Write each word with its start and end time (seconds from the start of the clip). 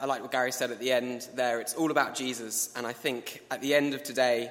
I 0.00 0.06
like 0.06 0.20
what 0.20 0.30
Gary 0.30 0.52
said 0.52 0.70
at 0.70 0.78
the 0.78 0.92
end 0.92 1.26
there. 1.34 1.60
It's 1.60 1.74
all 1.74 1.90
about 1.90 2.14
Jesus. 2.14 2.72
And 2.76 2.86
I 2.86 2.92
think 2.92 3.42
at 3.50 3.62
the 3.62 3.74
end 3.74 3.94
of 3.94 4.02
today, 4.02 4.50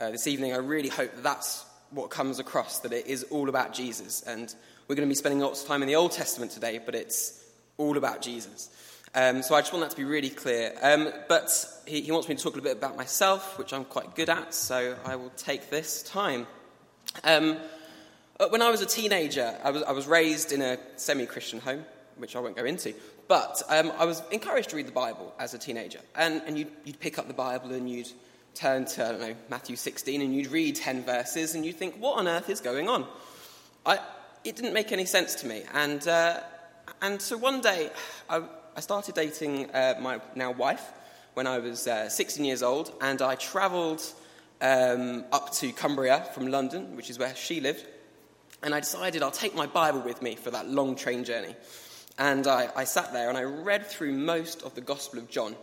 uh, 0.00 0.10
this 0.10 0.26
evening, 0.26 0.52
I 0.52 0.56
really 0.56 0.88
hope 0.88 1.14
that 1.14 1.22
that's 1.22 1.64
what 1.90 2.10
comes 2.10 2.38
across 2.38 2.78
that 2.80 2.92
it 2.92 3.06
is 3.06 3.24
all 3.24 3.48
about 3.48 3.74
Jesus. 3.74 4.22
And 4.22 4.54
we're 4.88 4.96
going 4.96 5.06
to 5.06 5.10
be 5.10 5.16
spending 5.16 5.40
lots 5.40 5.62
of 5.62 5.68
time 5.68 5.82
in 5.82 5.88
the 5.88 5.96
Old 5.96 6.12
Testament 6.12 6.52
today, 6.52 6.80
but 6.84 6.94
it's 6.94 7.44
all 7.76 7.98
about 7.98 8.22
Jesus. 8.22 8.70
Um, 9.14 9.42
so 9.42 9.54
I 9.54 9.60
just 9.60 9.74
want 9.74 9.84
that 9.84 9.90
to 9.90 9.96
be 9.96 10.04
really 10.04 10.30
clear. 10.30 10.72
Um, 10.80 11.12
but 11.28 11.50
he, 11.86 12.00
he, 12.00 12.12
wants 12.12 12.28
me 12.28 12.34
to 12.34 12.42
talk 12.42 12.54
a 12.54 12.56
little 12.56 12.70
bit 12.70 12.78
about 12.78 12.96
myself, 12.96 13.58
which 13.58 13.74
I'm 13.74 13.84
quite 13.84 14.14
good 14.14 14.30
at, 14.30 14.54
so 14.54 14.96
I 15.04 15.16
will 15.16 15.32
take 15.36 15.68
this 15.68 16.02
time. 16.02 16.46
Um, 17.24 17.58
uh, 18.40 18.48
when 18.48 18.62
I 18.62 18.70
was 18.70 18.80
a 18.80 18.86
teenager, 18.86 19.54
I 19.62 19.70
was, 19.70 19.82
I 19.82 19.92
was 19.92 20.06
raised 20.06 20.50
in 20.50 20.62
a 20.62 20.78
semi 20.96 21.26
Christian 21.26 21.60
home, 21.60 21.84
which 22.16 22.34
I 22.36 22.40
won't 22.40 22.56
go 22.56 22.64
into, 22.64 22.94
but 23.28 23.62
um, 23.68 23.92
I 23.98 24.04
was 24.04 24.22
encouraged 24.30 24.70
to 24.70 24.76
read 24.76 24.86
the 24.86 24.92
Bible 24.92 25.34
as 25.38 25.54
a 25.54 25.58
teenager. 25.58 26.00
And, 26.14 26.42
and 26.46 26.58
you'd, 26.58 26.70
you'd 26.84 27.00
pick 27.00 27.18
up 27.18 27.28
the 27.28 27.34
Bible 27.34 27.72
and 27.72 27.90
you'd 27.90 28.10
turn 28.54 28.84
to, 28.84 29.06
I 29.06 29.10
don't 29.12 29.20
know, 29.20 29.34
Matthew 29.48 29.76
16 29.76 30.20
and 30.20 30.34
you'd 30.34 30.48
read 30.48 30.76
10 30.76 31.04
verses 31.04 31.54
and 31.54 31.64
you'd 31.64 31.76
think, 31.76 31.96
what 31.96 32.18
on 32.18 32.28
earth 32.28 32.50
is 32.50 32.60
going 32.60 32.88
on? 32.88 33.06
I, 33.86 33.98
it 34.44 34.56
didn't 34.56 34.74
make 34.74 34.92
any 34.92 35.04
sense 35.04 35.34
to 35.36 35.46
me. 35.46 35.62
And, 35.72 36.06
uh, 36.06 36.40
and 37.00 37.20
so 37.20 37.36
one 37.36 37.60
day, 37.60 37.90
I, 38.28 38.42
I 38.76 38.80
started 38.80 39.14
dating 39.14 39.70
uh, 39.70 39.94
my 40.00 40.20
now 40.34 40.50
wife 40.50 40.92
when 41.34 41.46
I 41.46 41.58
was 41.58 41.86
uh, 41.86 42.08
16 42.08 42.44
years 42.44 42.62
old, 42.62 42.92
and 43.00 43.22
I 43.22 43.36
travelled 43.36 44.02
um, 44.60 45.24
up 45.32 45.52
to 45.54 45.72
Cumbria 45.72 46.28
from 46.34 46.48
London, 46.48 46.96
which 46.96 47.10
is 47.10 47.18
where 47.18 47.34
she 47.34 47.60
lived. 47.60 47.86
And 48.62 48.74
I 48.74 48.80
decided 48.80 49.22
I'll 49.22 49.30
take 49.30 49.54
my 49.54 49.66
Bible 49.66 50.00
with 50.00 50.22
me 50.22 50.36
for 50.36 50.50
that 50.50 50.68
long 50.68 50.94
train 50.94 51.24
journey. 51.24 51.56
And 52.18 52.46
I, 52.46 52.70
I 52.76 52.84
sat 52.84 53.12
there 53.12 53.28
and 53.28 53.38
I 53.38 53.42
read 53.42 53.86
through 53.86 54.12
most 54.12 54.62
of 54.62 54.74
the 54.74 54.80
Gospel 54.80 55.18
of 55.18 55.28
John 55.30 55.56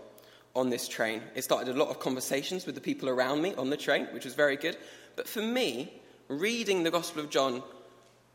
on 0.56 0.70
this 0.70 0.88
train. 0.88 1.22
It 1.36 1.44
started 1.44 1.76
a 1.76 1.80
lot 1.80 1.90
of 1.90 2.00
conversations 2.00 2.66
with 2.66 2.76
the 2.76 2.82
people 2.82 3.08
around 3.08 3.42
me 3.42 3.54
on 3.56 3.70
the 3.70 3.78
train, 3.78 4.08
which 4.08 4.26
was 4.26 4.34
very 4.34 4.58
good. 4.58 4.78
But 5.16 5.28
for 5.28 5.42
me, 5.42 5.94
reading 6.28 6.84
the 6.84 6.92
Gospel 6.92 7.24
of 7.24 7.30
John 7.30 7.64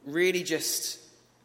really 0.07 0.43
just 0.43 0.99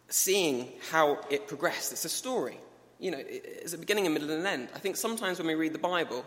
seeing 0.10 0.70
how 0.92 1.20
it 1.30 1.48
progressed. 1.48 1.92
It's 1.92 2.06
a 2.06 2.10
story. 2.10 2.58
You 3.00 3.12
know, 3.12 3.24
it's 3.26 3.74
a 3.74 3.78
beginning, 3.78 4.08
a 4.08 4.10
middle, 4.10 4.30
and 4.30 4.42
an 4.42 4.48
end. 4.48 4.70
I 4.76 4.80
think 4.80 4.98
sometimes 4.98 5.38
when 5.38 5.48
we 5.48 5.56
read 5.56 5.74
the 5.74 5.80
Bible, 5.80 6.26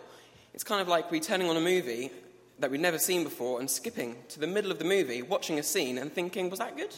it's 0.55 0.65
kind 0.65 0.81
of 0.81 0.89
like 0.89 1.11
we're 1.11 1.21
turning 1.21 1.51
on 1.51 1.56
a 1.56 1.61
movie 1.61 2.11
that 2.59 2.71
we've 2.71 2.81
never 2.81 2.99
seen 2.99 3.25
before 3.25 3.61
and 3.61 3.71
skipping 3.71 4.17
to 4.29 4.41
the 4.41 4.47
middle 4.47 4.71
of 4.71 4.79
the 4.79 4.84
movie, 4.84 5.23
watching 5.23 5.59
a 5.59 5.62
scene 5.62 5.99
and 5.99 6.12
thinking, 6.12 6.49
was 6.49 6.61
that 6.61 6.77
good? 6.77 6.95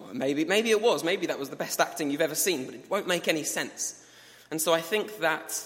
Well, 0.00 0.14
maybe, 0.14 0.44
maybe 0.44 0.70
it 0.70 0.80
was. 0.80 1.04
Maybe 1.04 1.26
that 1.26 1.38
was 1.38 1.50
the 1.50 1.56
best 1.56 1.80
acting 1.80 2.10
you've 2.10 2.20
ever 2.20 2.34
seen, 2.34 2.64
but 2.66 2.74
it 2.74 2.90
won't 2.90 3.06
make 3.06 3.28
any 3.28 3.44
sense. 3.44 4.04
And 4.50 4.60
so 4.60 4.72
I 4.72 4.80
think 4.80 5.18
that 5.18 5.62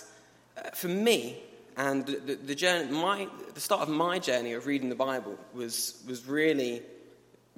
uh, 0.57 0.71
for 0.71 0.89
me, 0.89 1.39
and 1.77 2.07
the, 2.07 2.35
the, 2.37 2.55
journey, 2.55 2.91
my, 2.91 3.29
the 3.55 3.61
start 3.61 3.83
of 3.83 3.89
my 3.89 4.19
journey 4.19 4.53
of 4.53 4.67
reading 4.67 4.89
the 4.89 4.95
Bible 4.95 5.37
was, 5.53 6.03
was 6.07 6.27
really 6.27 6.83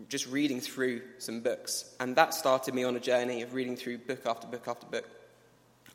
just 0.09 0.27
reading 0.29 0.61
through 0.61 1.03
some 1.19 1.41
books. 1.41 1.95
And 2.01 2.17
that 2.17 2.35
started 2.35 2.75
me 2.75 2.85
on 2.85 2.97
a 2.97 3.01
journey 3.01 3.43
of 3.43 3.55
reading 3.55 3.77
through 3.77 3.99
book 3.99 4.27
after 4.27 4.47
book 4.47 4.69
after 4.69 4.87
book. 4.87 5.09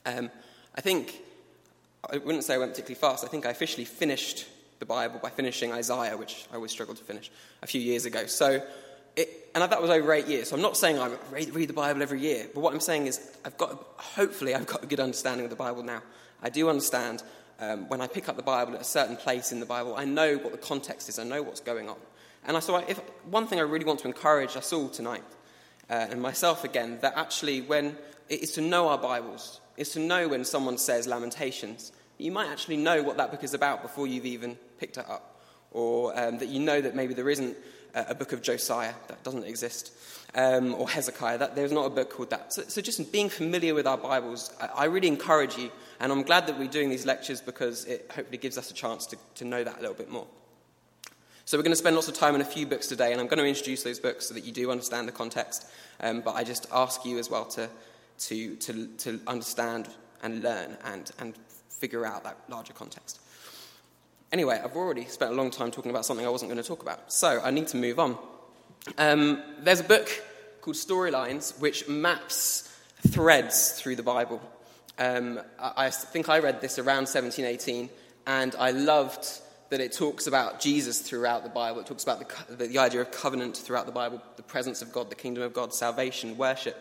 Um, 0.06 0.30
I 0.76 0.82
think, 0.82 1.22
I 2.10 2.18
wouldn't 2.18 2.44
say 2.44 2.56
I 2.56 2.58
went 2.58 2.72
particularly 2.72 3.00
fast. 3.00 3.24
I 3.24 3.28
think 3.28 3.46
I 3.46 3.50
officially 3.50 3.86
finished 3.86 4.46
the 4.80 4.86
Bible 4.86 5.20
by 5.22 5.30
finishing 5.30 5.72
Isaiah, 5.72 6.18
which 6.18 6.46
I 6.52 6.56
always 6.56 6.72
struggled 6.72 6.98
to 6.98 7.04
finish, 7.04 7.32
a 7.62 7.68
few 7.68 7.82
years 7.82 8.06
ago. 8.06 8.26
So, 8.26 8.64
it, 9.16 9.50
and 9.54 9.64
that 9.64 9.82
was 9.82 9.90
over 9.90 10.14
eight 10.14 10.28
years. 10.28 10.50
So 10.50 10.56
I'm 10.56 10.62
not 10.62 10.78
saying 10.78 11.00
I 11.00 11.12
read, 11.32 11.54
read 11.54 11.70
the 11.70 11.74
Bible 11.74 12.02
every 12.02 12.20
year, 12.20 12.48
but 12.54 12.62
what 12.62 12.74
I'm 12.74 12.80
saying 12.80 13.08
is 13.08 13.20
I've 13.44 13.58
got, 13.58 13.72
hopefully, 13.98 14.56
I've 14.56 14.68
got 14.68 14.84
a 14.84 14.88
good 14.88 15.00
understanding 15.00 15.46
of 15.46 15.50
the 15.50 15.56
Bible 15.56 15.84
now. 15.84 16.02
I 16.42 16.50
do 16.50 16.70
understand 16.70 17.24
um, 17.60 17.88
when 17.90 18.02
I 18.02 18.08
pick 18.08 18.28
up 18.28 18.36
the 18.36 18.42
Bible 18.42 18.76
at 18.76 18.82
a 18.82 18.86
certain 18.86 19.16
place 19.16 19.52
in 19.52 19.60
the 19.60 19.66
Bible, 19.66 19.96
I 19.96 20.06
know 20.06 20.38
what 20.38 20.52
the 20.52 20.58
context 20.58 21.10
is, 21.10 21.20
I 21.20 21.24
know 21.24 21.42
what's 21.44 21.62
going 21.62 21.90
on. 21.90 21.98
And 22.46 22.58
I, 22.58 22.60
I, 22.60 22.84
if, 22.88 22.98
one 23.30 23.46
thing 23.46 23.60
I 23.60 23.64
really 23.64 23.86
want 23.86 24.00
to 24.00 24.08
encourage 24.08 24.56
us 24.56 24.74
all 24.74 24.90
tonight, 24.90 25.24
uh, 25.90 26.08
and 26.10 26.22
myself 26.22 26.64
again, 26.64 26.98
that 27.02 27.14
actually 27.16 27.62
when 27.62 27.98
it 28.30 28.42
is 28.42 28.54
to 28.54 28.62
know 28.62 28.88
our 28.88 28.98
Bibles, 28.98 29.60
is 29.78 29.90
to 29.90 30.00
know 30.00 30.28
when 30.28 30.46
someone 30.46 30.78
says 30.78 31.08
Lamentations, 31.08 31.92
you 32.18 32.32
might 32.32 32.50
actually 32.50 32.78
know 32.78 33.04
what 33.04 33.18
that 33.18 33.32
book 33.32 33.44
is 33.44 33.54
about 33.54 33.82
before 33.82 34.08
you've 34.08 34.26
even 34.26 34.58
picked 34.80 34.98
it 34.98 35.10
up. 35.10 35.42
Or 35.72 36.18
um, 36.20 36.38
that 36.40 36.50
you 36.50 36.60
know 36.60 36.82
that 36.82 36.96
maybe 36.96 37.14
there 37.14 37.30
isn't 37.30 37.56
a, 37.94 38.16
book 38.16 38.34
of 38.34 38.42
Josiah, 38.42 38.94
that 39.08 39.24
doesn't 39.24 39.44
exist, 39.44 39.92
um, 40.36 40.74
or 40.76 40.90
Hezekiah, 40.90 41.38
that, 41.40 41.56
there's 41.56 41.72
not 41.72 41.86
a 41.86 41.90
book 41.90 42.12
called 42.12 42.30
that. 42.30 42.54
So, 42.54 42.64
so 42.64 42.82
just 42.82 43.12
being 43.12 43.30
familiar 43.30 43.74
with 43.74 43.88
our 43.88 43.98
Bibles, 43.98 44.54
I, 44.62 44.68
I, 44.68 44.86
really 44.86 45.08
encourage 45.08 45.58
you, 45.58 45.72
and 46.00 46.12
I'm 46.12 46.24
glad 46.24 46.48
that 46.48 46.58
we're 46.58 46.68
doing 46.68 46.90
these 46.90 47.06
lectures 47.06 47.42
because 47.42 47.86
it 47.86 48.10
hopefully 48.14 48.38
gives 48.38 48.58
us 48.58 48.72
a 48.72 48.74
chance 48.74 49.06
to, 49.08 49.18
to 49.36 49.46
know 49.46 49.64
that 49.64 49.78
a 49.78 49.82
little 49.82 49.96
bit 49.96 50.10
more. 50.10 50.28
So 51.46 51.58
we're 51.58 51.64
going 51.64 51.74
to 51.74 51.78
spend 51.78 51.96
lots 51.96 52.08
of 52.08 52.14
time 52.14 52.36
on 52.36 52.42
a 52.42 52.46
few 52.46 52.66
books 52.66 52.88
today, 52.88 53.12
and 53.12 53.20
I'm 53.20 53.28
going 53.28 53.40
to 53.40 53.46
introduce 53.46 53.84
those 53.84 54.00
books 54.00 54.28
so 54.28 54.34
that 54.34 54.46
you 54.46 54.52
do 54.52 54.72
understand 54.72 55.08
the 55.08 55.12
context. 55.12 55.68
Um, 56.00 56.22
but 56.22 56.36
I 56.36 56.44
just 56.44 56.68
ask 56.72 57.04
you 57.04 57.20
as 57.20 57.30
well 57.30 57.46
to, 57.46 57.70
to, 58.20 58.56
to, 58.56 58.88
to 58.88 59.20
understand 59.28 59.90
and 60.24 60.44
learn 60.44 60.78
and, 60.86 61.12
and 61.20 61.36
figure 61.70 62.06
out 62.06 62.24
that 62.24 62.38
larger 62.48 62.74
context. 62.74 63.20
Anyway, 64.32 64.62
I've 64.64 64.78
already 64.78 65.06
spent 65.06 65.32
a 65.32 65.36
long 65.36 65.52
time 65.52 65.72
talking 65.72 65.92
about 65.92 66.06
something 66.06 66.26
I 66.26 66.30
wasn't 66.30 66.50
going 66.50 66.62
to 66.62 66.68
talk 66.68 66.82
about, 66.82 67.12
so 67.12 67.42
I 67.44 67.52
need 67.52 67.68
to 67.68 67.78
move 67.78 68.00
on. 68.00 68.18
Um, 68.98 69.44
there's 69.60 69.82
a 69.82 69.86
book 69.86 70.10
called 70.62 70.78
Storylines 70.78 71.60
which 71.60 71.90
maps 71.90 72.74
threads 73.10 73.74
through 73.74 73.98
the 73.98 74.04
Bible. 74.04 74.42
Um, 74.98 75.42
I, 75.60 75.88
I 75.88 75.90
think 75.90 76.30
I 76.30 76.40
read 76.40 76.62
this 76.62 76.80
around 76.80 77.08
1718, 77.10 77.90
and 78.26 78.56
I 78.58 78.72
loved 78.72 79.28
that 79.70 79.82
it 79.82 79.92
talks 79.92 80.28
about 80.28 80.62
Jesus 80.62 81.02
throughout 81.02 81.44
the 81.44 81.50
Bible. 81.50 81.82
It 81.82 81.88
talks 81.88 82.04
about 82.04 82.20
the, 82.20 82.56
the, 82.56 82.68
the, 82.68 82.78
idea 82.78 83.02
of 83.02 83.12
covenant 83.12 83.58
throughout 83.58 83.86
the 83.86 83.92
Bible, 83.92 84.22
the 84.38 84.44
presence 84.44 84.82
of 84.82 84.94
God, 84.94 85.10
the 85.10 85.16
kingdom 85.16 85.44
of 85.44 85.54
God, 85.54 85.74
salvation, 85.74 86.38
worship. 86.38 86.78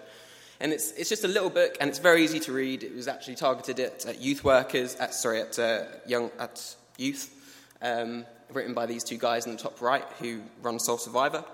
And 0.60 0.72
it's, 0.72 0.92
it's 0.92 1.08
just 1.08 1.24
a 1.24 1.28
little 1.28 1.50
book, 1.50 1.76
and 1.80 1.88
it's 1.88 1.98
very 1.98 2.22
easy 2.22 2.38
to 2.40 2.52
read. 2.52 2.84
It 2.84 2.94
was 2.94 3.08
actually 3.08 3.36
targeted 3.36 3.80
at, 3.80 4.06
at 4.06 4.20
youth 4.20 4.44
workers, 4.44 4.94
at, 4.96 5.14
sorry, 5.14 5.40
at 5.40 5.58
uh, 5.58 5.84
young 6.06 6.30
at 6.38 6.76
youth, 6.98 7.39
um, 7.82 8.26
written 8.52 8.74
by 8.74 8.86
these 8.86 9.04
two 9.04 9.16
guys 9.16 9.46
in 9.46 9.52
the 9.52 9.58
top 9.58 9.80
right 9.80 10.04
who 10.18 10.40
run 10.62 10.78
Soul 10.78 10.98
Survivor. 10.98 11.44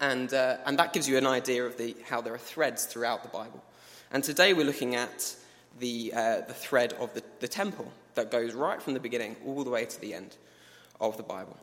And, 0.00 0.32
uh, 0.32 0.58
and 0.66 0.78
that 0.78 0.92
gives 0.92 1.08
you 1.08 1.16
an 1.16 1.26
idea 1.26 1.64
of 1.64 1.76
the, 1.78 1.96
how 2.08 2.20
there 2.20 2.34
are 2.34 2.38
threads 2.38 2.84
throughout 2.84 3.22
the 3.22 3.28
Bible. 3.28 3.62
And 4.10 4.22
today 4.22 4.52
we're 4.54 4.66
looking 4.66 4.94
at 4.94 5.34
the, 5.78 6.12
uh, 6.14 6.40
the 6.42 6.54
thread 6.54 6.92
of 6.94 7.14
the, 7.14 7.22
the 7.40 7.48
temple 7.48 7.90
that 8.14 8.30
goes 8.30 8.54
right 8.54 8.80
from 8.82 8.94
the 8.94 9.00
beginning 9.00 9.36
all 9.46 9.64
the 9.64 9.70
way 9.70 9.84
to 9.84 10.00
the 10.00 10.14
end 10.14 10.36
of 11.00 11.16
the 11.16 11.22
Bible. 11.22 11.56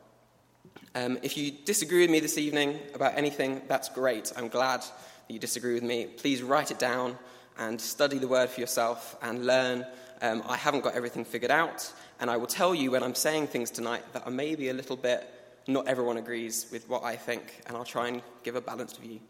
Um, 0.94 1.18
if 1.22 1.36
you 1.36 1.52
disagree 1.64 2.00
with 2.00 2.10
me 2.10 2.20
this 2.20 2.38
evening 2.38 2.78
about 2.94 3.16
anything, 3.16 3.62
that's 3.68 3.88
great. 3.88 4.32
I'm 4.36 4.48
glad 4.48 4.80
that 4.80 4.92
you 5.28 5.38
disagree 5.38 5.74
with 5.74 5.82
me. 5.82 6.06
Please 6.06 6.42
write 6.42 6.70
it 6.70 6.78
down 6.78 7.18
and 7.58 7.80
study 7.80 8.18
the 8.18 8.28
word 8.28 8.48
for 8.48 8.60
yourself 8.60 9.16
and 9.22 9.46
learn. 9.46 9.86
Um, 10.22 10.42
I 10.48 10.56
haven't 10.56 10.82
got 10.82 10.94
everything 10.94 11.24
figured 11.24 11.50
out, 11.50 11.92
and 12.20 12.30
I 12.30 12.36
will 12.36 12.46
tell 12.46 12.74
you 12.74 12.90
when 12.90 13.02
I'm 13.02 13.14
saying 13.14 13.48
things 13.48 13.70
tonight 13.70 14.02
that 14.12 14.26
are 14.26 14.30
maybe 14.30 14.68
a 14.68 14.74
little 14.74 14.96
bit 14.96 15.28
not 15.68 15.88
everyone 15.88 16.16
agrees 16.16 16.66
with 16.70 16.88
what 16.88 17.02
I 17.02 17.16
think, 17.16 17.60
and 17.66 17.76
I'll 17.76 17.84
try 17.84 18.08
and 18.08 18.22
give 18.44 18.54
a 18.54 18.60
balanced 18.60 19.00
view 19.00 19.20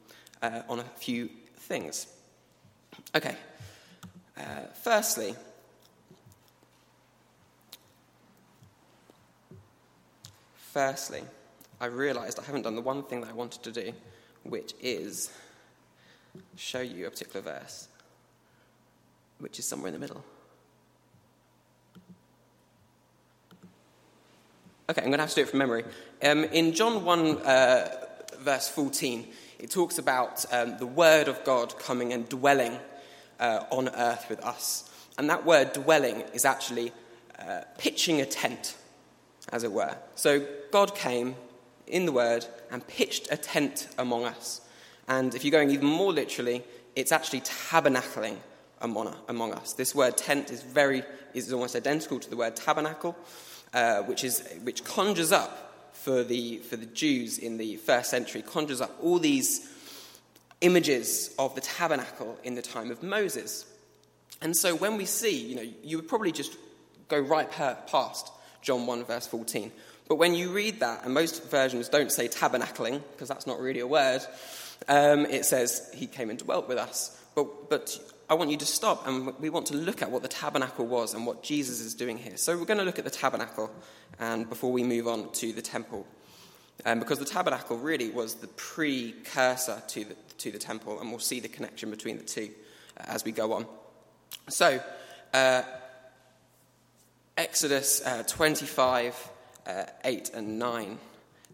uh, 0.43 0.63
on 0.69 0.81
a 0.81 0.85
few 0.97 1.31
things. 1.57 2.07
Okay. 3.15 3.35
Uh, 4.37 4.43
firstly, 4.83 5.35
Firstly, 10.77 11.23
I 11.81 11.87
realized 11.87 12.39
I 12.39 12.43
haven't 12.45 12.65
done 12.65 12.75
the 12.75 12.83
one 12.83 13.03
thing 13.03 13.23
that 13.23 13.31
I 13.31 13.33
wanted 13.33 13.63
to 13.63 13.73
do, 13.73 13.95
which 14.43 14.75
is 14.79 15.31
show 16.55 16.83
you 16.83 17.07
a 17.07 17.11
particular 17.11 17.41
verse, 17.41 17.89
which 19.39 19.59
is 19.59 19.65
somewhere 19.65 19.89
in 19.89 19.95
the 19.95 19.99
middle. 19.99 20.23
Okay, 24.89 25.01
I'm 25.01 25.09
going 25.09 25.19
to 25.19 25.25
have 25.25 25.31
to 25.31 25.35
do 25.35 25.41
it 25.43 25.49
from 25.49 25.59
memory. 25.59 25.83
Um, 26.23 26.45
in 26.45 26.73
John 26.73 27.05
1, 27.05 27.39
uh, 27.39 28.07
verse 28.39 28.69
14, 28.69 29.27
it 29.59 29.69
talks 29.69 29.99
about 29.99 30.45
um, 30.53 30.79
the 30.79 30.87
Word 30.87 31.27
of 31.27 31.43
God 31.43 31.77
coming 31.77 32.13
and 32.13 32.29
dwelling 32.29 32.79
uh, 33.41 33.65
on 33.71 33.89
earth 33.89 34.27
with 34.31 34.39
us. 34.45 34.89
And 35.19 35.29
that 35.29 35.45
word 35.45 35.73
dwelling 35.73 36.21
is 36.33 36.45
actually 36.45 36.93
uh, 37.37 37.63
pitching 37.79 38.21
a 38.21 38.27
tent 38.27 38.77
as 39.51 39.65
it 39.65 39.73
were. 39.73 39.97
So 40.15 40.47
God 40.71 40.95
came 40.95 41.35
in 41.89 42.07
the 42.07 42.13
Word 42.13 42.47
and 42.71 42.87
pitched 42.87 43.27
a 43.33 43.37
tent 43.37 43.89
among 43.99 44.25
us. 44.25 44.61
And 45.09 45.35
if 45.35 45.45
you're 45.45 45.51
going 45.51 45.71
even 45.71 45.89
more 45.89 46.13
literally, 46.13 46.63
it's 46.95 47.11
actually 47.11 47.41
tabernacling 47.41 48.37
among, 48.81 49.17
among 49.29 49.53
us. 49.53 49.73
This 49.73 49.97
word 49.97 50.17
tent 50.17 50.51
is 50.51 50.63
very 50.63 51.03
is 51.35 51.53
almost 51.53 51.77
identical 51.77 52.19
to 52.19 52.31
the 52.31 52.37
word 52.37 52.57
tabernacle, 52.57 53.17
uh, 53.73 54.03
which 54.03 54.25
is 54.25 54.47
which 54.63 54.85
conjures 54.85 55.33
up 55.33 55.91
for 55.93 56.23
the 56.23 56.59
for 56.59 56.77
the 56.77 56.87
Jews 56.87 57.39
in 57.39 57.57
the 57.57 57.77
first 57.77 58.11
century 58.11 58.43
conjures 58.43 58.81
up 58.81 58.97
all 59.03 59.19
these 59.19 59.69
images 60.61 61.35
of 61.39 61.55
the 61.55 61.61
tabernacle 61.61 62.39
in 62.45 62.55
the 62.55 62.63
time 62.63 62.91
of 62.91 63.03
Moses. 63.03 63.67
And 64.43 64.57
so 64.57 64.75
when 64.75 64.97
we 64.97 65.05
see, 65.05 65.37
you 65.37 65.57
know, 65.57 65.67
you 65.83 65.97
would 65.97 66.09
probably 66.09 66.33
just 66.33 66.57
go 67.09 67.19
right 67.19 67.51
past 67.51 68.33
John 68.63 68.87
1, 68.87 69.05
verse 69.05 69.27
14. 69.27 69.71
But 70.09 70.17
when 70.17 70.35
you 70.35 70.51
read 70.51 70.81
that, 70.81 71.05
and 71.05 71.13
most 71.13 71.51
versions 71.51 71.89
don't 71.89 72.13
say 72.13 72.29
tabernacling, 72.29 73.03
because 73.13 73.29
that's 73.29 73.47
not 73.47 73.61
really 73.61 73.81
a 73.81 73.87
word, 73.87 74.21
um, 74.89 75.27
it 75.27 75.45
says, 75.45 75.91
He 75.95 76.07
came 76.07 76.31
and 76.31 76.39
dwelt 76.39 76.69
with 76.69 76.79
us. 76.79 77.21
But, 77.35 77.71
but 77.71 77.99
I 78.29 78.35
want 78.35 78.51
you 78.51 78.57
to 78.57 78.67
stop 78.67 79.07
and 79.07 79.39
we 79.39 79.51
want 79.51 79.67
to 79.67 79.77
look 79.77 80.03
at 80.03 80.11
what 80.11 80.23
the 80.23 80.29
tabernacle 80.29 80.85
was 80.85 81.15
and 81.15 81.27
what 81.27 81.45
Jesus 81.45 81.81
is 81.81 81.95
doing 81.95 82.19
here. 82.19 82.37
So 82.37 82.57
we're 82.59 82.65
going 82.65 82.79
to 82.79 82.85
look 82.85 82.99
at 82.99 83.05
the 83.05 83.11
tabernacle 83.11 83.71
and 84.19 84.49
before 84.49 84.73
we 84.73 84.83
move 84.83 85.07
on 85.07 85.31
to 85.35 85.53
the 85.53 85.63
temple. 85.63 86.07
Um, 86.85 86.99
because 86.99 87.19
the 87.19 87.25
tabernacle 87.25 87.79
really 87.79 88.11
was 88.11 88.35
the 88.35 88.49
precursor 88.49 89.83
to 89.89 90.05
the, 90.05 90.15
to 90.39 90.51
the 90.51 90.59
temple, 90.59 91.01
and 91.01 91.09
we'll 91.09 91.19
see 91.19 91.41
the 91.41 91.49
connection 91.49 91.91
between 91.91 92.19
the 92.19 92.25
two 92.25 92.51
uh, 92.99 93.05
as 93.07 93.25
we 93.25 93.33
go 93.33 93.55
on. 93.55 93.67
So, 94.49 94.81
uh, 95.33 95.63
Exodus 97.37 98.05
uh, 98.05 98.25
25, 98.27 99.31
uh, 99.67 99.85
8 100.05 100.31
and 100.35 100.59
9 100.59 100.99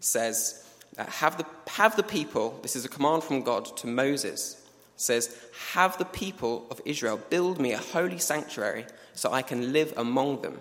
says, 0.01 0.67
uh, 0.97 1.05
have, 1.05 1.37
the, 1.37 1.45
have 1.71 1.95
the 1.95 2.03
people, 2.03 2.59
this 2.61 2.75
is 2.75 2.83
a 2.83 2.89
command 2.89 3.23
from 3.23 3.43
God 3.43 3.65
to 3.77 3.87
Moses, 3.87 4.62
says, 4.95 5.35
Have 5.73 5.97
the 5.97 6.05
people 6.05 6.67
of 6.69 6.81
Israel 6.85 7.19
build 7.29 7.59
me 7.59 7.73
a 7.73 7.77
holy 7.77 8.19
sanctuary 8.19 8.85
so 9.13 9.31
I 9.31 9.41
can 9.41 9.73
live 9.73 9.93
among 9.97 10.41
them. 10.41 10.59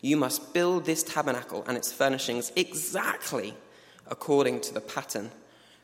You 0.00 0.16
must 0.16 0.54
build 0.54 0.84
this 0.84 1.02
tabernacle 1.02 1.64
and 1.66 1.76
its 1.76 1.92
furnishings 1.92 2.52
exactly 2.54 3.54
according 4.06 4.60
to 4.62 4.74
the 4.74 4.80
pattern 4.80 5.30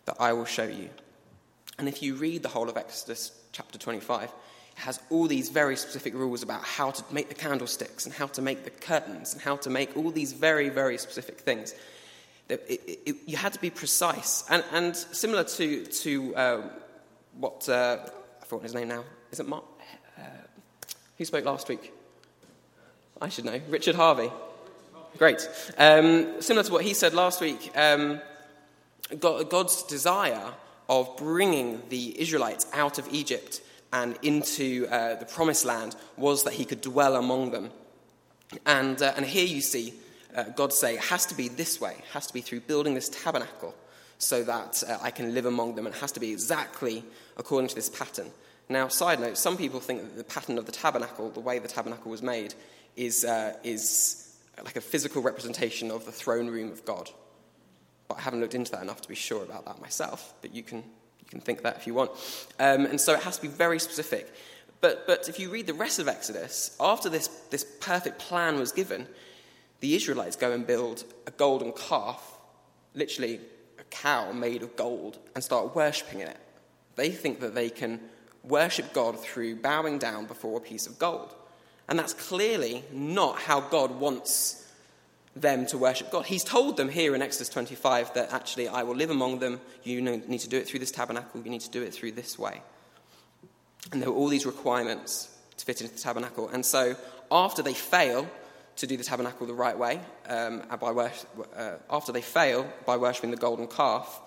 that 0.07 0.17
I 0.21 0.33
will 0.33 0.45
show 0.45 0.65
you. 0.65 0.91
And 1.79 1.89
if 1.89 2.03
you 2.03 2.15
read 2.15 2.43
the 2.43 2.49
whole 2.49 2.69
of 2.69 2.77
Exodus 2.77 3.33
chapter 3.53 3.79
25, 3.79 4.25
it 4.25 4.31
has 4.77 5.01
all 5.11 5.27
these 5.27 5.49
very 5.49 5.77
specific 5.77 6.15
rules 6.15 6.43
about 6.43 6.63
how 6.63 6.91
to 6.91 7.05
make 7.13 7.29
the 7.29 7.35
candlesticks 7.35 8.07
and 8.07 8.15
how 8.15 8.27
to 8.29 8.43
make 8.43 8.65
the 8.65 8.71
curtains 8.71 9.33
and 9.33 9.43
how 9.43 9.57
to 9.57 9.71
make 9.71 9.97
all 9.97 10.11
these 10.11 10.33
very, 10.33 10.69
very 10.69 10.99
specific 10.99 11.41
things. 11.41 11.75
It, 12.49 12.65
it, 12.69 13.01
it, 13.07 13.17
you 13.27 13.37
had 13.37 13.53
to 13.55 13.61
be 13.61 13.71
precise. 13.71 14.45
And, 14.51 14.65
and 14.73 14.97
similar 14.97 15.45
to, 15.45 15.85
to 15.85 16.37
uh, 16.37 16.63
what, 17.39 17.69
uh, 17.69 17.99
I 18.43 18.45
forgot 18.45 18.63
his 18.63 18.75
name 18.75 18.89
now. 18.89 19.05
Is 19.31 19.41
it 19.41 19.49
Mark? 19.49 19.65
Uh, 20.19 20.23
who 21.19 21.25
spoke 21.25 21.45
last 21.45 21.69
week? 21.69 21.93
I 23.21 23.29
should 23.29 23.45
know. 23.45 23.61
Richard 23.69 23.95
Harvey. 23.95 24.31
Great. 25.19 25.49
Um, 25.79 26.41
similar 26.41 26.65
to 26.65 26.73
what 26.73 26.85
he 26.85 26.95
said 26.95 27.15
last 27.15 27.41
week, 27.41 27.71
um, 27.77 28.21
God, 29.21 29.49
God's 29.49 29.83
desire 29.85 30.53
of 30.89 31.17
bringing 31.17 31.83
the 31.89 32.21
Israelites 32.21 32.67
out 32.73 32.99
of 32.99 33.09
Egypt 33.13 33.61
and 33.93 34.19
into 34.23 34.89
uh, 34.91 35.15
the 35.15 35.25
promised 35.25 35.65
land 35.65 35.95
was 36.17 36.43
that 36.45 36.55
he 36.55 36.65
could 36.65 36.81
dwell 36.81 37.17
among 37.17 37.53
them. 37.53 37.71
And, 38.67 39.01
uh, 39.01 39.15
and 39.17 39.25
here 39.25 39.47
you 39.47 39.61
see 39.61 39.95
uh, 40.35 40.45
God 40.57 40.73
say, 40.73 40.95
it 40.95 41.01
has 41.01 41.27
to 41.27 41.35
be 41.37 41.49
this 41.49 41.81
way, 41.81 41.95
it 41.99 42.05
has 42.13 42.27
to 42.27 42.35
be 42.35 42.41
through 42.41 42.61
building 42.61 42.95
this 42.95 43.09
tabernacle 43.09 43.75
so 44.19 44.43
that 44.45 44.83
uh, 44.87 44.99
I 45.03 45.11
can 45.11 45.35
live 45.35 45.47
among 45.47 45.75
them. 45.75 45.87
And 45.87 45.95
it 45.95 46.01
has 46.01 46.13
to 46.13 46.21
be 46.21 46.33
exactly 46.33 47.05
according 47.37 47.69
to 47.69 47.75
this 47.75 47.89
pattern. 47.89 48.31
Now, 48.69 48.89
side 48.89 49.21
note, 49.21 49.37
some 49.37 49.57
people 49.57 49.81
think 49.81 50.03
that 50.03 50.17
the 50.17 50.25
pattern 50.25 50.57
of 50.57 50.67
the 50.67 50.73
tabernacle, 50.73 51.31
the 51.31 51.41
way 51.41 51.59
the 51.59 51.69
tabernacle 51.69 52.11
was 52.11 52.23
made, 52.23 52.55
is, 52.97 53.25
uh, 53.25 53.55
is 53.63 54.37
like 54.65 54.77
a 54.77 54.81
physical 54.81 55.21
representation 55.21 55.91
of 55.91 56.07
the 56.07 56.13
throne 56.13 56.49
room 56.49 56.71
of 56.73 56.85
God. 56.85 57.11
But 58.09 58.19
I 58.19 58.21
haven't 58.23 58.41
looked 58.41 58.55
into 58.55 58.71
that 58.73 58.83
enough 58.83 59.01
to 59.03 59.09
be 59.09 59.15
sure 59.15 59.43
about 59.43 59.67
that 59.67 59.81
myself, 59.81 60.35
but 60.41 60.55
you 60.55 60.63
can, 60.63 60.79
you 60.79 61.27
can 61.29 61.41
think 61.41 61.63
that 61.63 61.77
if 61.77 61.87
you 61.87 61.95
want. 61.95 62.11
Um, 62.59 62.87
and 62.87 63.01
so 63.01 63.15
it 63.15 63.23
has 63.23 63.37
to 63.37 63.43
be 63.43 63.49
very 63.49 63.79
specific. 63.79 64.33
But, 64.81 65.07
but 65.07 65.29
if 65.29 65.39
you 65.39 65.51
read 65.51 65.67
the 65.67 65.75
rest 65.75 65.99
of 65.99 66.09
Exodus, 66.09 66.77
after 66.79 67.09
this, 67.09 67.29
this 67.51 67.65
perfect 67.81 68.19
plan 68.19 68.59
was 68.59 68.73
given, 68.73 69.07
the 69.81 69.95
Israelites 69.95 70.37
go 70.37 70.53
and 70.53 70.67
build 70.67 71.05
a 71.27 71.31
golden 71.31 71.73
calf, 71.73 72.39
literally 72.95 73.41
cow 73.95 74.33
made 74.33 74.63
of 74.63 74.77
gold, 74.77 75.19
and 75.35 75.43
start 75.43 75.75
worshipping 75.75 76.21
in 76.21 76.29
it. 76.29 76.39
They 76.97 77.11
think 77.11 77.41
that 77.41 77.55
they 77.55 77.71
can 77.71 78.01
worship 78.43 78.93
God 78.93 79.19
through 79.19 79.57
bowing 79.57 79.99
down 79.99 80.27
before 80.27 80.59
a 80.59 80.61
piece 80.61 80.87
of 80.87 80.99
gold. 80.99 81.35
And 81.89 81.99
that's 81.99 82.15
clearly 82.15 82.85
not 82.93 83.39
how 83.39 83.61
God 83.61 83.99
wants 83.99 84.61
them 85.37 85.67
to 85.67 85.79
worship 85.79 86.11
God. 86.11 86.27
He's 86.27 86.45
told 86.45 86.77
them 86.77 86.89
here 86.89 87.15
in 87.15 87.23
Exodus 87.23 87.49
25 87.49 88.15
that 88.15 88.33
actually 88.33 88.69
I 88.69 88.83
will 88.85 88.95
live 88.95 89.11
among 89.11 89.39
them. 89.39 89.61
You 89.83 90.01
need 90.01 90.41
to 90.41 90.49
do 90.49 90.57
it 90.59 90.69
through 90.69 90.81
this 90.81 90.93
tabernacle. 90.93 91.41
You 91.43 91.51
need 91.51 91.63
to 91.63 91.71
do 91.71 91.83
it 91.83 91.93
through 91.93 92.13
this 92.13 92.39
way. 92.39 92.63
And 93.93 94.01
there 94.01 94.11
were 94.11 94.17
all 94.17 94.29
these 94.29 94.47
requirements 94.47 95.37
to 95.57 95.65
fit 95.65 95.81
into 95.81 95.93
the 95.93 96.01
tabernacle. 96.01 96.49
And 96.49 96.65
so 96.65 96.97
after 97.31 97.63
they 97.63 97.75
fail 97.75 98.29
to 98.77 98.87
do 98.87 98.97
the 98.97 99.05
tabernacle 99.05 99.47
the 99.47 99.55
right 99.55 99.79
way, 99.79 100.01
um, 100.29 100.63
by 100.81 100.91
worship, 100.91 101.29
uh, 101.57 101.73
after 101.91 102.13
they 102.13 102.23
fail 102.23 102.69
by 102.87 102.97
worshipping 102.97 103.31
the 103.31 103.37
golden 103.37 103.67
calf, 103.67 104.21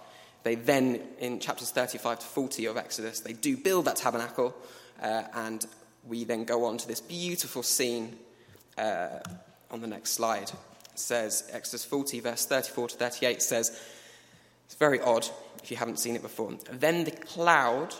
they 0.43 0.55
then, 0.55 1.01
in 1.19 1.39
chapters 1.39 1.71
35 1.71 2.19
to 2.19 2.25
40 2.25 2.65
of 2.67 2.77
Exodus, 2.77 3.19
they 3.19 3.33
do 3.33 3.57
build 3.57 3.85
that 3.85 3.97
tabernacle, 3.97 4.55
uh, 5.01 5.23
and 5.33 5.65
we 6.07 6.23
then 6.23 6.45
go 6.45 6.65
on 6.65 6.77
to 6.77 6.87
this 6.87 7.01
beautiful 7.01 7.63
scene 7.63 8.17
uh, 8.77 9.19
on 9.69 9.81
the 9.81 9.87
next 9.87 10.11
slide. 10.11 10.49
It 10.93 10.99
says, 10.99 11.49
Exodus 11.51 11.83
40, 11.83 12.21
verse 12.21 12.45
34 12.45 12.87
to 12.89 12.95
38 12.95 13.41
says, 13.41 13.77
it's 14.65 14.75
very 14.75 14.99
odd 15.01 15.27
if 15.63 15.71
you 15.71 15.77
haven't 15.77 15.99
seen 15.99 16.15
it 16.15 16.21
before. 16.21 16.53
Then 16.71 17.03
the 17.03 17.11
cloud, 17.11 17.93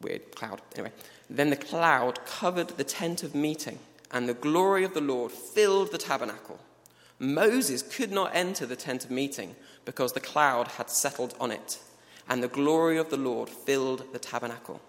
weird 0.00 0.34
cloud, 0.34 0.62
anyway, 0.74 0.92
then 1.28 1.50
the 1.50 1.56
cloud 1.56 2.24
covered 2.24 2.68
the 2.68 2.84
tent 2.84 3.22
of 3.22 3.34
meeting, 3.34 3.78
and 4.10 4.28
the 4.28 4.34
glory 4.34 4.84
of 4.84 4.94
the 4.94 5.00
Lord 5.00 5.32
filled 5.32 5.92
the 5.92 5.98
tabernacle. 5.98 6.58
Moses 7.18 7.82
could 7.82 8.12
not 8.12 8.30
enter 8.34 8.64
the 8.64 8.76
tent 8.76 9.04
of 9.04 9.10
meeting 9.10 9.56
because 9.84 10.12
the 10.12 10.20
cloud 10.20 10.68
had 10.68 10.88
settled 10.88 11.34
on 11.40 11.50
it, 11.50 11.78
and 12.28 12.42
the 12.42 12.48
glory 12.48 12.96
of 12.96 13.10
the 13.10 13.16
Lord 13.16 13.48
filled 13.48 14.12
the 14.12 14.18
tabernacle. 14.18 14.80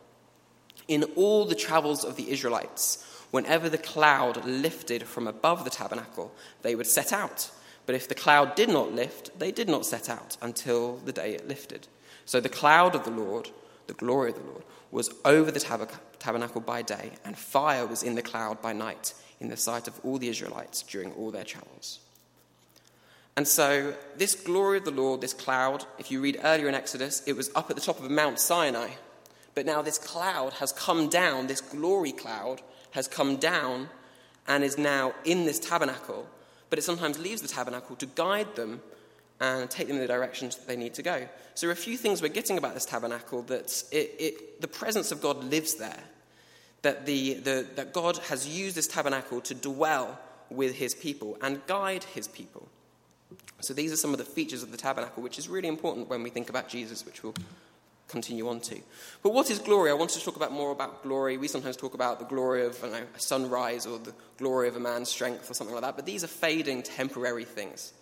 In 0.87 1.03
all 1.15 1.45
the 1.45 1.55
travels 1.55 2.03
of 2.03 2.15
the 2.15 2.29
Israelites, 2.31 3.03
whenever 3.31 3.69
the 3.69 3.77
cloud 3.77 4.45
lifted 4.45 5.03
from 5.03 5.27
above 5.27 5.63
the 5.63 5.69
tabernacle, 5.69 6.33
they 6.61 6.75
would 6.75 6.87
set 6.87 7.13
out. 7.13 7.51
But 7.85 7.95
if 7.95 8.07
the 8.07 8.15
cloud 8.15 8.55
did 8.55 8.69
not 8.69 8.93
lift, 8.93 9.37
they 9.39 9.51
did 9.51 9.67
not 9.67 9.85
set 9.85 10.09
out 10.09 10.37
until 10.41 10.97
the 10.97 11.11
day 11.11 11.33
it 11.33 11.47
lifted. 11.47 11.87
So 12.25 12.39
the 12.39 12.49
cloud 12.49 12.93
of 12.93 13.03
the 13.05 13.11
Lord, 13.11 13.49
the 13.87 13.93
glory 13.93 14.29
of 14.29 14.35
the 14.35 14.43
Lord, 14.43 14.63
was 14.91 15.09
over 15.25 15.49
the 15.49 15.59
tab- 15.59 15.89
tabernacle 16.19 16.61
by 16.61 16.81
day, 16.81 17.11
and 17.25 17.37
fire 17.37 17.85
was 17.85 18.03
in 18.03 18.15
the 18.15 18.21
cloud 18.21 18.61
by 18.61 18.73
night, 18.73 19.13
in 19.39 19.47
the 19.47 19.57
sight 19.57 19.87
of 19.87 19.99
all 20.03 20.17
the 20.17 20.27
Israelites 20.27 20.81
during 20.83 21.11
all 21.13 21.31
their 21.31 21.43
travels. 21.43 21.99
And 23.35 23.47
so, 23.47 23.93
this 24.17 24.35
glory 24.35 24.79
of 24.79 24.85
the 24.85 24.91
Lord, 24.91 25.21
this 25.21 25.33
cloud, 25.33 25.85
if 25.97 26.11
you 26.11 26.19
read 26.21 26.41
earlier 26.43 26.67
in 26.67 26.75
Exodus, 26.75 27.23
it 27.25 27.37
was 27.37 27.49
up 27.55 27.69
at 27.69 27.77
the 27.77 27.81
top 27.81 28.03
of 28.03 28.11
Mount 28.11 28.39
Sinai. 28.39 28.89
But 29.55 29.65
now 29.65 29.81
this 29.81 29.97
cloud 29.97 30.53
has 30.53 30.71
come 30.71 31.09
down, 31.09 31.47
this 31.47 31.61
glory 31.61 32.11
cloud 32.11 32.61
has 32.91 33.07
come 33.07 33.37
down 33.37 33.89
and 34.47 34.63
is 34.63 34.77
now 34.77 35.13
in 35.23 35.45
this 35.45 35.59
tabernacle. 35.59 36.27
But 36.69 36.79
it 36.79 36.83
sometimes 36.83 37.17
leaves 37.17 37.41
the 37.41 37.47
tabernacle 37.47 37.95
to 37.97 38.05
guide 38.05 38.55
them 38.55 38.81
and 39.39 39.69
take 39.69 39.87
them 39.87 39.97
in 39.97 40.01
the 40.01 40.07
directions 40.07 40.55
that 40.55 40.67
they 40.67 40.75
need 40.75 40.93
to 40.95 41.01
go. 41.01 41.27
So 41.55 41.65
there 41.65 41.69
are 41.69 41.73
a 41.73 41.77
few 41.77 41.97
things 41.97 42.21
we're 42.21 42.29
getting 42.29 42.57
about 42.57 42.73
this 42.73 42.85
tabernacle 42.85 43.41
that 43.43 43.83
it, 43.91 44.15
it, 44.19 44.61
the 44.61 44.67
presence 44.67 45.11
of 45.11 45.21
God 45.21 45.43
lives 45.45 45.75
there, 45.75 46.03
that, 46.81 47.05
the, 47.05 47.35
the, 47.35 47.67
that 47.75 47.93
God 47.93 48.17
has 48.29 48.47
used 48.47 48.75
this 48.75 48.87
tabernacle 48.87 49.41
to 49.41 49.53
dwell 49.53 50.19
with 50.49 50.75
his 50.75 50.93
people 50.93 51.37
and 51.41 51.65
guide 51.67 52.03
his 52.03 52.27
people. 52.27 52.67
So 53.61 53.73
these 53.73 53.91
are 53.91 53.97
some 53.97 54.11
of 54.11 54.17
the 54.17 54.25
features 54.25 54.63
of 54.63 54.71
the 54.71 54.77
tabernacle, 54.77 55.21
which 55.21 55.37
is 55.37 55.47
really 55.47 55.67
important 55.67 56.09
when 56.09 56.23
we 56.23 56.29
think 56.29 56.49
about 56.49 56.69
Jesus, 56.69 57.05
which 57.05 57.23
we'll 57.23 57.35
continue 58.07 58.49
on 58.49 58.59
to. 58.61 58.79
But 59.21 59.33
what 59.33 59.51
is 59.51 59.59
glory? 59.59 59.91
I 59.91 59.93
want 59.93 60.09
to 60.11 60.19
talk 60.19 60.35
about 60.35 60.51
more 60.51 60.71
about 60.71 61.03
glory. 61.03 61.37
We 61.37 61.47
sometimes 61.47 61.77
talk 61.77 61.93
about 61.93 62.19
the 62.19 62.25
glory 62.25 62.65
of 62.65 62.81
know, 62.81 63.03
a 63.15 63.19
sunrise 63.19 63.85
or 63.85 63.99
the 63.99 64.13
glory 64.37 64.67
of 64.67 64.75
a 64.75 64.79
man's 64.79 65.09
strength 65.09 65.49
or 65.49 65.53
something 65.53 65.75
like 65.75 65.83
that, 65.83 65.95
but 65.95 66.05
these 66.05 66.23
are 66.23 66.27
fading, 66.27 66.83
temporary 66.83 67.45
things. 67.45 67.93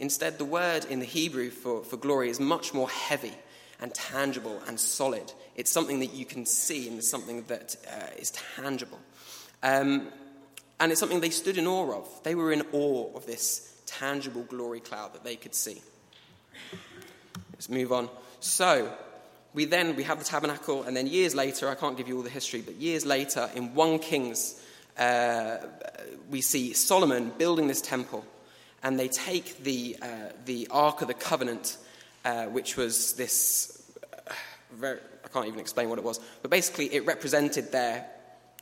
Instead, 0.00 0.38
the 0.38 0.44
word 0.44 0.86
in 0.86 0.98
the 0.98 1.06
Hebrew 1.06 1.50
for, 1.50 1.84
for 1.84 1.96
glory 1.98 2.30
is 2.30 2.40
much 2.40 2.74
more 2.74 2.88
heavy 2.88 3.34
and 3.80 3.94
tangible 3.94 4.60
and 4.66 4.80
solid. 4.80 5.32
It's 5.54 5.70
something 5.70 6.00
that 6.00 6.14
you 6.14 6.24
can 6.24 6.46
see 6.46 6.88
and 6.88 6.98
it's 6.98 7.08
something 7.08 7.44
that 7.44 7.76
uh, 7.86 8.16
is 8.18 8.32
tangible. 8.56 8.98
Um, 9.62 10.08
and 10.80 10.90
it's 10.90 10.98
something 10.98 11.20
they 11.20 11.30
stood 11.30 11.58
in 11.58 11.66
awe 11.66 11.98
of. 11.98 12.22
They 12.24 12.34
were 12.34 12.50
in 12.50 12.62
awe 12.72 13.14
of 13.14 13.26
this 13.26 13.82
tangible 13.84 14.42
glory 14.44 14.80
cloud 14.80 15.12
that 15.12 15.22
they 15.22 15.36
could 15.36 15.54
see. 15.54 15.82
Let's 17.52 17.68
move 17.68 17.92
on. 17.92 18.08
So, 18.40 18.90
we 19.52 19.66
then 19.66 19.96
we 19.96 20.04
have 20.04 20.18
the 20.18 20.24
tabernacle, 20.24 20.84
and 20.84 20.96
then 20.96 21.06
years 21.06 21.34
later, 21.34 21.68
I 21.68 21.74
can't 21.74 21.96
give 21.96 22.08
you 22.08 22.16
all 22.16 22.22
the 22.22 22.30
history, 22.30 22.62
but 22.62 22.76
years 22.76 23.04
later, 23.04 23.50
in 23.54 23.74
1 23.74 23.98
Kings, 23.98 24.62
uh, 24.96 25.58
we 26.30 26.40
see 26.40 26.72
Solomon 26.72 27.32
building 27.36 27.66
this 27.66 27.82
temple, 27.82 28.24
and 28.82 28.98
they 28.98 29.08
take 29.08 29.62
the, 29.62 29.96
uh, 30.00 30.06
the 30.46 30.68
Ark 30.70 31.02
of 31.02 31.08
the 31.08 31.14
Covenant, 31.14 31.76
uh, 32.24 32.46
which 32.46 32.76
was 32.76 33.14
this, 33.14 33.90
uh, 34.26 34.32
very, 34.72 34.98
I 35.24 35.28
can't 35.28 35.46
even 35.46 35.60
explain 35.60 35.88
what 35.88 35.98
it 35.98 36.04
was, 36.04 36.20
but 36.42 36.50
basically 36.50 36.92
it 36.94 37.04
represented 37.06 37.72
their, 37.72 38.06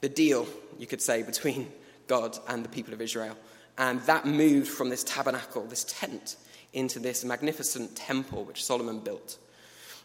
the 0.01 0.09
deal, 0.09 0.47
you 0.79 0.87
could 0.87 1.03
say, 1.03 1.23
between 1.23 1.71
God 2.07 2.39
and 2.49 2.65
the 2.65 2.69
people 2.69 2.95
of 2.95 3.01
Israel. 3.01 3.37
And 3.77 4.01
that 4.03 4.27
moved 4.27 4.69
from 4.69 4.89
this 4.89 5.05
tabernacle, 5.05 5.65
this 5.65 5.85
tent, 5.85 6.37
into 6.73 6.99
this 6.99 7.25
magnificent 7.25 7.97
temple 7.97 8.45
which 8.45 8.65
Solomon 8.65 9.01
built. 9.01 9.39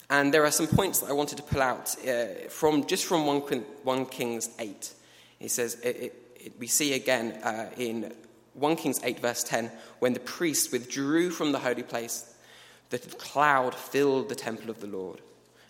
And 0.09 0.33
there 0.33 0.45
are 0.45 0.51
some 0.51 0.67
points 0.67 0.99
that 0.99 1.09
I 1.09 1.13
wanted 1.13 1.37
to 1.37 1.43
pull 1.43 1.61
out 1.61 1.95
uh, 2.07 2.49
from 2.49 2.85
just 2.85 3.05
from 3.05 3.25
1, 3.25 3.39
1 3.39 4.05
Kings 4.07 4.49
8. 4.59 4.93
He 5.39 5.47
says, 5.47 5.75
it, 5.81 5.95
it, 5.95 6.15
it, 6.35 6.53
we 6.59 6.67
see 6.67 6.93
again 6.93 7.31
uh, 7.43 7.69
in 7.77 8.13
1 8.53 8.75
Kings 8.75 8.99
8, 9.03 9.19
verse 9.19 9.43
10, 9.43 9.71
when 9.99 10.13
the 10.13 10.19
priests 10.19 10.71
withdrew 10.71 11.29
from 11.31 11.51
the 11.51 11.59
holy 11.59 11.83
place, 11.83 12.33
the 12.89 12.99
cloud 12.99 13.73
filled 13.73 14.29
the 14.29 14.35
temple 14.35 14.69
of 14.69 14.79
the 14.79 14.87
Lord. 14.87 15.21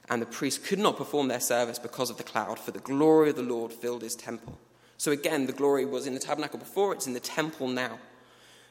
And 0.09 0.21
the 0.21 0.25
priests 0.25 0.67
could 0.67 0.79
not 0.79 0.97
perform 0.97 1.29
their 1.29 1.39
service 1.39 1.79
because 1.79 2.09
of 2.09 2.17
the 2.17 2.23
cloud, 2.23 2.59
for 2.59 2.71
the 2.71 2.79
glory 2.79 3.29
of 3.29 3.37
the 3.37 3.41
Lord 3.41 3.71
filled 3.71 4.01
his 4.01 4.15
temple. 4.15 4.57
So 4.97 5.11
again, 5.11 5.45
the 5.45 5.53
glory 5.53 5.85
was 5.85 6.07
in 6.07 6.13
the 6.13 6.19
tabernacle 6.19 6.59
before, 6.59 6.93
it's 6.93 7.07
in 7.07 7.13
the 7.13 7.19
temple 7.19 7.67
now. 7.67 7.99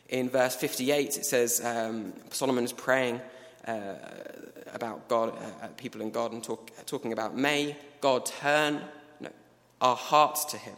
In 0.08 0.28
verse 0.28 0.54
58, 0.54 1.16
it 1.16 1.24
says 1.24 1.62
um, 1.64 2.12
Solomon 2.30 2.64
is 2.64 2.72
praying 2.72 3.20
uh, 3.66 3.94
about 4.74 5.08
God, 5.08 5.34
uh, 5.62 5.68
people 5.76 6.02
in 6.02 6.10
God, 6.10 6.32
and 6.32 6.44
talk, 6.44 6.70
talking 6.86 7.12
about, 7.12 7.36
may 7.36 7.76
God 8.00 8.26
turn 8.26 8.82
no, 9.20 9.30
our 9.80 9.96
hearts 9.96 10.44
to 10.46 10.58
him, 10.58 10.76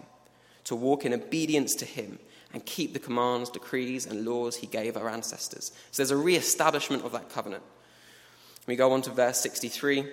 to 0.65 0.77
walk 0.77 1.05
in 1.05 1.13
obedience 1.13 1.75
to 1.77 1.85
him, 1.85 2.19
and 2.55 2.65
keep 2.65 2.95
the 2.95 2.99
commands, 2.99 3.51
decrees, 3.51 4.07
and 4.07 4.25
laws 4.25 4.57
he 4.57 4.67
gave 4.67 4.97
our 4.97 5.11
ancestors. 5.11 5.73
So 5.91 6.03
there's 6.03 6.13
a 6.13 6.17
re 6.17 6.37
establishment 6.37 7.05
of 7.05 7.13
that 7.13 7.29
covenant. 7.29 7.65
We 8.67 8.77
go 8.77 8.93
on 8.93 9.03
to 9.03 9.11
verse 9.11 9.39
63. 9.41 10.09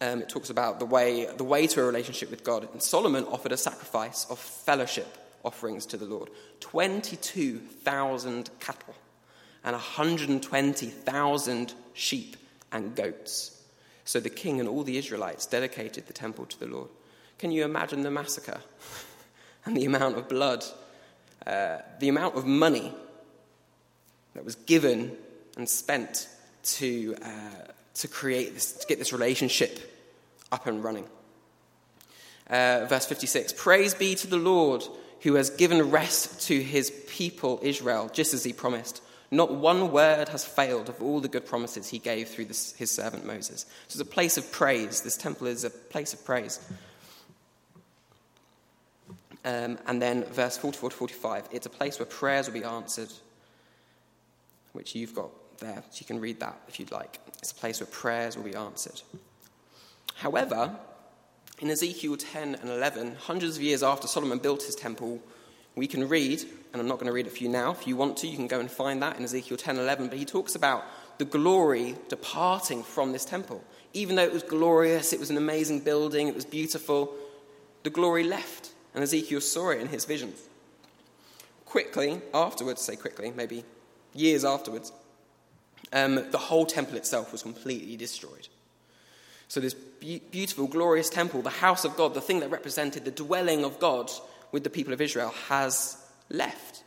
Um, 0.00 0.22
it 0.22 0.28
talks 0.28 0.48
about 0.48 0.78
the 0.78 0.86
way, 0.86 1.26
the 1.36 1.44
way 1.44 1.66
to 1.66 1.82
a 1.82 1.84
relationship 1.84 2.30
with 2.30 2.44
God. 2.44 2.68
And 2.72 2.80
Solomon 2.80 3.24
offered 3.24 3.52
a 3.52 3.56
sacrifice 3.56 4.26
of 4.30 4.38
fellowship 4.38 5.18
offerings 5.42 5.86
to 5.86 5.96
the 5.96 6.06
Lord 6.06 6.30
22,000 6.60 8.50
cattle 8.60 8.94
and 9.64 9.74
120,000 9.74 11.74
sheep 11.92 12.36
and 12.72 12.94
goats. 12.94 13.62
So 14.04 14.20
the 14.20 14.30
king 14.30 14.60
and 14.60 14.68
all 14.68 14.84
the 14.84 14.96
Israelites 14.96 15.46
dedicated 15.46 16.06
the 16.06 16.12
temple 16.12 16.46
to 16.46 16.60
the 16.60 16.66
Lord. 16.66 16.88
Can 17.38 17.50
you 17.50 17.64
imagine 17.64 18.02
the 18.02 18.10
massacre 18.10 18.60
and 19.64 19.76
the 19.76 19.84
amount 19.84 20.16
of 20.16 20.28
blood, 20.28 20.64
uh, 21.46 21.78
the 21.98 22.08
amount 22.08 22.36
of 22.36 22.46
money 22.46 22.92
that 24.34 24.44
was 24.44 24.54
given 24.54 25.16
and 25.56 25.68
spent 25.68 26.28
to, 26.62 27.16
uh, 27.22 27.72
to 27.94 28.08
create 28.08 28.54
this, 28.54 28.72
to 28.72 28.86
get 28.86 28.98
this 28.98 29.12
relationship 29.12 29.78
up 30.52 30.66
and 30.66 30.82
running? 30.84 31.06
Uh, 32.48 32.86
verse 32.88 33.06
56 33.06 33.52
Praise 33.54 33.94
be 33.94 34.14
to 34.16 34.26
the 34.26 34.36
Lord 34.36 34.82
who 35.22 35.34
has 35.34 35.50
given 35.50 35.90
rest 35.90 36.48
to 36.48 36.62
his 36.62 36.90
people 37.08 37.60
Israel, 37.62 38.10
just 38.12 38.34
as 38.34 38.44
he 38.44 38.52
promised. 38.52 39.02
Not 39.30 39.54
one 39.54 39.92
word 39.92 40.28
has 40.30 40.44
failed 40.44 40.88
of 40.88 41.00
all 41.00 41.20
the 41.20 41.28
good 41.28 41.46
promises 41.46 41.88
he 41.88 41.98
gave 41.98 42.28
through 42.28 42.46
this, 42.46 42.72
his 42.72 42.90
servant 42.90 43.24
Moses. 43.24 43.60
So 43.86 44.00
it's 44.00 44.08
a 44.08 44.12
place 44.12 44.36
of 44.36 44.50
praise. 44.50 45.02
This 45.02 45.16
temple 45.16 45.46
is 45.46 45.62
a 45.62 45.70
place 45.70 46.12
of 46.12 46.24
praise. 46.24 46.58
Um, 49.44 49.78
and 49.86 50.02
then 50.02 50.24
verse 50.24 50.58
44 50.58 50.90
to 50.90 50.96
45 50.96 51.48
it's 51.50 51.64
a 51.64 51.70
place 51.70 51.98
where 51.98 52.06
prayers 52.06 52.46
will 52.46 52.54
be 52.54 52.64
answered, 52.64 53.08
which 54.72 54.94
you've 54.94 55.14
got 55.14 55.30
there. 55.58 55.82
So 55.90 55.98
you 56.00 56.06
can 56.06 56.20
read 56.20 56.40
that 56.40 56.60
if 56.68 56.78
you'd 56.78 56.92
like. 56.92 57.18
It's 57.38 57.52
a 57.52 57.54
place 57.54 57.80
where 57.80 57.86
prayers 57.86 58.36
will 58.36 58.44
be 58.44 58.54
answered. 58.54 59.00
However, 60.16 60.76
in 61.60 61.70
Ezekiel 61.70 62.16
10 62.16 62.56
and 62.56 62.70
11, 62.70 63.16
hundreds 63.16 63.56
of 63.56 63.62
years 63.62 63.82
after 63.82 64.06
Solomon 64.06 64.38
built 64.38 64.62
his 64.62 64.74
temple, 64.74 65.20
we 65.76 65.86
can 65.86 66.08
read, 66.08 66.40
and 66.72 66.80
I'm 66.80 66.88
not 66.88 66.96
going 66.96 67.06
to 67.06 67.12
read 67.12 67.26
it 67.26 67.32
for 67.32 67.42
you 67.42 67.48
now. 67.48 67.70
If 67.70 67.86
you 67.86 67.96
want 67.96 68.16
to, 68.18 68.26
you 68.26 68.36
can 68.36 68.46
go 68.46 68.60
and 68.60 68.70
find 68.70 69.02
that 69.02 69.16
in 69.16 69.24
Ezekiel 69.24 69.56
10 69.56 69.78
11. 69.78 70.08
But 70.08 70.18
he 70.18 70.24
talks 70.24 70.54
about 70.54 70.84
the 71.18 71.24
glory 71.24 71.96
departing 72.08 72.82
from 72.82 73.12
this 73.12 73.24
temple. 73.24 73.62
Even 73.92 74.16
though 74.16 74.24
it 74.24 74.32
was 74.32 74.42
glorious, 74.42 75.12
it 75.12 75.20
was 75.20 75.30
an 75.30 75.36
amazing 75.36 75.80
building, 75.80 76.28
it 76.28 76.34
was 76.34 76.44
beautiful, 76.44 77.14
the 77.82 77.90
glory 77.90 78.24
left. 78.24 78.69
And 78.94 79.02
Ezekiel 79.02 79.40
saw 79.40 79.70
it 79.70 79.80
in 79.80 79.88
his 79.88 80.04
visions. 80.04 80.40
Quickly, 81.64 82.20
afterwards, 82.34 82.82
say 82.82 82.96
quickly, 82.96 83.32
maybe 83.34 83.64
years 84.14 84.44
afterwards, 84.44 84.92
um, 85.92 86.30
the 86.30 86.38
whole 86.38 86.66
temple 86.66 86.96
itself 86.96 87.32
was 87.32 87.42
completely 87.42 87.96
destroyed. 87.96 88.48
So, 89.48 89.60
this 89.60 89.74
be- 89.74 90.22
beautiful, 90.30 90.66
glorious 90.66 91.10
temple, 91.10 91.42
the 91.42 91.50
house 91.50 91.84
of 91.84 91.96
God, 91.96 92.14
the 92.14 92.20
thing 92.20 92.40
that 92.40 92.50
represented 92.50 93.04
the 93.04 93.10
dwelling 93.10 93.64
of 93.64 93.78
God 93.80 94.10
with 94.52 94.64
the 94.64 94.70
people 94.70 94.92
of 94.92 95.00
Israel, 95.00 95.34
has 95.48 95.96
left. 96.28 96.84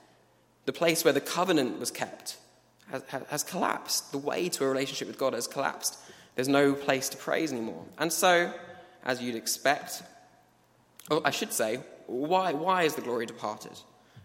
The 0.66 0.74
place 0.74 1.04
where 1.04 1.14
the 1.14 1.22
covenant 1.22 1.80
was 1.80 1.92
kept 1.92 2.38
has, 2.90 3.04
has 3.30 3.44
collapsed. 3.44 4.12
The 4.12 4.18
way 4.18 4.50
to 4.50 4.64
a 4.64 4.68
relationship 4.68 5.08
with 5.08 5.18
God 5.18 5.34
has 5.34 5.48
collapsed. 5.48 5.98
There's 6.36 6.48
no 6.48 6.74
place 6.74 7.10
to 7.10 7.18
praise 7.18 7.52
anymore. 7.52 7.84
And 7.98 8.12
so, 8.12 8.54
as 9.04 9.22
you'd 9.22 9.36
expect, 9.36 10.04
or 11.12 11.22
I 11.26 11.32
should 11.32 11.54
say, 11.54 11.80
why, 12.08 12.54
why 12.54 12.84
is 12.84 12.96
the 12.96 13.02
glory 13.02 13.26
departed? 13.26 13.78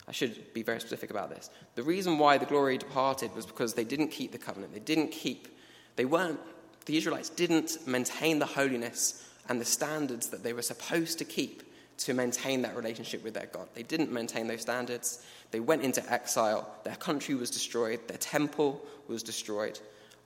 I 0.06 0.12
should 0.12 0.54
be 0.54 0.62
very 0.62 0.80
specific 0.80 1.10
about 1.10 1.30
this. 1.30 1.50
The 1.74 1.82
reason 1.82 2.18
why 2.18 2.38
the 2.38 2.46
glory 2.46 2.78
departed 2.78 3.34
was 3.34 3.44
because 3.44 3.74
they 3.74 3.84
didn't 3.84 4.08
keep 4.08 4.32
the 4.32 4.38
covenant. 4.38 4.72
They 4.72 4.80
didn't 4.80 5.08
keep, 5.08 5.48
they 5.96 6.06
weren't 6.06 6.40
the 6.88 6.96
Israelites 6.96 7.28
didn't 7.28 7.86
maintain 7.86 8.38
the 8.38 8.46
holiness 8.46 9.28
and 9.50 9.60
the 9.60 9.64
standards 9.64 10.28
that 10.30 10.42
they 10.42 10.54
were 10.54 10.62
supposed 10.62 11.18
to 11.18 11.24
keep 11.26 11.62
to 11.98 12.14
maintain 12.14 12.62
that 12.62 12.74
relationship 12.74 13.22
with 13.22 13.34
their 13.34 13.46
God. 13.52 13.68
They 13.74 13.82
didn't 13.82 14.10
maintain 14.10 14.46
those 14.46 14.62
standards. 14.62 15.22
They 15.50 15.60
went 15.60 15.82
into 15.82 16.10
exile. 16.10 16.66
Their 16.84 16.96
country 16.96 17.34
was 17.34 17.50
destroyed. 17.50 18.08
Their 18.08 18.16
temple 18.16 18.80
was 19.06 19.22
destroyed. 19.22 19.78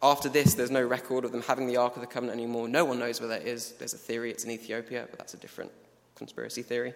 After 0.05 0.29
this, 0.29 0.55
there's 0.55 0.71
no 0.71 0.85
record 0.85 1.25
of 1.25 1.33
them 1.33 1.43
having 1.43 1.67
the 1.67 1.79
Ark 1.79 1.97
of 1.97 2.01
the 2.01 2.07
Covenant 2.07 2.39
anymore. 2.39 2.69
No 2.69 2.85
one 2.85 3.01
knows 3.01 3.21
where 3.21 3.31
that 3.31 3.43
is. 3.43 3.73
There's 3.73 3.95
a 3.95 3.99
theory 3.99 4.31
it's 4.31 4.45
in 4.45 4.51
Ethiopia, 4.53 5.09
but 5.11 5.19
that's 5.19 5.35
a 5.35 5.39
different 5.39 5.73
conspiracy 6.23 6.63
theory, 6.63 6.95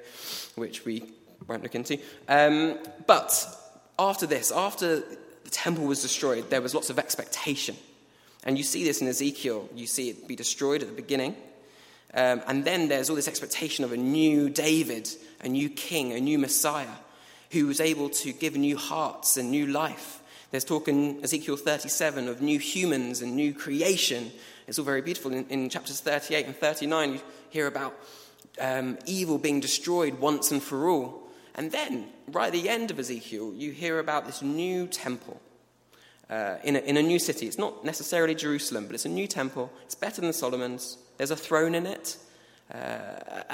which 0.55 0.85
we 0.85 1.05
won't 1.47 1.63
look 1.63 1.75
into. 1.75 1.99
Um, 2.29 2.79
but 3.07 3.47
after 3.99 4.27
this, 4.27 4.51
after 4.51 5.01
the 5.01 5.51
temple 5.51 5.85
was 5.85 6.03
destroyed, 6.03 6.51
there 6.51 6.63
was 6.63 6.75
lots 6.75 6.91
of 6.91 6.99
expectation 6.99 7.77
and 8.47 8.57
you 8.57 8.63
see 8.63 8.85
this 8.85 9.03
in 9.03 9.09
Ezekiel. 9.09 9.69
You 9.75 9.87
see 9.87 10.09
it 10.09 10.29
be 10.29 10.37
destroyed 10.37 10.81
at 10.81 10.89
the 10.89 10.95
beginning. 10.95 11.35
Um, 12.15 12.41
and 12.47 12.65
then 12.65 12.89
there's 12.89 13.11
all 13.11 13.17
this 13.17 13.29
expectation 13.29 13.85
of 13.85 13.93
a 13.93 13.97
new 13.97 14.49
David, 14.49 15.11
a 15.43 15.49
new 15.49 15.69
king, 15.69 16.13
a 16.13 16.21
new 16.21 16.39
Messiah 16.39 16.95
who 17.51 17.67
was 17.67 17.81
able 17.81 18.09
to 18.09 18.33
give 18.33 18.57
new 18.57 18.77
hearts 18.77 19.37
and 19.37 19.51
new 19.51 19.67
life. 19.67 20.23
There's 20.53 20.65
talk 20.65 20.87
in 20.87 21.23
Ezekiel 21.25 21.57
37 21.57 22.29
of 22.29 22.41
new 22.41 22.61
humans 22.61 23.21
and 23.21 23.35
new 23.35 23.53
creation. 23.53 24.31
It's 24.69 24.79
all 24.79 24.85
very 24.85 25.03
beautiful. 25.03 25.33
In, 25.33 25.45
in 25.49 25.69
chapters 25.69 26.01
38 26.01 26.47
and 26.47 26.57
39, 26.57 27.15
you 27.15 27.21
hear 27.51 27.67
about 27.67 27.99
um, 28.61 28.99
evil 29.07 29.39
being 29.39 29.61
destroyed 29.61 30.19
once 30.19 30.51
and 30.51 30.63
for 30.63 30.89
all. 30.89 31.23
And 31.55 31.73
then, 31.73 32.09
right 32.29 32.47
at 32.47 32.53
the 32.53 32.69
end 32.69 32.91
of 32.91 32.99
Ezekiel, 32.99 33.53
you 33.55 33.73
hear 33.73 33.99
about 33.99 34.27
this 34.27 34.43
new 34.43 34.87
temple 34.87 35.41
uh, 36.29 36.57
in, 36.65 36.77
a, 36.77 36.81
in 36.81 36.97
a 36.97 37.03
new 37.03 37.19
city. 37.19 37.47
It's 37.47 37.59
not 37.59 37.85
necessarily 37.85 38.35
Jerusalem, 38.35 38.87
but 38.87 38.95
it's 38.95 39.07
a 39.07 39.11
new 39.11 39.27
temple. 39.27 39.73
It's 39.85 39.95
better 39.95 40.21
than 40.21 40.33
Solomon's. 40.33 40.99
There's 41.17 41.31
a 41.31 41.37
throne 41.37 41.75
in 41.75 41.87
it. 41.87 42.17
Uh, 42.73 42.77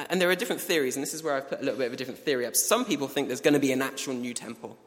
and 0.09 0.21
there 0.21 0.31
are 0.31 0.35
different 0.35 0.63
theories, 0.63 0.97
and 0.97 1.03
this 1.03 1.13
is 1.13 1.23
where 1.23 1.35
I've 1.35 1.49
put 1.49 1.61
a 1.61 1.63
little 1.63 1.79
bit 1.79 1.89
of 1.89 1.93
a 1.93 1.97
different 1.97 2.21
theory 2.21 2.47
up. 2.47 2.57
Some 2.57 2.85
people 2.85 3.09
think 3.09 3.29
there's 3.29 3.43
going 3.43 3.55
to 3.55 3.61
be 3.61 3.73
an 3.73 3.83
actual 3.83 4.15
new 4.15 4.33
temple 4.33 4.79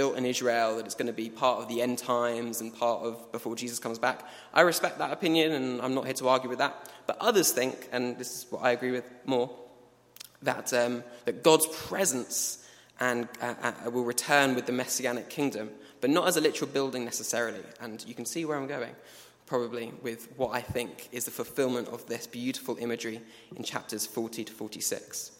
built 0.00 0.16
in 0.16 0.24
Israel, 0.24 0.76
that 0.76 0.86
it's 0.86 0.94
going 0.94 1.06
to 1.06 1.12
be 1.12 1.28
part 1.28 1.60
of 1.60 1.68
the 1.68 1.82
end 1.82 1.98
times 1.98 2.60
and 2.60 2.74
part 2.74 3.02
of 3.02 3.32
before 3.32 3.54
Jesus 3.54 3.78
comes 3.78 3.98
back. 3.98 4.26
I 4.54 4.62
respect 4.62 4.98
that 4.98 5.12
opinion, 5.12 5.52
and 5.52 5.82
I'm 5.82 5.94
not 5.94 6.04
here 6.06 6.14
to 6.14 6.28
argue 6.28 6.48
with 6.48 6.58
that. 6.58 6.74
But 7.06 7.18
others 7.20 7.52
think, 7.52 7.88
and 7.92 8.16
this 8.18 8.30
is 8.38 8.46
what 8.50 8.62
I 8.62 8.70
agree 8.70 8.92
with 8.92 9.04
more, 9.26 9.50
that, 10.42 10.72
um, 10.72 11.04
that 11.26 11.42
God's 11.42 11.66
presence 11.66 12.66
and, 12.98 13.28
uh, 13.42 13.54
uh, 13.62 13.90
will 13.90 14.04
return 14.04 14.54
with 14.54 14.66
the 14.66 14.72
messianic 14.72 15.28
kingdom 15.28 15.70
but 16.00 16.10
not 16.10 16.26
as 16.26 16.36
a 16.36 16.40
literal 16.40 16.70
building 16.70 17.04
necessarily. 17.04 17.60
And 17.80 18.04
you 18.06 18.14
can 18.14 18.24
see 18.24 18.44
where 18.44 18.56
I'm 18.56 18.66
going, 18.66 18.94
probably, 19.46 19.92
with 20.02 20.28
what 20.36 20.54
I 20.54 20.60
think 20.60 21.08
is 21.12 21.24
the 21.24 21.30
fulfillment 21.30 21.88
of 21.88 22.06
this 22.06 22.26
beautiful 22.26 22.76
imagery 22.78 23.20
in 23.54 23.62
chapters 23.62 24.06
40 24.06 24.44
to 24.44 24.52
46. 24.52 25.39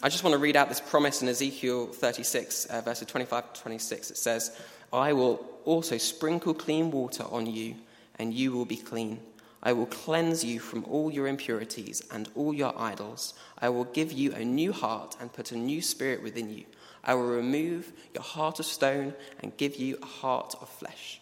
I 0.00 0.08
just 0.08 0.22
want 0.22 0.34
to 0.34 0.38
read 0.38 0.54
out 0.54 0.68
this 0.68 0.80
promise 0.80 1.22
in 1.22 1.28
Ezekiel 1.28 1.88
36, 1.88 2.66
uh, 2.66 2.80
verses 2.82 3.08
25 3.08 3.52
to 3.52 3.60
26. 3.62 4.12
It 4.12 4.16
says, 4.16 4.56
I 4.92 5.12
will 5.12 5.44
also 5.64 5.98
sprinkle 5.98 6.54
clean 6.54 6.92
water 6.92 7.24
on 7.24 7.46
you, 7.46 7.74
and 8.16 8.32
you 8.32 8.52
will 8.52 8.64
be 8.64 8.76
clean. 8.76 9.20
I 9.60 9.72
will 9.72 9.86
cleanse 9.86 10.44
you 10.44 10.60
from 10.60 10.84
all 10.84 11.10
your 11.10 11.26
impurities 11.26 12.00
and 12.12 12.28
all 12.36 12.54
your 12.54 12.78
idols. 12.78 13.34
I 13.58 13.70
will 13.70 13.86
give 13.86 14.12
you 14.12 14.32
a 14.34 14.44
new 14.44 14.72
heart 14.72 15.16
and 15.20 15.32
put 15.32 15.50
a 15.50 15.58
new 15.58 15.82
spirit 15.82 16.22
within 16.22 16.48
you. 16.48 16.64
I 17.02 17.14
will 17.14 17.26
remove 17.26 17.92
your 18.14 18.22
heart 18.22 18.60
of 18.60 18.66
stone 18.66 19.14
and 19.40 19.56
give 19.56 19.76
you 19.76 19.98
a 20.00 20.06
heart 20.06 20.54
of 20.60 20.68
flesh. 20.68 21.20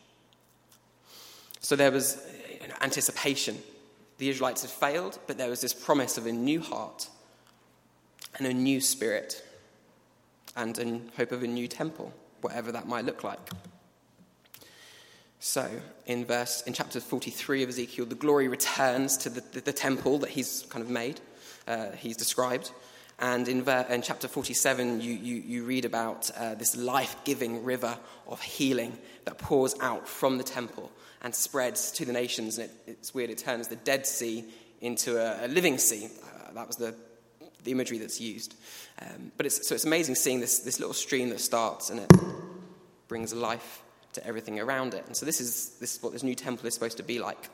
So 1.61 1.77
there 1.77 1.91
was 1.91 2.23
anticipation. 2.83 3.57
The 4.19 4.29
Israelites 4.29 4.63
had 4.63 4.71
failed, 4.71 5.19
but 5.27 5.39
there 5.39 5.49
was 5.49 5.63
this 5.63 5.73
promise 5.73 6.19
of 6.19 6.27
a 6.27 6.33
new 6.33 6.61
heart. 6.61 7.09
And 8.39 8.47
a 8.47 8.55
new 8.55 8.81
spirit 8.81 9.43
and 10.57 10.79
in 10.79 11.11
hope 11.17 11.33
of 11.33 11.43
a 11.43 11.47
new 11.47 11.69
temple, 11.69 12.13
whatever 12.41 12.73
that 12.73 12.89
might 12.89 13.05
look 13.05 13.23
like. 13.23 13.39
So, 15.39 15.69
in 16.07 16.25
verse 16.25 16.63
in 16.63 16.73
chapter 16.73 16.99
43 16.99 17.63
of 17.63 17.69
Ezekiel, 17.69 18.07
the 18.07 18.15
glory 18.15 18.49
returns 18.49 19.19
to 19.19 19.31
the, 19.31 19.43
the, 19.53 19.61
the 19.61 19.73
temple 19.73 20.19
that 20.19 20.31
he's 20.31 20.65
kind 20.71 20.83
of 20.83 20.91
made, 20.91 21.21
uh, 21.69 21.91
he's 21.93 22.17
described. 22.17 22.73
And 23.19 23.49
in, 23.49 23.63
ver- 23.63 23.87
in 23.89 24.03
chapter 24.03 24.29
47, 24.29 25.01
you, 25.01 25.13
you, 25.13 25.37
you 25.37 25.65
read 25.65 25.85
about 25.85 26.31
uh, 26.37 26.55
this 26.55 26.77
life 26.77 27.17
giving 27.25 27.65
river 27.65 27.97
of 28.27 28.43
healing 28.43 28.97
that 29.25 29.39
pours 29.39 29.75
out 29.81 30.07
from 30.07 30.37
the 30.37 30.45
temple 30.45 30.91
and 31.23 31.35
spreads 31.35 31.93
to 31.93 32.05
the 32.05 32.13
nations. 32.13 32.59
And 32.59 32.69
it, 32.69 32.77
it's 32.87 33.15
weird, 33.15 33.31
it 33.31 33.39
turns 33.39 33.69
the 33.69 33.77
Dead 33.77 34.07
Sea 34.07 34.45
into 34.81 35.19
a, 35.19 35.47
a 35.47 35.49
living 35.49 35.79
sea. 35.79 36.09
Uh, 36.23 36.53
that 36.53 36.67
was 36.67 36.77
the, 36.77 36.95
the 37.67 37.73
imagery 37.73 37.99
that's 37.99 38.21
used. 38.21 38.55
Um, 39.03 39.31
but 39.37 39.45
it's, 39.45 39.69
so 39.69 39.75
it's 39.75 39.85
amazing 39.85 40.15
seeing 40.15 40.41
this, 40.41 40.61
this 40.61 40.81
little 40.81 40.95
stream 40.95 41.29
that 41.29 41.41
starts 41.41 41.91
and 41.91 42.01
it 42.01 42.11
brings 43.09 43.35
life 43.35 43.83
to 44.15 44.27
everything 44.27 44.59
around 44.59 44.95
it. 44.95 45.05
And 45.07 45.15
so 45.15 45.27
this 45.27 45.41
is, 45.41 45.77
this 45.79 45.97
is 45.97 46.03
what 46.03 46.15
this 46.15 46.23
new 46.23 46.35
temple 46.35 46.67
is 46.67 46.75
supposed 46.75 46.97
to 46.97 47.03
be 47.03 47.19
like. 47.19 47.51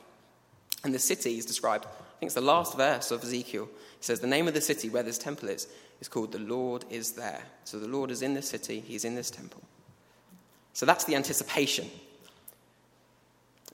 And 0.83 0.93
the 0.93 0.99
city 0.99 1.37
is 1.37 1.45
described, 1.45 1.85
I 1.85 2.19
think 2.19 2.27
it's 2.27 2.35
the 2.35 2.41
last 2.41 2.77
verse 2.77 3.11
of 3.11 3.23
Ezekiel. 3.23 3.69
It 3.97 4.03
says, 4.03 4.19
The 4.19 4.27
name 4.27 4.47
of 4.47 4.53
the 4.53 4.61
city 4.61 4.89
where 4.89 5.03
this 5.03 5.17
temple 5.17 5.49
is 5.49 5.67
is 6.01 6.07
called 6.07 6.31
The 6.31 6.39
Lord 6.39 6.85
is 6.89 7.13
There. 7.13 7.43
So 7.63 7.79
the 7.79 7.87
Lord 7.87 8.11
is 8.11 8.21
in 8.21 8.33
this 8.33 8.49
city, 8.49 8.81
He's 8.81 9.05
in 9.05 9.15
this 9.15 9.29
temple. 9.29 9.61
So 10.73 10.85
that's 10.85 11.05
the 11.05 11.15
anticipation. 11.15 11.89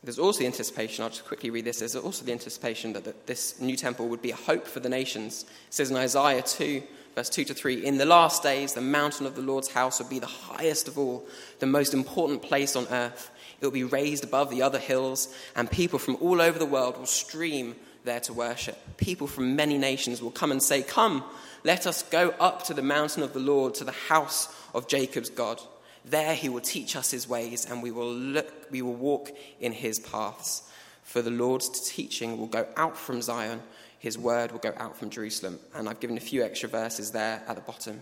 There's 0.03 0.19
also 0.19 0.39
the 0.39 0.45
anticipation, 0.45 1.03
I'll 1.03 1.09
just 1.09 1.25
quickly 1.25 1.49
read 1.49 1.65
this. 1.65 1.79
There's 1.79 1.95
also 1.95 2.23
the 2.23 2.31
anticipation 2.31 2.93
that 2.93 3.27
this 3.27 3.59
new 3.59 3.75
temple 3.75 4.07
would 4.07 4.21
be 4.21 4.31
a 4.31 4.35
hope 4.35 4.65
for 4.65 4.79
the 4.79 4.87
nations. 4.87 5.43
It 5.43 5.73
says 5.73 5.91
in 5.91 5.97
Isaiah 5.97 6.41
2, 6.41 6.81
verse 7.15 7.29
2 7.29 7.43
to 7.45 7.53
3 7.53 7.85
In 7.85 7.97
the 7.97 8.05
last 8.05 8.41
days, 8.41 8.73
the 8.73 8.81
mountain 8.81 9.25
of 9.25 9.35
the 9.35 9.41
Lord's 9.41 9.71
house 9.71 9.99
will 9.99 10.07
be 10.07 10.19
the 10.19 10.25
highest 10.25 10.87
of 10.87 10.97
all, 10.97 11.27
the 11.59 11.65
most 11.65 11.93
important 11.93 12.41
place 12.41 12.77
on 12.77 12.87
earth. 12.87 13.29
It 13.59 13.65
will 13.65 13.71
be 13.71 13.83
raised 13.83 14.23
above 14.23 14.49
the 14.49 14.61
other 14.61 14.79
hills, 14.79 15.33
and 15.53 15.69
people 15.69 15.99
from 15.99 16.15
all 16.21 16.41
over 16.41 16.57
the 16.57 16.65
world 16.65 16.97
will 16.97 17.05
stream 17.05 17.75
there 18.05 18.21
to 18.21 18.33
worship. 18.33 18.77
People 18.95 19.27
from 19.27 19.57
many 19.57 19.77
nations 19.77 20.21
will 20.21 20.31
come 20.31 20.51
and 20.51 20.63
say, 20.63 20.81
Come, 20.81 21.25
let 21.65 21.85
us 21.85 22.03
go 22.03 22.29
up 22.39 22.63
to 22.63 22.73
the 22.73 22.81
mountain 22.81 23.21
of 23.21 23.33
the 23.33 23.39
Lord, 23.39 23.75
to 23.75 23.83
the 23.83 23.91
house 23.91 24.47
of 24.73 24.87
Jacob's 24.87 25.29
God. 25.29 25.61
There 26.09 26.33
he 26.33 26.49
will 26.49 26.61
teach 26.61 26.95
us 26.95 27.11
his 27.11 27.27
ways, 27.29 27.69
and 27.69 27.83
we 27.83 27.91
will, 27.91 28.11
look, 28.11 28.51
we 28.71 28.81
will 28.81 28.95
walk 28.95 29.29
in 29.59 29.71
his 29.71 29.99
paths. 29.99 30.63
For 31.03 31.21
the 31.21 31.29
Lord's 31.29 31.89
teaching 31.89 32.37
will 32.37 32.47
go 32.47 32.67
out 32.75 32.97
from 32.97 33.21
Zion, 33.21 33.61
his 33.99 34.17
word 34.17 34.51
will 34.51 34.59
go 34.59 34.73
out 34.77 34.97
from 34.97 35.09
Jerusalem. 35.09 35.59
And 35.75 35.87
I've 35.87 35.99
given 35.99 36.17
a 36.17 36.21
few 36.21 36.43
extra 36.43 36.69
verses 36.69 37.11
there 37.11 37.43
at 37.47 37.55
the 37.55 37.61
bottom, 37.61 38.01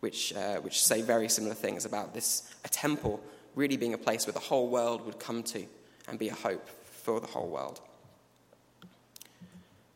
which, 0.00 0.34
uh, 0.34 0.56
which 0.56 0.84
say 0.84 1.00
very 1.00 1.28
similar 1.28 1.54
things 1.54 1.84
about 1.84 2.12
this 2.12 2.52
a 2.64 2.68
temple 2.68 3.22
really 3.54 3.76
being 3.76 3.94
a 3.94 3.98
place 3.98 4.26
where 4.26 4.34
the 4.34 4.38
whole 4.38 4.68
world 4.68 5.04
would 5.06 5.18
come 5.18 5.42
to 5.42 5.64
and 6.08 6.18
be 6.18 6.28
a 6.28 6.34
hope 6.34 6.68
for 6.68 7.20
the 7.20 7.26
whole 7.26 7.48
world. 7.48 7.80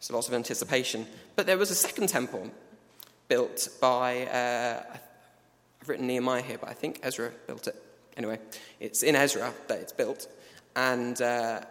So 0.01 0.15
lots 0.15 0.29
of 0.29 0.35
anticipation. 0.35 1.07
But 1.37 1.47
there 1.47 1.59
was 1.59 1.71
a 1.71 1.75
second 1.75 2.09
temple 2.09 2.51
built 3.29 3.69
by, 3.81 4.27
uh, 4.27 4.83
I've 5.83 5.89
written 5.89 6.07
Nehemiah 6.07 6.43
here, 6.43 6.59
but 6.59 6.69
I 6.69 6.75
think 6.75 7.01
Ezra 7.03 7.31
built 7.47 7.67
it. 7.67 7.77
Anyway, 8.17 8.39
it's 8.81 9.03
in 9.03 9.17
Ezra 9.17 9.53
that 9.69 9.79
it's 9.79 9.93
built. 9.93 10.29
And, 10.77 11.21
uh, 11.23 11.63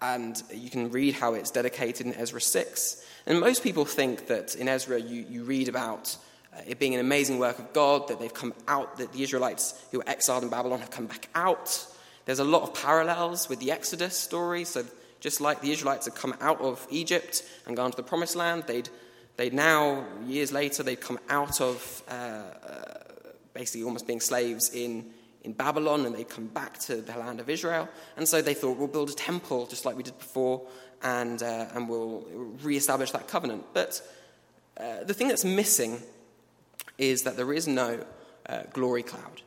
and 0.00 0.42
you 0.54 0.70
can 0.70 0.90
read 0.90 1.14
how 1.14 1.34
it's 1.34 1.50
dedicated 1.50 2.06
in 2.06 2.14
Ezra 2.14 2.40
6. 2.40 3.04
And 3.26 3.40
most 3.40 3.62
people 3.62 3.84
think 3.84 4.28
that 4.28 4.54
in 4.54 4.68
Ezra 4.68 4.98
you, 4.98 5.26
you 5.28 5.44
read 5.44 5.68
about 5.68 6.16
uh, 6.54 6.60
it 6.66 6.78
being 6.78 6.94
an 6.94 7.00
amazing 7.00 7.38
work 7.38 7.58
of 7.58 7.74
God, 7.74 8.08
that 8.08 8.18
they've 8.18 8.32
come 8.32 8.54
out, 8.66 8.96
that 8.98 9.12
the 9.12 9.22
Israelites 9.22 9.78
who 9.90 9.98
were 9.98 10.08
exiled 10.08 10.44
in 10.44 10.48
Babylon 10.48 10.80
have 10.80 10.90
come 10.90 11.06
back 11.06 11.28
out. 11.34 11.86
There's 12.24 12.38
a 12.38 12.44
lot 12.44 12.62
of 12.62 12.72
parallels 12.72 13.50
with 13.50 13.60
the 13.60 13.70
Exodus 13.70 14.16
story. 14.16 14.64
So 14.64 14.84
just 15.20 15.42
like 15.42 15.60
the 15.60 15.72
Israelites 15.72 16.06
had 16.06 16.14
come 16.14 16.34
out 16.40 16.60
of 16.62 16.86
Egypt 16.90 17.42
and 17.66 17.76
gone 17.76 17.90
to 17.90 17.96
the 17.98 18.02
promised 18.02 18.34
land, 18.34 18.64
they'd, 18.66 18.88
they'd 19.36 19.52
now, 19.52 20.06
years 20.26 20.52
later, 20.52 20.82
they'd 20.82 21.00
come 21.02 21.18
out 21.28 21.60
of 21.60 22.02
uh, 22.08 22.12
uh, 22.14 23.07
basically 23.58 23.82
almost 23.82 24.06
being 24.06 24.20
slaves 24.20 24.70
in, 24.72 25.04
in 25.42 25.52
Babylon 25.52 26.06
and 26.06 26.14
they'd 26.14 26.28
come 26.28 26.46
back 26.46 26.78
to 26.78 27.02
the 27.02 27.18
land 27.18 27.40
of 27.40 27.50
Israel. 27.50 27.88
And 28.16 28.26
so 28.28 28.40
they 28.40 28.54
thought, 28.54 28.78
we'll 28.78 28.86
build 28.86 29.10
a 29.10 29.14
temple 29.14 29.66
just 29.66 29.84
like 29.84 29.96
we 29.96 30.04
did 30.04 30.16
before 30.16 30.62
and, 31.02 31.42
uh, 31.42 31.66
and 31.74 31.88
we'll 31.88 32.24
re-establish 32.62 33.10
that 33.10 33.26
covenant. 33.26 33.64
But 33.72 34.00
uh, 34.78 35.02
the 35.02 35.12
thing 35.12 35.26
that's 35.26 35.44
missing 35.44 36.00
is 36.98 37.22
that 37.24 37.36
there 37.36 37.52
is 37.52 37.66
no 37.66 38.04
uh, 38.48 38.62
glory 38.72 39.02
cloud 39.02 39.42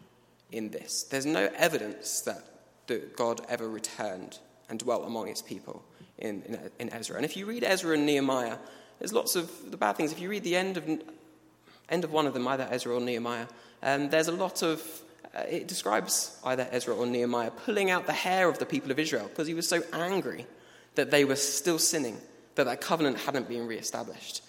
in 0.51 0.69
this. 0.71 1.03
There's 1.03 1.25
no 1.25 1.49
evidence 1.55 2.21
that 2.21 3.15
God 3.15 3.39
ever 3.47 3.69
returned 3.69 4.39
and 4.69 4.77
dwelt 4.77 5.05
among 5.05 5.29
its 5.29 5.41
people 5.41 5.85
in, 6.17 6.41
in, 6.43 6.59
in, 6.79 6.93
Ezra. 6.93 7.15
And 7.15 7.23
if 7.23 7.37
you 7.37 7.45
read 7.45 7.63
Ezra 7.63 7.93
and 7.93 8.05
Nehemiah, 8.05 8.57
there's 8.99 9.13
lots 9.13 9.37
of 9.37 9.49
the 9.71 9.77
bad 9.77 9.95
things. 9.95 10.11
If 10.11 10.19
you 10.19 10.29
read 10.29 10.43
the 10.43 10.57
end 10.57 10.75
of, 10.75 10.89
end 11.89 12.03
of 12.03 12.11
one 12.11 12.27
of 12.27 12.33
them, 12.33 12.47
either 12.47 12.67
Ezra 12.69 12.93
or 12.93 12.99
Nehemiah, 12.99 13.47
um, 13.83 14.09
there's 14.09 14.27
a 14.27 14.31
lot 14.31 14.63
of, 14.63 14.81
uh, 15.35 15.41
it 15.49 15.67
describes 15.67 16.37
either 16.45 16.67
Ezra 16.71 16.95
or 16.95 17.05
Nehemiah 17.05 17.51
pulling 17.51 17.89
out 17.89 18.05
the 18.05 18.13
hair 18.13 18.47
of 18.47 18.59
the 18.59 18.65
people 18.65 18.91
of 18.91 18.99
Israel 18.99 19.27
because 19.27 19.47
he 19.47 19.53
was 19.53 19.67
so 19.67 19.81
angry 19.93 20.45
that 20.95 21.11
they 21.11 21.25
were 21.25 21.35
still 21.35 21.79
sinning, 21.79 22.17
that 22.55 22.65
that 22.65 22.81
covenant 22.81 23.17
hadn't 23.17 23.47
been 23.47 23.67
reestablished. 23.67 24.43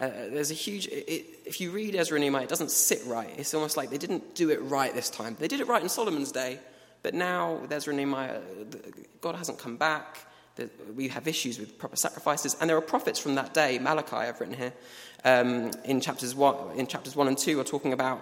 Uh, 0.00 0.08
there's 0.30 0.52
a 0.52 0.54
huge, 0.54 0.86
it, 0.86 1.26
if 1.44 1.60
you 1.60 1.72
read 1.72 1.96
Ezra 1.96 2.16
and 2.16 2.22
Nehemiah, 2.22 2.44
it 2.44 2.48
doesn't 2.48 2.70
sit 2.70 3.04
right. 3.06 3.30
It's 3.36 3.52
almost 3.52 3.76
like 3.76 3.90
they 3.90 3.98
didn't 3.98 4.34
do 4.34 4.50
it 4.50 4.62
right 4.62 4.94
this 4.94 5.10
time. 5.10 5.36
They 5.38 5.48
did 5.48 5.60
it 5.60 5.66
right 5.66 5.82
in 5.82 5.88
Solomon's 5.88 6.30
day, 6.30 6.60
but 7.02 7.14
now 7.14 7.54
with 7.54 7.72
Ezra 7.72 7.90
and 7.92 7.96
Nehemiah, 7.96 8.40
God 9.20 9.34
hasn't 9.34 9.58
come 9.58 9.76
back. 9.76 10.18
We 10.94 11.08
have 11.08 11.26
issues 11.26 11.58
with 11.58 11.78
proper 11.78 11.96
sacrifices. 11.96 12.56
And 12.60 12.70
there 12.70 12.76
are 12.76 12.82
prophets 12.82 13.18
from 13.18 13.34
that 13.36 13.54
day, 13.54 13.78
Malachi, 13.78 14.16
I've 14.16 14.40
written 14.40 14.56
here, 14.56 14.72
um, 15.24 15.72
in, 15.84 16.00
chapters 16.00 16.34
one, 16.34 16.76
in 16.76 16.86
chapters 16.86 17.16
1 17.16 17.26
and 17.26 17.38
2, 17.38 17.58
are 17.58 17.64
talking 17.64 17.92
about 17.92 18.20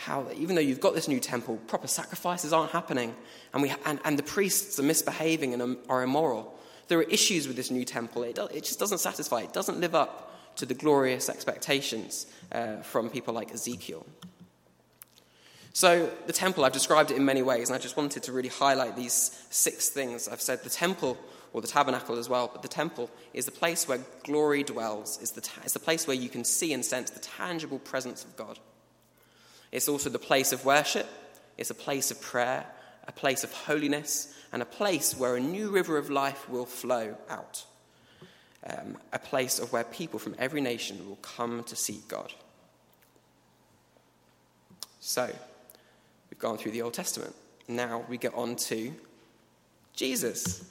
how, 0.00 0.26
even 0.34 0.54
though 0.54 0.62
you've 0.62 0.80
got 0.80 0.94
this 0.94 1.08
new 1.08 1.20
temple, 1.20 1.58
proper 1.66 1.86
sacrifices 1.86 2.54
aren't 2.54 2.70
happening. 2.70 3.14
And, 3.52 3.62
we, 3.62 3.72
and, 3.84 4.00
and 4.04 4.18
the 4.18 4.22
priests 4.22 4.80
are 4.80 4.82
misbehaving 4.82 5.52
and 5.52 5.76
are 5.90 6.02
immoral. 6.02 6.58
There 6.88 6.98
are 6.98 7.02
issues 7.02 7.46
with 7.46 7.56
this 7.56 7.70
new 7.70 7.84
temple. 7.84 8.22
It, 8.22 8.38
it 8.52 8.64
just 8.64 8.78
doesn't 8.78 8.98
satisfy, 8.98 9.42
it 9.42 9.52
doesn't 9.52 9.78
live 9.78 9.94
up 9.94 10.56
to 10.56 10.64
the 10.64 10.72
glorious 10.72 11.28
expectations 11.28 12.26
uh, 12.50 12.76
from 12.76 13.10
people 13.10 13.34
like 13.34 13.52
Ezekiel. 13.52 14.06
So, 15.72 16.10
the 16.26 16.32
temple, 16.32 16.64
I've 16.64 16.72
described 16.72 17.10
it 17.10 17.16
in 17.16 17.24
many 17.24 17.42
ways, 17.42 17.68
and 17.68 17.76
I 17.76 17.78
just 17.78 17.96
wanted 17.96 18.24
to 18.24 18.32
really 18.32 18.48
highlight 18.48 18.96
these 18.96 19.44
six 19.50 19.88
things. 19.90 20.28
I've 20.28 20.40
said 20.40 20.64
the 20.64 20.70
temple, 20.70 21.16
or 21.52 21.60
the 21.60 21.68
tabernacle 21.68 22.18
as 22.18 22.28
well, 22.28 22.50
but 22.52 22.62
the 22.62 22.68
temple 22.68 23.10
is 23.34 23.44
the 23.44 23.52
place 23.52 23.86
where 23.86 24.00
glory 24.24 24.62
dwells, 24.62 25.18
it's 25.20 25.32
the, 25.32 25.40
ta- 25.42 25.60
it's 25.62 25.74
the 25.74 25.78
place 25.78 26.06
where 26.06 26.16
you 26.16 26.28
can 26.28 26.42
see 26.42 26.72
and 26.72 26.84
sense 26.84 27.10
the 27.10 27.20
tangible 27.20 27.78
presence 27.78 28.24
of 28.24 28.36
God. 28.36 28.58
It's 29.72 29.88
also 29.88 30.10
the 30.10 30.18
place 30.18 30.52
of 30.52 30.64
worship, 30.64 31.08
it's 31.56 31.70
a 31.70 31.74
place 31.74 32.10
of 32.10 32.20
prayer, 32.20 32.66
a 33.06 33.12
place 33.12 33.44
of 33.44 33.52
holiness, 33.52 34.34
and 34.52 34.62
a 34.62 34.66
place 34.66 35.16
where 35.16 35.36
a 35.36 35.40
new 35.40 35.70
river 35.70 35.96
of 35.96 36.10
life 36.10 36.48
will 36.48 36.66
flow 36.66 37.16
out. 37.28 37.64
Um, 38.66 38.98
a 39.12 39.18
place 39.18 39.58
of 39.58 39.72
where 39.72 39.84
people 39.84 40.18
from 40.18 40.34
every 40.38 40.60
nation 40.60 41.08
will 41.08 41.16
come 41.16 41.64
to 41.64 41.76
seek 41.76 42.08
God. 42.08 42.32
So, 45.00 45.30
We've 46.30 46.38
gone 46.38 46.56
through 46.56 46.72
the 46.72 46.82
Old 46.82 46.94
Testament. 46.94 47.34
Now 47.66 48.04
we 48.08 48.16
get 48.16 48.34
on 48.34 48.56
to 48.56 48.92
Jesus. 49.94 50.64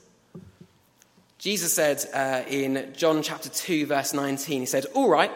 Jesus 1.37 1.73
said 1.73 2.03
uh, 2.13 2.43
in 2.49 2.93
John 2.95 3.21
chapter 3.21 3.49
2, 3.49 3.85
verse 3.85 4.13
19, 4.13 4.61
he 4.61 4.65
said, 4.65 4.85
All 4.93 5.09
right. 5.09 5.31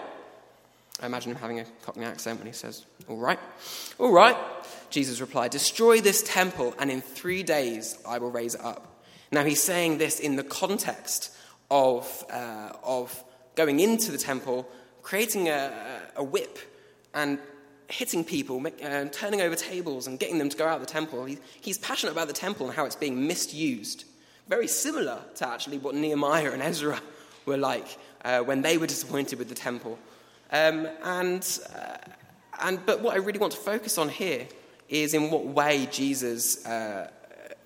I 1.04 1.08
imagine 1.08 1.34
him 1.34 1.38
having 1.38 1.60
a 1.60 1.66
Cockney 1.84 2.06
accent 2.06 2.40
when 2.40 2.48
he 2.48 2.54
says, 2.54 2.86
All 3.10 3.18
right. 3.18 3.40
All 4.00 4.14
right. 4.14 4.38
Jesus 4.90 5.20
replied, 5.20 5.52
Destroy 5.52 6.00
this 6.00 6.24
temple, 6.24 6.74
and 6.80 6.90
in 6.90 7.02
three 7.02 7.44
days 7.44 7.98
I 8.08 8.20
will 8.20 8.32
raise 8.32 8.56
it 8.56 8.62
up. 8.62 9.04
Now 9.30 9.44
he's 9.44 9.62
saying 9.62 9.98
this 9.98 10.22
in 10.22 10.38
the 10.38 10.46
context 10.46 11.36
of, 11.70 12.24
uh, 12.32 12.72
of 12.84 13.22
going 13.56 13.82
into 13.82 14.14
the 14.14 14.18
temple, 14.18 14.66
creating 15.02 15.50
a, 15.50 16.04
a 16.16 16.24
whip, 16.24 16.58
and 17.14 17.38
hitting 17.90 18.24
people, 18.24 18.66
uh, 18.66 19.06
turning 19.12 19.42
over 19.42 19.58
tables, 19.58 20.08
and 20.08 20.18
getting 20.18 20.38
them 20.38 20.48
to 20.48 20.56
go 20.56 20.66
out 20.66 20.80
of 20.80 20.88
the 20.88 20.94
temple. 20.94 21.26
He, 21.26 21.38
he's 21.60 21.78
passionate 21.78 22.14
about 22.14 22.28
the 22.28 22.34
temple 22.34 22.68
and 22.68 22.76
how 22.76 22.86
it's 22.86 22.96
being 22.96 23.28
misused. 23.28 24.06
Very 24.48 24.68
similar 24.70 25.20
to 25.36 25.50
actually 25.50 25.80
what 25.80 25.96
Nehemiah 25.96 26.52
and 26.52 26.62
Ezra 26.62 27.02
were 27.46 27.58
like 27.58 27.98
uh, 28.24 28.40
when 28.40 28.62
they 28.62 28.78
were 28.78 28.88
disappointed 28.88 29.38
with 29.38 29.50
the 29.50 29.56
temple. 29.56 30.00
Um, 30.54 30.88
and, 31.04 31.60
uh, 31.76 31.98
and, 32.62 32.86
but 32.86 33.02
what 33.02 33.16
I 33.16 33.18
really 33.18 33.40
want 33.40 33.54
to 33.54 33.60
focus 33.60 33.98
on 33.98 34.08
here 34.08 34.48
is 34.88 35.16
in 35.16 35.32
what 35.32 35.46
way 35.46 35.88
Jesus, 35.92 36.64
uh, 36.68 37.10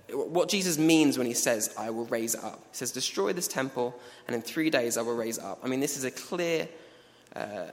what 0.10 0.48
Jesus 0.48 0.78
means 0.78 1.18
when 1.18 1.28
he 1.28 1.34
says, 1.34 1.76
I 1.78 1.90
will 1.90 2.06
raise 2.06 2.34
it 2.34 2.44
up. 2.46 2.60
He 2.72 2.78
says, 2.78 2.94
Destroy 2.94 3.34
this 3.34 3.50
temple, 3.50 3.94
and 4.26 4.36
in 4.36 4.42
three 4.42 4.70
days 4.70 4.96
I 4.96 5.02
will 5.02 5.18
raise 5.18 5.38
it 5.38 5.44
up. 5.44 5.60
I 5.62 5.68
mean, 5.68 5.82
this 5.82 5.98
is 5.98 6.06
a 6.06 6.12
clear 6.12 6.70
uh, 7.36 7.66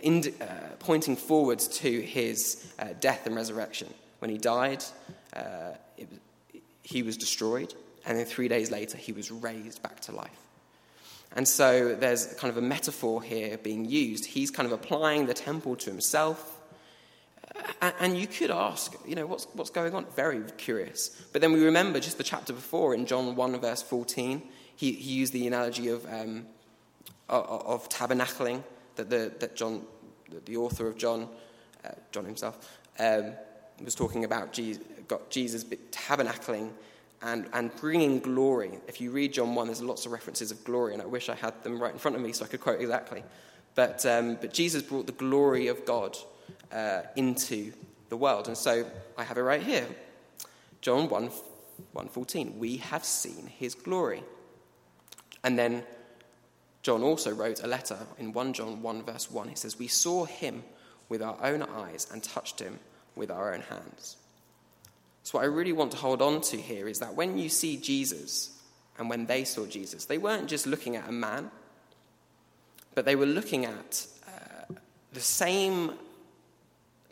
ind- 0.00 0.34
uh, 0.40 0.44
pointing 0.80 1.14
forwards 1.14 1.68
to 1.68 2.00
his 2.00 2.66
uh, 2.80 2.88
death 2.98 3.26
and 3.26 3.36
resurrection. 3.36 3.94
When 4.18 4.30
he 4.30 4.38
died, 4.38 4.82
uh, 5.36 5.74
it, 5.96 6.08
he 6.82 7.04
was 7.04 7.16
destroyed, 7.16 7.74
and 8.04 8.18
then 8.18 8.26
three 8.26 8.48
days 8.48 8.72
later, 8.72 8.98
he 8.98 9.12
was 9.12 9.30
raised 9.30 9.84
back 9.84 10.00
to 10.00 10.12
life. 10.12 10.41
And 11.34 11.48
so 11.48 11.94
there's 11.94 12.26
kind 12.34 12.50
of 12.50 12.58
a 12.58 12.66
metaphor 12.66 13.22
here 13.22 13.56
being 13.58 13.84
used. 13.84 14.26
He's 14.26 14.50
kind 14.50 14.66
of 14.66 14.72
applying 14.72 15.26
the 15.26 15.34
temple 15.34 15.76
to 15.76 15.90
himself. 15.90 16.60
And 17.80 18.18
you 18.18 18.26
could 18.26 18.50
ask, 18.50 18.94
you 19.06 19.14
know, 19.14 19.26
what's, 19.26 19.46
what's 19.54 19.70
going 19.70 19.94
on? 19.94 20.06
Very 20.16 20.42
curious. 20.56 21.08
But 21.32 21.40
then 21.42 21.52
we 21.52 21.64
remember 21.64 22.00
just 22.00 22.18
the 22.18 22.24
chapter 22.24 22.52
before 22.52 22.94
in 22.94 23.06
John 23.06 23.34
1, 23.34 23.60
verse 23.60 23.82
14, 23.82 24.42
he, 24.76 24.92
he 24.92 25.12
used 25.12 25.32
the 25.32 25.46
analogy 25.46 25.88
of, 25.88 26.04
um, 26.06 26.46
of, 27.28 27.88
tabernacling 27.88 28.62
that, 28.96 29.10
the, 29.10 29.32
that 29.38 29.54
John, 29.54 29.82
the 30.44 30.56
author 30.56 30.86
of 30.86 30.96
John, 30.96 31.28
uh, 31.84 31.90
John 32.10 32.24
himself, 32.24 32.78
um, 32.98 33.32
was 33.82 33.94
talking 33.94 34.24
about 34.24 34.52
Jesus, 34.52 34.82
got 35.08 35.30
Jesus 35.30 35.64
tabernacling 35.64 36.70
and, 37.22 37.46
and 37.52 37.74
bringing 37.76 38.18
glory. 38.20 38.78
If 38.88 39.00
you 39.00 39.10
read 39.10 39.32
John 39.32 39.54
1, 39.54 39.66
there's 39.68 39.82
lots 39.82 40.06
of 40.06 40.12
references 40.12 40.50
of 40.50 40.62
glory, 40.64 40.92
and 40.92 41.02
I 41.02 41.06
wish 41.06 41.28
I 41.28 41.34
had 41.34 41.62
them 41.62 41.80
right 41.80 41.92
in 41.92 41.98
front 41.98 42.16
of 42.16 42.22
me 42.22 42.32
so 42.32 42.44
I 42.44 42.48
could 42.48 42.60
quote 42.60 42.80
exactly. 42.80 43.22
But, 43.74 44.04
um, 44.04 44.36
but 44.40 44.52
Jesus 44.52 44.82
brought 44.82 45.06
the 45.06 45.12
glory 45.12 45.68
of 45.68 45.84
God 45.86 46.16
uh, 46.72 47.02
into 47.16 47.72
the 48.08 48.16
world. 48.16 48.48
And 48.48 48.56
so 48.56 48.84
I 49.16 49.24
have 49.24 49.38
it 49.38 49.42
right 49.42 49.62
here. 49.62 49.86
John 50.80 51.08
1, 51.08 51.30
1.14, 51.94 52.58
we 52.58 52.78
have 52.78 53.04
seen 53.04 53.46
his 53.46 53.74
glory. 53.74 54.22
And 55.44 55.58
then 55.58 55.84
John 56.82 57.02
also 57.02 57.32
wrote 57.32 57.62
a 57.62 57.66
letter 57.66 57.98
in 58.18 58.32
1 58.32 58.52
John 58.52 58.82
1, 58.82 59.02
verse 59.04 59.30
1. 59.30 59.48
He 59.48 59.54
says, 59.54 59.78
We 59.78 59.86
saw 59.86 60.24
him 60.24 60.64
with 61.08 61.22
our 61.22 61.38
own 61.42 61.62
eyes 61.62 62.08
and 62.12 62.22
touched 62.22 62.58
him 62.58 62.78
with 63.14 63.30
our 63.30 63.54
own 63.54 63.60
hands. 63.60 64.16
So, 65.24 65.38
what 65.38 65.44
I 65.44 65.46
really 65.46 65.72
want 65.72 65.92
to 65.92 65.98
hold 65.98 66.20
on 66.20 66.40
to 66.42 66.56
here 66.56 66.88
is 66.88 66.98
that 66.98 67.14
when 67.14 67.38
you 67.38 67.48
see 67.48 67.76
Jesus 67.76 68.58
and 68.98 69.08
when 69.08 69.26
they 69.26 69.44
saw 69.44 69.66
Jesus, 69.66 70.04
they 70.04 70.18
weren't 70.18 70.48
just 70.48 70.66
looking 70.66 70.96
at 70.96 71.08
a 71.08 71.12
man, 71.12 71.50
but 72.94 73.04
they 73.04 73.16
were 73.16 73.26
looking 73.26 73.64
at 73.64 74.06
uh, 74.26 74.74
the 75.12 75.20
same 75.20 75.92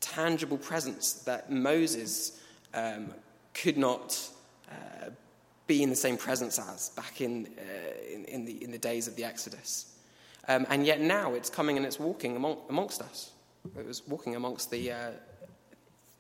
tangible 0.00 0.58
presence 0.58 1.12
that 1.12 1.50
Moses 1.50 2.40
um, 2.74 3.12
could 3.54 3.78
not 3.78 4.18
uh, 4.70 5.10
be 5.66 5.82
in 5.82 5.90
the 5.90 5.96
same 5.96 6.16
presence 6.16 6.58
as 6.58 6.88
back 6.90 7.20
in, 7.20 7.48
uh, 7.58 8.12
in, 8.12 8.24
in, 8.24 8.44
the, 8.44 8.64
in 8.64 8.70
the 8.72 8.78
days 8.78 9.06
of 9.06 9.16
the 9.16 9.24
Exodus. 9.24 9.94
Um, 10.48 10.66
and 10.68 10.84
yet 10.84 11.00
now 11.00 11.34
it's 11.34 11.50
coming 11.50 11.76
and 11.76 11.86
it's 11.86 12.00
walking 12.00 12.34
among, 12.34 12.58
amongst 12.68 13.02
us. 13.02 13.30
It 13.78 13.86
was 13.86 14.06
walking 14.08 14.34
amongst 14.34 14.70
the, 14.70 14.90
uh, 14.90 15.10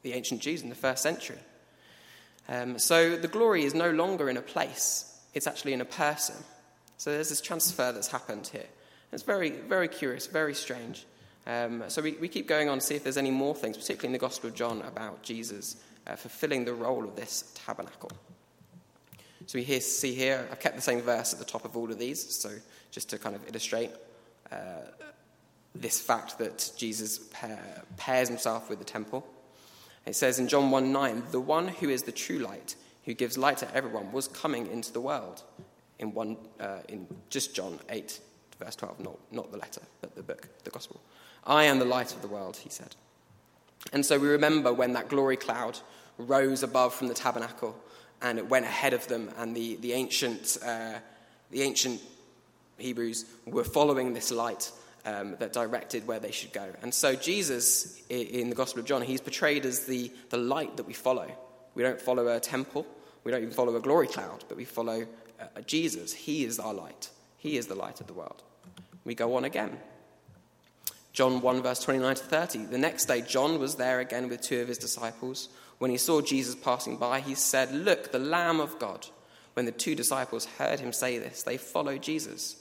the 0.02 0.12
ancient 0.12 0.40
Jews 0.40 0.62
in 0.62 0.68
the 0.68 0.74
first 0.74 1.02
century. 1.02 1.38
Um, 2.50 2.78
so 2.78 3.16
the 3.16 3.28
glory 3.28 3.64
is 3.64 3.74
no 3.74 3.90
longer 3.90 4.28
in 4.28 4.36
a 4.36 4.42
place, 4.42 5.16
it's 5.32 5.46
actually 5.46 5.72
in 5.72 5.80
a 5.80 5.86
person. 5.86 6.34
So 6.98 7.10
there's 7.10 7.28
this 7.30 7.40
transfer 7.40 7.92
that's 7.92 8.08
happened 8.08 8.48
here. 8.48 8.66
It's 9.12 9.22
very, 9.22 9.50
very 9.50 9.88
curious, 9.88 10.26
very 10.26 10.54
strange. 10.54 11.06
Um, 11.46 11.84
so 11.88 12.02
we, 12.02 12.12
we 12.14 12.28
keep 12.28 12.46
going 12.46 12.68
on 12.68 12.80
to 12.80 12.84
see 12.84 12.96
if 12.96 13.04
there's 13.04 13.16
any 13.16 13.30
more 13.30 13.54
things, 13.54 13.76
particularly 13.76 14.08
in 14.08 14.12
the 14.12 14.18
Gospel 14.18 14.50
of 14.50 14.56
John, 14.56 14.82
about 14.82 15.22
Jesus 15.22 15.76
uh, 16.06 16.16
fulfilling 16.16 16.64
the 16.64 16.74
role 16.74 17.04
of 17.04 17.16
this 17.16 17.52
tabernacle. 17.54 18.10
So 19.46 19.58
we 19.58 19.64
see 19.80 20.14
here, 20.14 20.46
I've 20.50 20.60
kept 20.60 20.76
the 20.76 20.82
same 20.82 21.00
verse 21.00 21.32
at 21.32 21.38
the 21.38 21.44
top 21.44 21.64
of 21.64 21.76
all 21.76 21.90
of 21.90 21.98
these, 21.98 22.36
so 22.36 22.50
just 22.90 23.08
to 23.10 23.18
kind 23.18 23.34
of 23.34 23.48
illustrate 23.48 23.90
uh, 24.52 24.56
this 25.74 26.00
fact 26.00 26.38
that 26.38 26.70
Jesus 26.76 27.20
pair, 27.32 27.82
pairs 27.96 28.28
himself 28.28 28.68
with 28.68 28.78
the 28.78 28.84
temple. 28.84 29.26
It 30.06 30.16
says 30.16 30.38
in 30.38 30.48
John 30.48 30.70
1 30.70 30.92
9, 30.92 31.24
the 31.30 31.40
one 31.40 31.68
who 31.68 31.88
is 31.88 32.02
the 32.02 32.12
true 32.12 32.38
light, 32.38 32.76
who 33.04 33.14
gives 33.14 33.38
light 33.38 33.58
to 33.58 33.74
everyone, 33.74 34.12
was 34.12 34.28
coming 34.28 34.66
into 34.66 34.92
the 34.92 35.00
world. 35.00 35.42
In, 35.98 36.14
one, 36.14 36.38
uh, 36.58 36.78
in 36.88 37.06
just 37.28 37.54
John 37.54 37.78
8, 37.90 38.20
verse 38.58 38.74
12, 38.76 39.00
not, 39.00 39.18
not 39.30 39.52
the 39.52 39.58
letter, 39.58 39.82
but 40.00 40.14
the 40.16 40.22
book, 40.22 40.48
the 40.64 40.70
gospel. 40.70 41.00
I 41.44 41.64
am 41.64 41.78
the 41.78 41.84
light 41.84 42.14
of 42.14 42.22
the 42.22 42.28
world, 42.28 42.56
he 42.56 42.70
said. 42.70 42.96
And 43.92 44.04
so 44.04 44.18
we 44.18 44.28
remember 44.28 44.72
when 44.72 44.94
that 44.94 45.08
glory 45.08 45.36
cloud 45.36 45.78
rose 46.16 46.62
above 46.62 46.94
from 46.94 47.08
the 47.08 47.14
tabernacle 47.14 47.76
and 48.22 48.38
it 48.38 48.48
went 48.48 48.64
ahead 48.64 48.92
of 48.92 49.06
them, 49.08 49.30
and 49.38 49.56
the, 49.56 49.76
the, 49.76 49.92
ancient, 49.92 50.58
uh, 50.64 50.94
the 51.50 51.62
ancient 51.62 52.00
Hebrews 52.78 53.24
were 53.46 53.64
following 53.64 54.12
this 54.12 54.30
light 54.30 54.70
um, 55.04 55.36
that 55.38 55.52
directed 55.52 56.06
where 56.06 56.18
they 56.18 56.30
should 56.30 56.52
go. 56.52 56.66
And 56.82 56.92
so, 56.92 57.14
Jesus, 57.14 58.00
in 58.08 58.48
the 58.48 58.54
Gospel 58.54 58.80
of 58.80 58.86
John, 58.86 59.02
he's 59.02 59.20
portrayed 59.20 59.64
as 59.64 59.86
the, 59.86 60.12
the 60.30 60.36
light 60.36 60.76
that 60.76 60.86
we 60.86 60.92
follow. 60.92 61.30
We 61.74 61.82
don't 61.82 62.00
follow 62.00 62.28
a 62.28 62.40
temple, 62.40 62.86
we 63.24 63.32
don't 63.32 63.42
even 63.42 63.54
follow 63.54 63.74
a 63.76 63.80
glory 63.80 64.08
cloud, 64.08 64.44
but 64.48 64.56
we 64.56 64.64
follow 64.64 65.06
uh, 65.40 65.60
Jesus. 65.62 66.12
He 66.12 66.44
is 66.44 66.58
our 66.58 66.74
light, 66.74 67.10
He 67.38 67.56
is 67.56 67.66
the 67.66 67.74
light 67.74 68.00
of 68.00 68.06
the 68.06 68.14
world. 68.14 68.42
We 69.04 69.14
go 69.14 69.36
on 69.36 69.44
again. 69.44 69.78
John 71.12 71.40
1, 71.40 71.62
verse 71.62 71.80
29 71.80 72.14
to 72.14 72.22
30. 72.22 72.58
The 72.66 72.78
next 72.78 73.06
day, 73.06 73.20
John 73.20 73.58
was 73.58 73.74
there 73.74 73.98
again 73.98 74.28
with 74.28 74.42
two 74.42 74.60
of 74.60 74.68
his 74.68 74.78
disciples. 74.78 75.48
When 75.78 75.90
he 75.90 75.96
saw 75.96 76.20
Jesus 76.20 76.54
passing 76.54 76.98
by, 76.98 77.20
he 77.20 77.34
said, 77.34 77.72
Look, 77.72 78.12
the 78.12 78.18
Lamb 78.18 78.60
of 78.60 78.78
God. 78.78 79.06
When 79.54 79.66
the 79.66 79.72
two 79.72 79.94
disciples 79.94 80.44
heard 80.44 80.78
him 80.78 80.92
say 80.92 81.18
this, 81.18 81.42
they 81.42 81.56
followed 81.56 82.02
Jesus. 82.02 82.56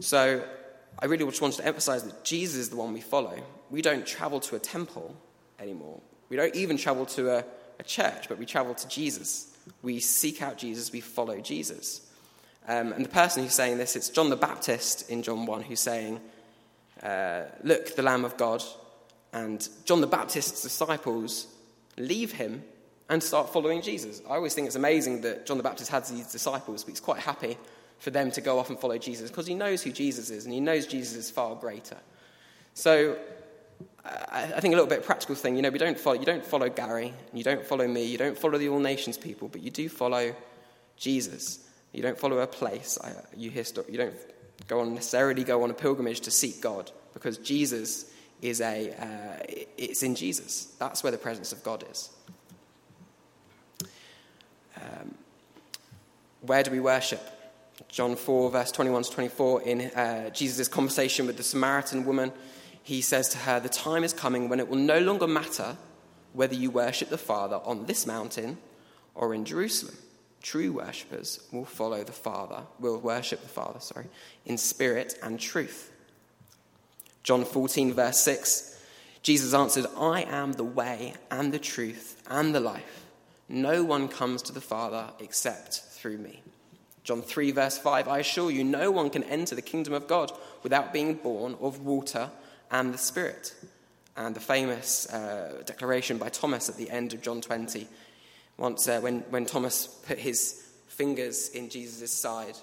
So, 0.00 0.42
I 0.98 1.06
really 1.06 1.24
just 1.26 1.42
wanted 1.42 1.58
to 1.58 1.66
emphasize 1.66 2.04
that 2.04 2.24
Jesus 2.24 2.56
is 2.56 2.70
the 2.70 2.76
one 2.76 2.92
we 2.92 3.00
follow. 3.00 3.38
We 3.70 3.82
don't 3.82 4.06
travel 4.06 4.40
to 4.40 4.56
a 4.56 4.58
temple 4.58 5.14
anymore. 5.58 6.00
We 6.28 6.36
don't 6.36 6.54
even 6.54 6.76
travel 6.76 7.06
to 7.06 7.38
a, 7.38 7.44
a 7.78 7.82
church, 7.82 8.28
but 8.28 8.38
we 8.38 8.46
travel 8.46 8.74
to 8.74 8.88
Jesus. 8.88 9.54
We 9.82 10.00
seek 10.00 10.42
out 10.42 10.58
Jesus, 10.58 10.92
we 10.92 11.00
follow 11.00 11.40
Jesus. 11.40 12.00
Um, 12.68 12.92
and 12.92 13.04
the 13.04 13.10
person 13.10 13.42
who's 13.42 13.54
saying 13.54 13.78
this, 13.78 13.94
it's 13.94 14.08
John 14.08 14.30
the 14.30 14.36
Baptist 14.36 15.10
in 15.10 15.22
John 15.22 15.46
1 15.46 15.62
who's 15.62 15.80
saying, 15.80 16.20
uh, 17.02 17.42
Look, 17.62 17.94
the 17.94 18.02
Lamb 18.02 18.24
of 18.24 18.36
God. 18.36 18.62
And 19.32 19.68
John 19.84 20.00
the 20.00 20.06
Baptist's 20.06 20.62
disciples 20.62 21.46
leave 21.98 22.32
him 22.32 22.64
and 23.08 23.22
start 23.22 23.52
following 23.52 23.82
Jesus. 23.82 24.22
I 24.28 24.34
always 24.34 24.54
think 24.54 24.66
it's 24.66 24.76
amazing 24.76 25.20
that 25.20 25.46
John 25.46 25.58
the 25.58 25.62
Baptist 25.62 25.90
had 25.90 26.06
these 26.06 26.32
disciples, 26.32 26.84
but 26.84 26.90
he's 26.90 27.00
quite 27.00 27.20
happy 27.20 27.58
for 27.98 28.10
them 28.10 28.30
to 28.32 28.40
go 28.40 28.58
off 28.58 28.70
and 28.70 28.78
follow 28.78 28.98
Jesus 28.98 29.30
because 29.30 29.46
he 29.46 29.54
knows 29.54 29.82
who 29.82 29.90
Jesus 29.90 30.30
is 30.30 30.44
and 30.44 30.52
he 30.52 30.60
knows 30.60 30.86
Jesus 30.86 31.16
is 31.16 31.30
far 31.30 31.54
greater. 31.54 31.96
So 32.74 33.16
I 34.04 34.60
think 34.60 34.72
a 34.72 34.76
little 34.76 34.88
bit 34.88 35.04
practical 35.04 35.34
thing, 35.34 35.56
you 35.56 35.62
know, 35.62 35.70
we 35.70 35.78
don't 35.78 35.98
follow, 35.98 36.18
you 36.18 36.26
don't 36.26 36.44
follow 36.44 36.68
Gary, 36.68 37.12
you 37.32 37.42
don't 37.42 37.64
follow 37.64 37.86
me, 37.88 38.04
you 38.04 38.18
don't 38.18 38.38
follow 38.38 38.58
the 38.58 38.68
All 38.68 38.78
Nations 38.78 39.16
people, 39.16 39.48
but 39.48 39.62
you 39.62 39.70
do 39.70 39.88
follow 39.88 40.34
Jesus. 40.96 41.60
You 41.92 42.02
don't 42.02 42.18
follow 42.18 42.38
a 42.38 42.46
place. 42.46 42.98
You, 43.36 43.50
hear 43.50 43.64
you 43.88 43.98
don't 43.98 44.14
go 44.68 44.80
on 44.80 44.94
necessarily 44.94 45.44
go 45.44 45.62
on 45.62 45.70
a 45.70 45.74
pilgrimage 45.74 46.20
to 46.22 46.30
seek 46.30 46.60
God 46.60 46.90
because 47.14 47.38
Jesus 47.38 48.10
is 48.42 48.60
a, 48.60 48.92
uh, 48.92 49.62
it's 49.78 50.02
in 50.02 50.14
Jesus. 50.14 50.74
That's 50.78 51.02
where 51.02 51.10
the 51.10 51.18
presence 51.18 51.52
of 51.52 51.62
God 51.62 51.84
is. 51.90 52.10
Um, 54.76 55.14
where 56.42 56.62
do 56.62 56.70
we 56.70 56.80
worship? 56.80 57.20
John 57.88 58.16
4, 58.16 58.50
verse 58.50 58.72
21 58.72 59.02
to 59.04 59.10
24, 59.10 59.62
in 59.62 59.80
uh, 59.80 60.30
Jesus' 60.30 60.68
conversation 60.68 61.26
with 61.26 61.36
the 61.36 61.42
Samaritan 61.42 62.04
woman, 62.04 62.32
he 62.82 63.00
says 63.00 63.28
to 63.30 63.38
her, 63.38 63.60
The 63.60 63.68
time 63.68 64.04
is 64.04 64.12
coming 64.12 64.48
when 64.48 64.60
it 64.60 64.68
will 64.68 64.78
no 64.78 64.98
longer 64.98 65.26
matter 65.26 65.76
whether 66.32 66.54
you 66.54 66.70
worship 66.70 67.08
the 67.08 67.18
Father 67.18 67.56
on 67.64 67.86
this 67.86 68.06
mountain 68.06 68.58
or 69.14 69.34
in 69.34 69.44
Jerusalem. 69.44 69.96
True 70.42 70.72
worshippers 70.72 71.40
will 71.50 71.64
follow 71.64 72.04
the 72.04 72.12
Father, 72.12 72.62
will 72.78 72.98
worship 72.98 73.42
the 73.42 73.48
Father, 73.48 73.80
sorry, 73.80 74.06
in 74.44 74.56
spirit 74.56 75.18
and 75.22 75.40
truth. 75.40 75.90
John 77.24 77.44
14, 77.44 77.92
verse 77.92 78.20
6, 78.20 78.84
Jesus 79.22 79.52
answered, 79.52 79.86
I 79.98 80.22
am 80.22 80.52
the 80.52 80.62
way 80.62 81.14
and 81.30 81.52
the 81.52 81.58
truth 81.58 82.22
and 82.30 82.54
the 82.54 82.60
life. 82.60 83.06
No 83.48 83.82
one 83.82 84.06
comes 84.06 84.42
to 84.42 84.52
the 84.52 84.60
Father 84.60 85.10
except 85.18 85.80
through 85.80 86.18
me. 86.18 86.42
John 87.06 87.22
3, 87.22 87.52
verse 87.52 87.78
5 87.78 88.08
I 88.08 88.18
assure 88.18 88.50
you, 88.50 88.64
no 88.64 88.90
one 88.90 89.10
can 89.10 89.22
enter 89.22 89.54
the 89.54 89.62
kingdom 89.62 89.94
of 89.94 90.08
God 90.08 90.32
without 90.64 90.92
being 90.92 91.14
born 91.14 91.56
of 91.60 91.86
water 91.86 92.30
and 92.70 92.92
the 92.92 92.98
Spirit. 92.98 93.54
And 94.16 94.34
the 94.34 94.40
famous 94.40 95.08
uh, 95.12 95.62
declaration 95.64 96.18
by 96.18 96.30
Thomas 96.30 96.68
at 96.68 96.76
the 96.76 96.90
end 96.90 97.14
of 97.14 97.22
John 97.22 97.40
20, 97.40 97.86
once 98.56 98.88
uh, 98.88 98.98
when, 99.00 99.20
when 99.30 99.46
Thomas 99.46 99.86
put 99.86 100.18
his 100.18 100.64
fingers 100.88 101.50
in 101.50 101.70
Jesus' 101.70 102.10
side 102.10 102.56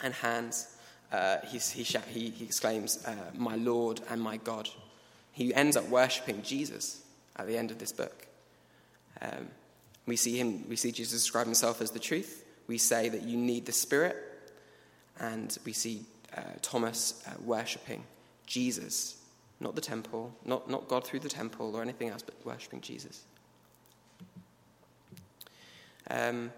and 0.00 0.14
hands, 0.14 0.76
uh, 1.10 1.38
he, 1.44 1.58
he, 1.58 1.82
he, 1.82 2.30
he, 2.30 2.44
exclaims, 2.44 3.04
uh, 3.06 3.16
My 3.36 3.56
Lord 3.56 4.02
and 4.08 4.20
my 4.20 4.36
God. 4.36 4.68
He 5.32 5.52
ends 5.52 5.76
up 5.76 5.88
worshipping 5.88 6.42
Jesus 6.42 7.02
at 7.34 7.48
the 7.48 7.58
end 7.58 7.72
of 7.72 7.78
this 7.78 7.92
book. 7.92 8.26
Um, 9.20 9.48
we 10.06 10.14
see 10.14 10.38
him, 10.38 10.68
we 10.68 10.76
see 10.76 10.92
Jesus 10.92 11.22
describe 11.22 11.46
himself 11.46 11.82
as 11.82 11.90
the 11.90 11.98
truth 11.98 12.44
we 12.68 12.78
say 12.78 13.08
that 13.08 13.22
you 13.22 13.36
need 13.36 13.66
the 13.66 13.72
Spirit, 13.72 14.16
and 15.18 15.58
we 15.64 15.72
see 15.72 16.04
uh, 16.36 16.42
Thomas 16.62 17.20
uh, 17.26 17.32
worshipping 17.40 18.04
Jesus, 18.46 19.16
not 19.58 19.74
the 19.74 19.80
temple, 19.80 20.32
not, 20.44 20.70
not 20.70 20.86
God 20.86 21.04
through 21.04 21.20
the 21.20 21.28
temple 21.28 21.74
or 21.74 21.82
anything 21.82 22.10
else, 22.10 22.22
but 22.22 22.34
worshipping 22.44 22.82
Jesus. 22.82 23.24
Um, 26.10 26.52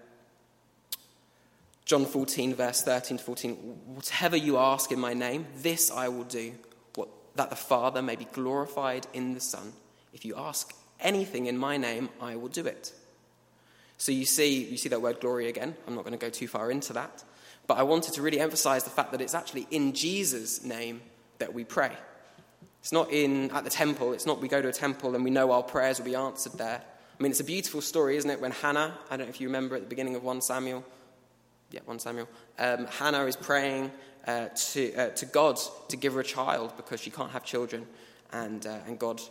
John 1.85 2.05
14, 2.05 2.55
verse 2.55 2.83
13 2.83 3.17
to 3.17 3.23
14 3.23 3.53
Whatever 3.95 4.37
you 4.37 4.57
ask 4.57 4.91
in 4.91 4.99
my 4.99 5.13
name, 5.13 5.45
this 5.57 5.91
I 5.91 6.07
will 6.09 6.23
do, 6.23 6.53
what, 6.95 7.09
that 7.35 7.49
the 7.49 7.55
Father 7.55 8.01
may 8.01 8.15
be 8.15 8.27
glorified 8.31 9.07
in 9.13 9.33
the 9.33 9.41
Son. 9.41 9.73
If 10.13 10.23
you 10.23 10.35
ask 10.37 10.73
anything 10.99 11.47
in 11.47 11.57
my 11.57 11.77
name, 11.77 12.09
I 12.21 12.35
will 12.35 12.49
do 12.49 12.65
it. 12.65 12.93
So 14.01 14.11
you 14.11 14.25
see, 14.25 14.63
you 14.63 14.77
see 14.77 14.89
that 14.89 14.99
word 14.99 15.19
glory 15.19 15.47
again. 15.47 15.75
I'm 15.85 15.93
not 15.93 16.03
going 16.03 16.17
to 16.17 16.25
go 16.25 16.31
too 16.31 16.47
far 16.47 16.71
into 16.71 16.91
that. 16.93 17.23
But 17.67 17.77
I 17.77 17.83
wanted 17.83 18.15
to 18.15 18.23
really 18.23 18.39
emphasize 18.39 18.83
the 18.83 18.89
fact 18.89 19.11
that 19.11 19.21
it's 19.21 19.35
actually 19.35 19.67
in 19.69 19.93
Jesus' 19.93 20.63
name 20.63 21.01
that 21.37 21.53
we 21.53 21.63
pray. 21.63 21.95
It's 22.79 22.91
not 22.91 23.11
in 23.11 23.51
at 23.51 23.63
the 23.63 23.69
temple. 23.69 24.13
It's 24.13 24.25
not 24.25 24.41
we 24.41 24.47
go 24.47 24.59
to 24.59 24.69
a 24.69 24.73
temple 24.73 25.13
and 25.13 25.23
we 25.23 25.29
know 25.29 25.51
our 25.51 25.61
prayers 25.61 25.99
will 25.99 26.07
be 26.07 26.15
answered 26.15 26.53
there. 26.53 26.81
I 26.81 27.21
mean, 27.21 27.29
it's 27.29 27.41
a 27.41 27.43
beautiful 27.43 27.79
story, 27.79 28.17
isn't 28.17 28.27
it? 28.27 28.41
When 28.41 28.49
Hannah, 28.49 28.97
I 29.11 29.17
don't 29.17 29.27
know 29.27 29.29
if 29.29 29.39
you 29.39 29.47
remember 29.47 29.75
at 29.75 29.83
the 29.83 29.87
beginning 29.87 30.15
of 30.15 30.23
1 30.23 30.41
Samuel, 30.41 30.83
yeah, 31.69 31.81
1 31.85 31.99
Samuel, 31.99 32.27
um, 32.57 32.87
Hannah 32.87 33.25
is 33.25 33.35
praying 33.35 33.91
uh, 34.25 34.47
to, 34.71 34.95
uh, 34.95 35.09
to 35.09 35.27
God 35.27 35.59
to 35.89 35.95
give 35.95 36.15
her 36.15 36.21
a 36.21 36.23
child 36.23 36.73
because 36.75 36.99
she 36.99 37.11
can't 37.11 37.29
have 37.33 37.43
children, 37.43 37.85
and, 38.33 38.65
uh, 38.65 38.79
and 38.87 38.97
God 38.97 39.21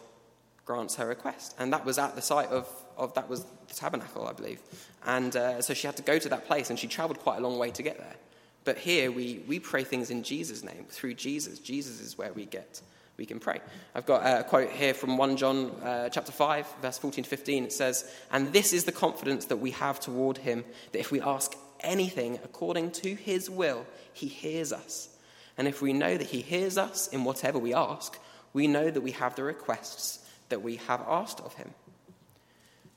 grants 0.65 0.95
her 0.95 1.09
request. 1.09 1.57
And 1.59 1.73
that 1.73 1.85
was 1.85 1.99
at 1.99 2.15
the 2.15 2.23
site 2.23 2.51
of, 2.51 2.69
of 2.97 3.15
that 3.15 3.29
was 3.29 3.45
the 3.69 3.75
tabernacle, 3.75 4.27
I 4.27 4.33
believe. 4.33 4.61
And 5.07 5.35
uh, 5.35 5.63
so 5.63 5.75
she 5.75 5.87
had 5.87 5.97
to 5.97 6.03
go 6.03 6.19
to 6.19 6.29
that 6.29 6.47
place, 6.47 6.71
and 6.71 6.79
she 6.79 6.87
traveled 6.87 7.19
quite 7.21 7.39
a 7.39 7.41
long 7.41 7.59
way 7.59 7.71
to 7.71 7.83
get 7.83 7.99
there. 7.99 8.17
But 8.65 8.79
here 8.79 9.11
we, 9.11 9.43
we 9.49 9.59
pray 9.59 9.85
things 9.85 10.11
in 10.11 10.23
Jesus' 10.23 10.63
name, 10.63 10.85
through 10.89 11.15
Jesus. 11.15 11.59
Jesus 11.59 12.01
is 12.01 12.19
where 12.19 12.33
we 12.33 12.47
get 12.47 12.83
we 13.21 13.27
can 13.27 13.39
pray. 13.39 13.61
I've 13.95 14.07
got 14.07 14.23
a 14.25 14.43
quote 14.43 14.71
here 14.71 14.95
from 14.95 15.19
1 15.19 15.37
John 15.37 15.73
uh, 15.83 16.09
chapter 16.09 16.33
5, 16.33 16.67
verse 16.81 16.97
14 16.97 17.25
to 17.25 17.29
15. 17.29 17.65
It 17.65 17.73
says, 17.73 18.11
And 18.33 18.51
this 18.51 18.73
is 18.73 18.85
the 18.85 18.93
confidence 18.93 19.45
that 19.45 19.59
we 19.59 19.73
have 19.73 20.01
toward 20.01 20.39
him, 20.39 20.65
that 20.93 21.01
if 21.01 21.13
we 21.13 21.21
ask 21.21 21.55
anything 21.81 22.39
according 22.43 22.93
to 22.93 23.15
his 23.15 23.51
will, 23.51 23.85
he 24.15 24.27
hears 24.27 24.73
us. 24.73 25.11
And 25.59 25.69
if 25.69 25.83
we 25.83 25.93
know 25.93 26.17
that 26.17 26.29
he 26.29 26.41
hears 26.41 26.79
us 26.79 27.09
in 27.09 27.25
whatever 27.25 27.59
we 27.59 27.75
ask, 27.75 28.19
we 28.55 28.67
know 28.67 28.91
that 28.91 29.03
we 29.03 29.11
have 29.13 29.35
the 29.35 29.43
requests 29.43 30.27
that 30.49 30.63
we 30.63 30.77
have 30.77 31.03
asked 31.07 31.41
of 31.41 31.53
him. 31.55 31.75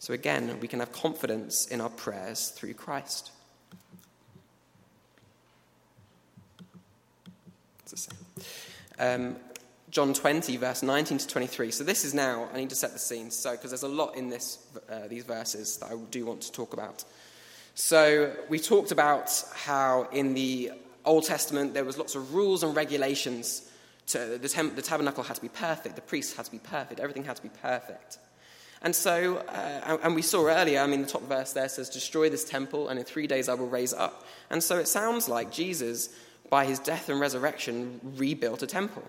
So 0.04 0.14
again, 0.14 0.60
we 0.60 0.68
can 0.68 0.82
have 0.82 0.92
confidence 0.92 1.66
in 1.68 1.80
our 1.80 1.90
prayers 1.90 2.50
through 2.50 2.74
Christ. 2.74 3.32
Um, 9.00 9.38
John 9.92 10.14
20, 10.14 10.58
verse 10.58 10.84
19 10.84 11.20
to 11.20 11.26
23. 11.26 11.72
So 11.72 11.86
this 11.86 12.04
is 12.04 12.14
now, 12.14 12.50
I 12.54 12.58
need 12.58 12.70
to 12.72 12.76
set 12.76 12.92
the 12.92 13.00
scene, 13.00 13.32
so 13.32 13.52
because 13.52 13.72
there's 13.72 13.84
a 13.84 13.88
lot 13.88 14.18
in 14.18 14.28
this, 14.28 14.58
uh, 14.90 15.08
these 15.08 15.24
verses 15.24 15.78
that 15.78 15.90
I 15.90 15.96
do 16.12 16.26
want 16.26 16.42
to 16.42 16.52
talk 16.52 16.74
about. 16.74 17.06
So 17.74 18.36
we 18.50 18.60
talked 18.60 18.92
about 18.92 19.32
how 19.54 20.10
in 20.12 20.34
the 20.34 20.74
Old 21.06 21.24
Testament 21.24 21.74
there 21.74 21.86
was 21.86 21.98
lots 21.98 22.16
of 22.16 22.34
rules 22.34 22.62
and 22.64 22.76
regulations. 22.76 23.72
To, 24.08 24.38
the, 24.38 24.50
tem- 24.50 24.76
the 24.76 24.82
tabernacle 24.82 25.24
had 25.24 25.38
to 25.38 25.42
be 25.42 25.48
perfect, 25.48 25.96
the 25.96 26.02
priests 26.02 26.36
had 26.36 26.44
to 26.44 26.52
be 26.52 26.60
perfect, 26.60 27.00
everything 27.00 27.24
had 27.24 27.38
to 27.38 27.42
be 27.42 27.52
perfect. 27.62 28.18
And 28.84 28.94
so, 28.94 29.38
uh, 29.38 29.98
and 30.04 30.14
we 30.14 30.22
saw 30.22 30.46
earlier, 30.48 30.82
I 30.82 30.88
mean, 30.88 31.04
the 31.04 31.08
top 31.08 31.24
verse 31.24 31.54
there 31.54 31.70
says, 31.70 31.90
Destroy 31.90 32.30
this 32.30 32.44
temple, 32.44 32.90
and 32.90 33.00
in 33.00 33.06
three 33.06 33.28
days 33.28 33.48
I 33.48 33.54
will 33.54 33.70
raise 33.70 33.94
up. 33.94 34.26
And 34.50 34.62
so 34.62 34.78
it 34.78 34.90
sounds 34.90 35.30
like 35.30 35.52
Jesus, 35.52 36.10
by 36.50 36.66
his 36.66 36.80
death 36.80 37.08
and 37.08 37.20
resurrection, 37.20 38.02
rebuilt 38.18 38.62
a 38.62 38.68
temple. 38.68 39.04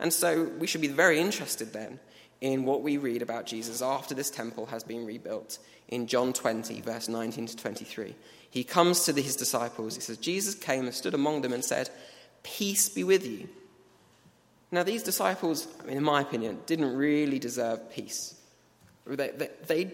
And 0.00 0.12
so 0.12 0.50
we 0.58 0.66
should 0.66 0.80
be 0.80 0.88
very 0.88 1.20
interested 1.20 1.72
then 1.72 2.00
in 2.40 2.64
what 2.64 2.82
we 2.82 2.96
read 2.96 3.22
about 3.22 3.46
Jesus 3.46 3.80
after 3.80 4.14
this 4.14 4.28
temple 4.28 4.66
has 4.66 4.82
been 4.82 5.06
rebuilt 5.06 5.60
in 5.86 6.08
John 6.08 6.32
20, 6.32 6.80
verse 6.80 7.08
19 7.08 7.46
to 7.46 7.56
23. 7.56 8.16
He 8.50 8.64
comes 8.64 9.04
to 9.04 9.12
his 9.12 9.36
disciples. 9.36 9.94
He 9.94 10.00
says, 10.00 10.18
Jesus 10.18 10.56
came 10.56 10.86
and 10.86 10.94
stood 10.94 11.14
among 11.14 11.42
them 11.42 11.52
and 11.52 11.64
said, 11.64 11.90
Peace 12.42 12.88
be 12.88 13.04
with 13.04 13.24
you. 13.24 13.48
Now, 14.72 14.82
these 14.82 15.04
disciples, 15.04 15.68
in 15.86 16.02
my 16.02 16.22
opinion, 16.22 16.58
didn't 16.66 16.96
really 16.96 17.38
deserve 17.38 17.92
peace. 17.92 18.34
They, 19.06 19.30
they, 19.30 19.50
they 19.66 19.92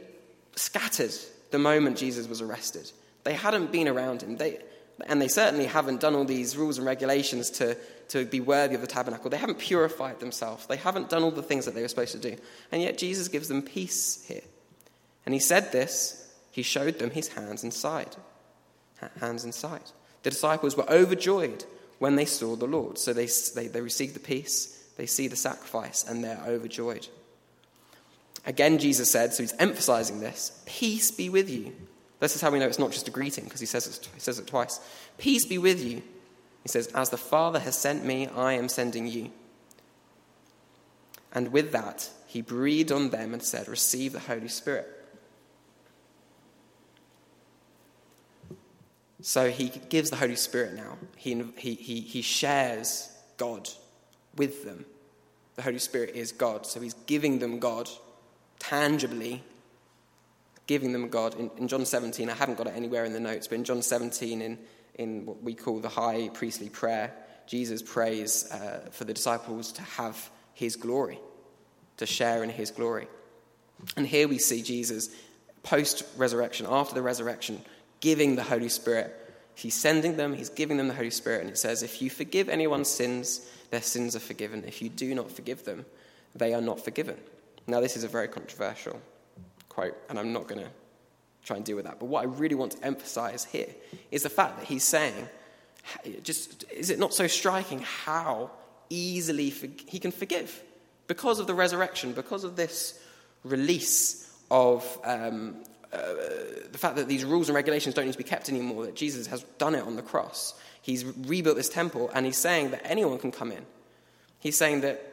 scattered 0.57 1.14
the 1.51 1.59
moment 1.59 1.97
Jesus 1.97 2.29
was 2.29 2.40
arrested. 2.40 2.90
They 3.25 3.35
hadn't 3.35 3.73
been 3.73 3.88
around 3.88 4.23
him. 4.23 4.37
They, 4.37 4.59
and 5.07 5.21
they 5.23 5.29
certainly 5.29 5.66
haven't 5.66 6.01
done 6.01 6.14
all 6.14 6.25
these 6.25 6.57
rules 6.57 6.79
and 6.79 6.87
regulations 6.87 7.51
to, 7.51 7.77
to 8.09 8.25
be 8.25 8.40
worthy 8.40 8.75
of 8.75 8.81
the 8.81 8.87
tabernacle. 8.87 9.31
They 9.31 9.37
haven't 9.37 9.59
purified 9.59 10.21
themselves. 10.21 10.66
They 10.66 10.77
haven't 10.77 11.09
done 11.09 11.23
all 11.23 11.31
the 11.31 11.42
things 11.42 11.64
that 11.66 11.75
they 11.75 11.83
were 11.83 11.88
supposed 11.88 12.12
to 12.12 12.18
do. 12.18 12.37
And 12.73 12.83
yet 12.83 12.99
Jesus 12.99 13.29
gives 13.29 13.49
them 13.49 13.62
peace 13.62 14.25
here. 14.27 14.42
And 15.25 15.35
he 15.35 15.40
said 15.40 15.73
this, 15.73 16.27
he 16.51 16.62
showed 16.62 16.99
them 16.99 17.11
his 17.11 17.29
hands 17.29 17.62
and 17.62 17.73
side. 17.73 18.16
Hands 19.21 19.44
and 19.44 19.55
side. 19.55 19.83
The 20.23 20.31
disciples 20.31 20.77
were 20.77 20.90
overjoyed 20.90 21.64
when 21.99 22.16
they 22.16 22.25
saw 22.25 22.57
the 22.57 22.66
Lord. 22.66 22.99
So 22.99 23.12
they, 23.12 23.29
they, 23.55 23.68
they 23.68 23.81
receive 23.81 24.14
the 24.14 24.21
peace, 24.21 24.75
they 24.97 25.07
see 25.07 25.29
the 25.29 25.37
sacrifice, 25.37 26.05
and 26.09 26.25
they're 26.25 26.42
overjoyed. 26.47 27.07
Again, 28.48 28.78
Jesus 28.78 29.11
said, 29.11 29.34
so 29.34 29.42
he's 29.42 29.52
emphasizing 29.58 30.20
this 30.20 30.62
peace 30.64 31.11
be 31.11 31.28
with 31.28 31.50
you. 31.50 31.74
This 32.18 32.34
is 32.34 32.40
how 32.40 32.50
we 32.50 32.58
know 32.58 32.66
it's 32.66 32.78
not 32.78 32.90
just 32.90 33.06
a 33.06 33.11
greeting, 33.11 33.44
because 33.44 33.61
he 33.61 33.66
says 33.66 33.87
it, 33.87 34.08
he 34.14 34.20
says 34.20 34.38
it 34.38 34.46
twice. 34.46 34.80
Peace 35.18 35.44
be 35.44 35.58
with 35.58 35.84
you. 35.84 36.02
He 36.62 36.68
says, 36.68 36.88
As 36.88 37.11
the 37.11 37.18
Father 37.18 37.61
has 37.61 37.76
sent 37.76 38.04
me, 38.06 38.26
I 38.26 38.54
am 38.54 38.70
sending 38.70 39.06
you. 39.06 39.30
And 41.30 41.52
with 41.52 41.72
that, 41.72 42.08
he 42.26 42.40
breathed 42.40 42.90
on 42.90 43.11
them 43.11 43.34
and 43.34 43.42
said, 43.42 43.68
Receive 43.68 44.14
the 44.14 44.18
Holy 44.18 44.48
Spirit. 44.48 44.88
So 49.20 49.50
he 49.50 49.68
gives 49.90 50.08
the 50.08 50.16
Holy 50.16 50.37
Spirit 50.37 50.74
now. 50.74 50.96
He, 51.16 51.34
he, 51.58 51.74
he, 51.74 52.00
he 52.00 52.22
shares 52.22 53.12
God 53.37 53.68
with 54.37 54.64
them. 54.64 54.87
The 55.56 55.62
Holy 55.62 55.78
Spirit 55.78 56.14
is 56.14 56.32
God. 56.32 56.66
So 56.66 56.80
he's 56.80 56.94
giving 56.94 57.40
them 57.40 57.58
God 57.58 57.90
tangibly 58.59 59.42
giving 60.66 60.92
them 60.92 61.09
God. 61.09 61.35
In, 61.35 61.51
in, 61.57 61.68
John 61.68 61.85
17, 61.85 62.29
I 62.31 62.35
haven't 62.35 62.59
got 62.59 62.66
it 62.66 62.75
anywhere 62.77 63.05
in 63.05 63.12
the 63.12 63.21
notes, 63.21 63.49
but 63.49 63.57
in 63.57 63.64
John 63.64 63.83
17, 63.83 64.40
in, 64.40 64.59
in 64.94 65.27
what 65.27 65.42
we 65.42 65.55
call 65.55 65.81
the 65.81 65.88
high 65.88 66.29
priestly 66.33 66.68
prayer, 66.68 67.12
Jesus 67.47 67.83
prays 67.83 68.51
uh, 68.53 68.88
for 68.92 69.05
the 69.05 69.14
disciples 69.14 69.73
to 69.73 69.83
have 69.83 70.31
his 70.55 70.77
glory, 70.77 71.18
to 71.97 72.07
share 72.07 72.44
in 72.44 72.51
his 72.51 72.71
glory. 72.71 73.09
And 73.97 74.07
here 74.07 74.29
we 74.29 74.38
see 74.38 74.62
Jesus 74.62 75.09
post 75.62 76.05
resurrection, 76.16 76.66
after 76.68 76.94
the 76.94 77.03
resurrection, 77.03 77.61
giving 78.01 78.37
the 78.37 78.42
Holy 78.42 78.68
Spirit. 78.68 79.14
He's 79.55 79.75
sending 79.75 80.16
them, 80.16 80.35
he's 80.35 80.51
giving 80.51 80.77
them 80.77 80.88
the 80.88 80.94
Holy 80.94 81.11
Spirit, 81.11 81.40
and 81.40 81.51
it 81.51 81.59
says, 81.59 81.83
If 81.83 82.01
you 82.03 82.11
forgive 82.11 82.49
anyone's 82.49 82.88
sins, 82.88 83.49
their 83.71 83.83
sins 83.83 84.14
are 84.14 84.21
forgiven. 84.21 84.64
If 84.66 84.83
you 84.83 84.88
do 84.88 85.14
not 85.14 85.31
forgive 85.31 85.64
them, 85.64 85.85
they 86.35 86.55
are 86.55 86.61
not 86.61 86.85
forgiven. 86.85 87.16
Now, 87.68 87.81
this 87.81 87.96
is 87.98 88.02
a 88.02 88.09
very 88.09 88.28
controversial 88.28 88.98
quote, 89.68 89.94
and 90.09 90.18
I'm 90.18 90.33
not 90.33 90.48
going 90.48 90.62
to 90.62 90.70
try 91.44 91.57
and 91.57 91.64
deal 91.64 91.76
with 91.76 91.85
that. 91.85 92.00
But 92.00 92.07
what 92.07 92.22
I 92.22 92.24
really 92.24 92.54
want 92.54 92.72
to 92.72 92.85
emphasize 92.85 93.44
here 93.44 93.68
is 94.11 94.22
the 94.22 94.31
fact 94.31 94.59
that 94.59 94.66
he's 94.66 94.85
saying, 94.85 95.28
just 96.22 96.64
is 96.72 96.88
it 96.88 96.98
not 96.98 97.12
so 97.12 97.26
striking 97.26 97.81
how 97.81 98.50
easily 98.88 99.50
he 99.50 99.98
can 99.98 100.11
forgive 100.11 100.62
because 101.07 101.40
of 101.40 101.46
the 101.46 101.54
resurrection, 101.54 102.12
because 102.12 102.42
of 102.42 102.57
this 102.57 102.98
release 103.44 104.35
of 104.50 104.98
um, 105.04 105.57
uh, 105.92 105.98
the 106.72 106.78
fact 106.78 106.96
that 106.96 107.07
these 107.07 107.24
rules 107.24 107.48
and 107.48 107.54
regulations 107.57 107.94
don't 107.94 108.07
need 108.07 108.12
to 108.12 108.18
be 108.18 108.24
kept 108.24 108.48
anymore, 108.48 108.87
that 108.87 108.96
Jesus 108.96 109.26
has 109.26 109.42
done 109.59 109.74
it 109.74 109.85
on 109.85 109.94
the 109.96 110.02
cross. 110.02 110.54
He's 110.81 111.04
rebuilt 111.04 111.57
this 111.57 111.68
temple, 111.68 112.11
and 112.14 112.24
he's 112.24 112.38
saying 112.38 112.70
that 112.70 112.87
anyone 112.87 113.18
can 113.18 113.31
come 113.31 113.52
in. 113.52 113.64
He's 114.40 114.57
saying 114.57 114.81
that 114.81 115.04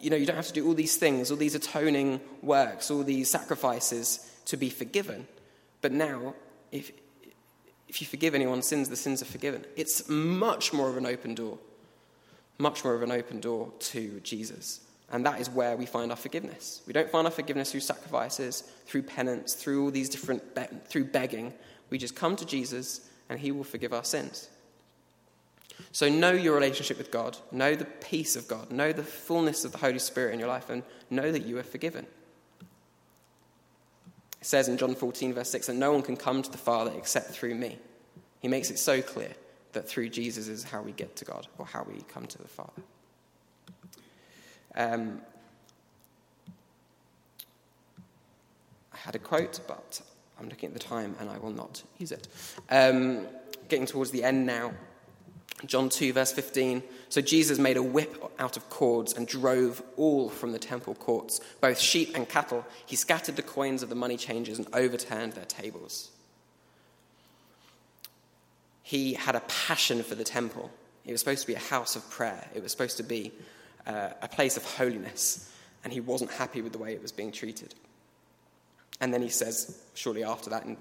you 0.00 0.10
know, 0.10 0.16
you 0.16 0.26
don't 0.26 0.36
have 0.36 0.46
to 0.46 0.52
do 0.52 0.66
all 0.66 0.74
these 0.74 0.96
things, 0.96 1.30
all 1.30 1.36
these 1.36 1.54
atoning 1.54 2.20
works, 2.42 2.90
all 2.90 3.02
these 3.02 3.30
sacrifices 3.30 4.20
to 4.46 4.56
be 4.56 4.70
forgiven. 4.70 5.26
But 5.80 5.92
now, 5.92 6.34
if, 6.72 6.90
if 7.88 8.00
you 8.00 8.06
forgive 8.06 8.34
anyone's 8.34 8.66
sins, 8.66 8.88
the 8.88 8.96
sins 8.96 9.22
are 9.22 9.26
forgiven. 9.26 9.64
It's 9.76 10.08
much 10.08 10.72
more 10.72 10.88
of 10.88 10.96
an 10.96 11.06
open 11.06 11.34
door. 11.34 11.58
Much 12.58 12.84
more 12.84 12.94
of 12.94 13.02
an 13.02 13.12
open 13.12 13.40
door 13.40 13.72
to 13.78 14.20
Jesus. 14.20 14.80
And 15.10 15.24
that 15.24 15.40
is 15.40 15.48
where 15.48 15.76
we 15.76 15.86
find 15.86 16.10
our 16.10 16.16
forgiveness. 16.16 16.82
We 16.86 16.92
don't 16.92 17.10
find 17.10 17.26
our 17.26 17.30
forgiveness 17.30 17.70
through 17.70 17.80
sacrifices, 17.80 18.62
through 18.86 19.02
penance, 19.02 19.54
through 19.54 19.84
all 19.84 19.90
these 19.90 20.08
different, 20.08 20.54
be- 20.54 20.66
through 20.86 21.04
begging. 21.04 21.54
We 21.90 21.98
just 21.98 22.14
come 22.14 22.36
to 22.36 22.44
Jesus 22.44 23.08
and 23.28 23.38
he 23.38 23.52
will 23.52 23.64
forgive 23.64 23.92
our 23.92 24.04
sins. 24.04 24.48
So 25.92 26.08
know 26.08 26.32
your 26.32 26.54
relationship 26.54 26.98
with 26.98 27.10
God, 27.10 27.36
know 27.50 27.74
the 27.74 27.84
peace 27.84 28.36
of 28.36 28.48
God, 28.48 28.70
know 28.70 28.92
the 28.92 29.02
fullness 29.02 29.64
of 29.64 29.72
the 29.72 29.78
Holy 29.78 29.98
Spirit 29.98 30.34
in 30.34 30.40
your 30.40 30.48
life, 30.48 30.70
and 30.70 30.82
know 31.10 31.30
that 31.32 31.44
you 31.44 31.58
are 31.58 31.62
forgiven. 31.62 32.06
It 34.40 34.46
says 34.46 34.68
in 34.68 34.76
John 34.76 34.94
14, 34.94 35.34
verse 35.34 35.50
6, 35.50 35.66
that 35.66 35.74
no 35.74 35.92
one 35.92 36.02
can 36.02 36.16
come 36.16 36.42
to 36.42 36.50
the 36.50 36.58
Father 36.58 36.92
except 36.96 37.30
through 37.30 37.54
me. 37.54 37.78
He 38.40 38.48
makes 38.48 38.70
it 38.70 38.78
so 38.78 39.02
clear 39.02 39.32
that 39.72 39.88
through 39.88 40.08
Jesus 40.10 40.48
is 40.48 40.64
how 40.64 40.82
we 40.82 40.92
get 40.92 41.16
to 41.16 41.24
God, 41.24 41.46
or 41.58 41.66
how 41.66 41.84
we 41.84 42.00
come 42.02 42.26
to 42.26 42.38
the 42.38 42.48
Father. 42.48 42.82
Um, 44.76 45.20
I 48.92 48.96
had 48.96 49.14
a 49.14 49.18
quote, 49.18 49.60
but 49.66 50.00
I'm 50.38 50.48
looking 50.48 50.68
at 50.68 50.72
the 50.72 50.80
time 50.80 51.16
and 51.20 51.28
I 51.28 51.38
will 51.38 51.50
not 51.50 51.82
use 51.98 52.12
it. 52.12 52.28
Um, 52.70 53.26
getting 53.68 53.86
towards 53.86 54.10
the 54.10 54.24
end 54.24 54.46
now. 54.46 54.72
John 55.66 55.88
2, 55.88 56.12
verse 56.12 56.32
15. 56.32 56.82
So 57.08 57.20
Jesus 57.20 57.58
made 57.58 57.76
a 57.76 57.82
whip 57.82 58.32
out 58.38 58.56
of 58.56 58.68
cords 58.70 59.12
and 59.12 59.26
drove 59.26 59.82
all 59.96 60.28
from 60.28 60.52
the 60.52 60.58
temple 60.58 60.94
courts, 60.94 61.40
both 61.60 61.78
sheep 61.78 62.16
and 62.16 62.28
cattle. 62.28 62.64
He 62.86 62.96
scattered 62.96 63.36
the 63.36 63.42
coins 63.42 63.82
of 63.82 63.88
the 63.88 63.94
money 63.94 64.16
changers 64.16 64.58
and 64.58 64.68
overturned 64.72 65.32
their 65.32 65.44
tables. 65.44 66.10
He 68.82 69.14
had 69.14 69.34
a 69.34 69.40
passion 69.40 70.02
for 70.02 70.14
the 70.14 70.24
temple. 70.24 70.70
It 71.04 71.12
was 71.12 71.20
supposed 71.20 71.42
to 71.42 71.46
be 71.46 71.54
a 71.54 71.58
house 71.58 71.96
of 71.96 72.08
prayer, 72.10 72.48
it 72.54 72.62
was 72.62 72.72
supposed 72.72 72.98
to 72.98 73.02
be 73.02 73.32
uh, 73.86 74.10
a 74.22 74.28
place 74.28 74.56
of 74.56 74.64
holiness, 74.64 75.52
and 75.82 75.92
he 75.92 76.00
wasn't 76.00 76.30
happy 76.30 76.62
with 76.62 76.72
the 76.72 76.78
way 76.78 76.92
it 76.92 77.02
was 77.02 77.12
being 77.12 77.32
treated. 77.32 77.74
And 79.00 79.12
then 79.12 79.22
he 79.22 79.28
says, 79.28 79.80
shortly 79.94 80.24
after 80.24 80.50
that, 80.50 80.64
and 80.64 80.76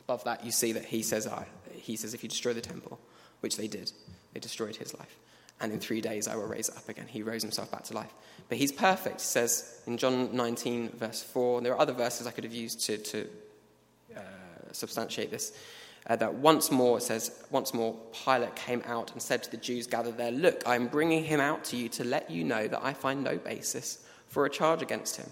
above 0.00 0.24
that, 0.24 0.44
you 0.44 0.50
see 0.50 0.72
that 0.72 0.84
he 0.84 1.02
says, 1.02 1.26
I, 1.26 1.46
he 1.72 1.96
says, 1.96 2.14
if 2.14 2.22
you 2.22 2.28
destroy 2.28 2.52
the 2.52 2.60
temple, 2.60 2.98
which 3.40 3.56
they 3.56 3.68
did, 3.68 3.92
they 4.32 4.40
destroyed 4.40 4.76
his 4.76 4.94
life. 4.94 5.16
And 5.60 5.72
in 5.72 5.80
three 5.80 6.00
days 6.00 6.26
I 6.26 6.36
will 6.36 6.46
raise 6.46 6.68
it 6.68 6.76
up 6.76 6.88
again. 6.88 7.06
He 7.06 7.22
rose 7.22 7.42
himself 7.42 7.70
back 7.70 7.84
to 7.84 7.94
life. 7.94 8.12
But 8.48 8.58
he's 8.58 8.72
perfect. 8.72 9.20
He 9.20 9.26
says 9.26 9.80
in 9.86 9.98
John 9.98 10.34
19, 10.34 10.90
verse 10.90 11.22
4, 11.22 11.58
and 11.58 11.66
there 11.66 11.74
are 11.74 11.80
other 11.80 11.92
verses 11.92 12.26
I 12.26 12.30
could 12.30 12.44
have 12.44 12.54
used 12.54 12.80
to, 12.86 12.98
to 12.98 13.28
uh, 14.16 14.20
substantiate 14.72 15.30
this. 15.30 15.52
Uh, 16.06 16.16
that 16.16 16.34
once 16.34 16.70
more, 16.70 16.96
it 16.96 17.02
says, 17.02 17.44
once 17.50 17.74
more, 17.74 17.94
Pilate 18.24 18.56
came 18.56 18.82
out 18.86 19.12
and 19.12 19.20
said 19.20 19.42
to 19.42 19.50
the 19.50 19.58
Jews 19.58 19.86
gathered 19.86 20.16
there, 20.16 20.32
Look, 20.32 20.62
I 20.66 20.74
am 20.74 20.86
bringing 20.86 21.22
him 21.22 21.40
out 21.40 21.62
to 21.64 21.76
you 21.76 21.90
to 21.90 22.04
let 22.04 22.30
you 22.30 22.42
know 22.42 22.66
that 22.66 22.82
I 22.82 22.94
find 22.94 23.22
no 23.22 23.36
basis 23.36 24.02
for 24.26 24.46
a 24.46 24.50
charge 24.50 24.80
against 24.80 25.18
him. 25.18 25.26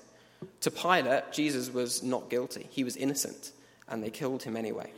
To 0.60 0.70
Pilate, 0.70 1.32
Jesus 1.32 1.72
was 1.72 2.02
not 2.02 2.28
guilty, 2.28 2.66
he 2.70 2.84
was 2.84 2.96
innocent, 2.96 3.52
and 3.88 4.02
they 4.02 4.10
killed 4.10 4.42
him 4.42 4.56
anyway. 4.56 4.92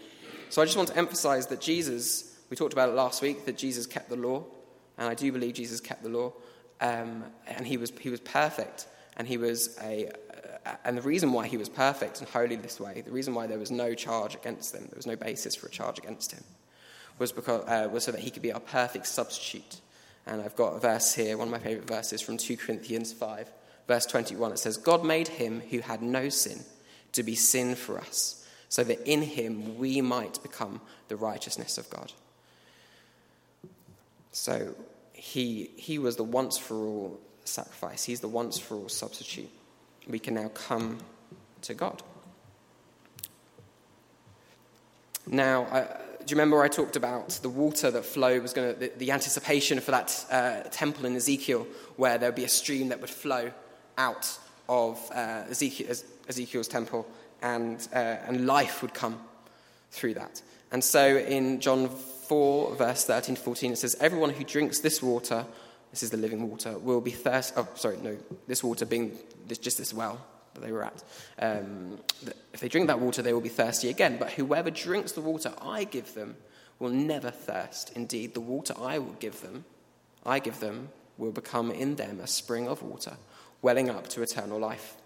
So 0.49 0.61
I 0.61 0.65
just 0.65 0.77
want 0.77 0.89
to 0.89 0.97
emphasize 0.97 1.47
that 1.47 1.61
Jesus, 1.61 2.30
we 2.51 2.57
talked 2.57 2.73
about 2.73 2.89
it 2.89 2.93
last 2.93 3.23
week, 3.23 3.47
that 3.47 3.57
Jesus 3.57 3.87
kept 3.87 4.11
the 4.11 4.17
law, 4.17 4.45
and 4.99 5.09
I 5.09 5.15
do 5.15 5.31
believe 5.33 5.55
Jesus 5.55 5.81
kept 5.81 6.03
the 6.03 6.09
law, 6.09 6.33
um, 6.81 7.25
and 7.47 7.67
he 7.67 7.77
was, 7.77 7.93
he 8.01 8.11
was 8.11 8.21
perfect, 8.21 8.87
and 9.17 9.27
he 9.27 9.37
was 9.37 9.79
a, 9.83 10.11
uh, 10.67 10.77
and 10.85 10.97
the 10.97 11.03
reason 11.03 11.33
why 11.33 11.47
he 11.47 11.57
was 11.57 11.69
perfect 11.69 12.21
and 12.21 12.29
holy 12.29 12.57
this 12.57 12.81
way, 12.81 13.03
the 13.03 13.13
reason 13.13 13.35
why 13.35 13.47
there 13.47 13.59
was 13.59 13.71
no 13.71 13.95
charge 13.95 14.35
against 14.35 14.75
him, 14.75 14.83
there 14.83 14.97
was 14.97 15.07
no 15.07 15.17
basis 15.17 15.55
for 15.55 15.69
a 15.69 15.71
charge 15.71 15.99
against 15.99 16.33
him, 16.33 16.43
was, 17.19 17.33
because, 17.33 17.63
uh, 17.67 17.89
was 17.91 18.05
so 18.05 18.13
that 18.13 18.21
he 18.21 18.31
could 18.31 18.43
be 18.43 18.53
our 18.53 18.61
perfect 18.61 19.07
substitute. 19.07 19.81
And 20.27 20.43
I've 20.43 20.57
got 20.57 20.75
a 20.75 20.81
verse 20.81 21.15
here, 21.15 21.39
one 21.39 21.49
of 21.49 21.53
my 21.53 21.59
favorite 21.59 21.89
verses 21.89 22.21
from 22.21 22.37
2 22.37 22.57
Corinthians 22.57 23.13
5, 23.13 23.51
verse 23.87 24.07
21. 24.07 24.53
It 24.53 24.59
says, 24.59 24.77
God 24.77 25.05
made 25.05 25.29
him 25.29 25.61
who 25.71 25.81
had 25.81 26.03
no 26.03 26.29
sin 26.29 26.65
to 27.13 27.23
be 27.23 27.35
sin 27.35 27.75
for 27.75 27.99
us 27.99 28.47
so 28.69 28.85
that 28.85 29.01
in 29.11 29.23
him 29.23 29.79
we 29.79 30.01
might 30.01 30.43
become 30.43 30.81
the 31.09 31.17
righteousness 31.17 31.77
of 31.77 31.91
God. 31.91 32.13
So 34.33 34.75
he, 35.13 35.71
he 35.77 35.99
was 35.99 36.17
the 36.17 36.25
once 36.25 36.57
for 36.57 36.77
all 36.77 37.21
sacrifice, 37.45 38.05
he's 38.05 38.21
the 38.21 38.29
once 38.29 38.59
for 38.59 38.77
all 38.77 38.89
substitute. 38.89 39.51
We 40.09 40.19
can 40.19 40.35
now 40.35 40.49
come 40.49 40.99
to 41.63 41.75
God. 41.75 42.03
Now, 45.27 45.65
uh, 45.65 45.99
do 46.25 46.33
you 46.33 46.37
remember 46.37 46.63
I 46.63 46.69
talked 46.69 46.97
about 46.97 47.31
the 47.43 47.49
water 47.49 47.91
that 47.91 48.05
flowed 48.05 48.43
was 48.43 48.53
going 48.53 48.75
to, 48.75 48.81
the, 48.81 48.93
the, 48.97 49.11
anticipation 49.11 49.79
for 49.81 49.91
that 49.91 50.27
uh, 50.31 50.63
temple 50.71 51.07
in 51.07 51.15
Ezekiel, 51.15 51.67
where 51.97 52.19
there 52.19 52.29
would 52.29 52.37
be 52.37 52.45
a 52.45 52.49
stream 52.49 52.89
that 52.89 53.01
would 53.01 53.11
flow 53.11 53.51
out 53.99 54.39
of 54.69 54.99
uh, 55.13 55.45
Ezekiel, 55.51 55.95
Ezekiel's 56.29 56.69
temple 56.69 57.07
and, 57.43 57.89
uh, 57.93 57.97
and 57.97 58.47
life 58.47 58.83
would 58.83 58.95
come 58.95 59.21
through 59.91 60.15
that. 60.15 60.43
And 60.73 60.83
so 60.83 61.17
in 61.17 61.61
John 61.61 61.89
4, 61.89 62.77
verse 62.77 63.05
13 63.05 63.35
to 63.35 63.41
14, 63.41 63.73
it 63.73 63.77
says, 63.77 63.97
Everyone 64.01 64.31
who 64.31 64.45
drinks 64.45 64.81
this 64.81 65.03
water, 65.03 65.45
this 65.91 66.03
is 66.03 66.11
the 66.11 66.17
living 66.17 66.49
water, 66.49 66.79
will 66.79 67.01
be 67.01 67.11
thirsty. 67.11 67.55
Oh, 67.57 67.69
sorry, 67.75 67.97
no, 68.03 68.17
this 68.47 68.63
water 68.63 68.87
being 68.87 69.19
this, 69.49 69.59
just 69.59 69.79
this 69.79 69.93
well 69.93 70.25
that 70.55 70.61
they 70.61 70.73
were 70.73 70.85
at. 70.85 71.03
Um, 71.39 71.99
if 72.53 72.61
they 72.61 72.69
drink 72.69 72.87
that 72.89 73.01
water, 73.01 73.23
they 73.23 73.33
will 73.33 73.41
be 73.41 73.49
thirsty 73.49 73.89
again. 73.89 74.17
But 74.19 74.31
whoever 74.33 74.71
drinks 74.71 75.13
the 75.13 75.21
water 75.21 75.53
I 75.61 75.85
give 75.85 76.15
them 76.15 76.37
will 76.79 76.91
never 76.91 77.31
thirst. 77.31 77.93
Indeed, 77.97 78.35
the 78.35 78.41
water 78.41 78.75
I 78.81 78.99
will 78.99 79.17
give 79.19 79.41
them, 79.43 79.65
I 80.25 80.39
give 80.39 80.61
them, 80.61 80.91
will 81.19 81.33
become 81.33 81.71
in 81.71 81.97
them 81.97 82.21
a 82.21 82.27
spring 82.27 82.67
of 82.69 82.83
water, 82.83 83.17
welling 83.63 83.91
up 83.91 84.09
to 84.09 84.23
eternal 84.23 84.59
life. 84.59 84.97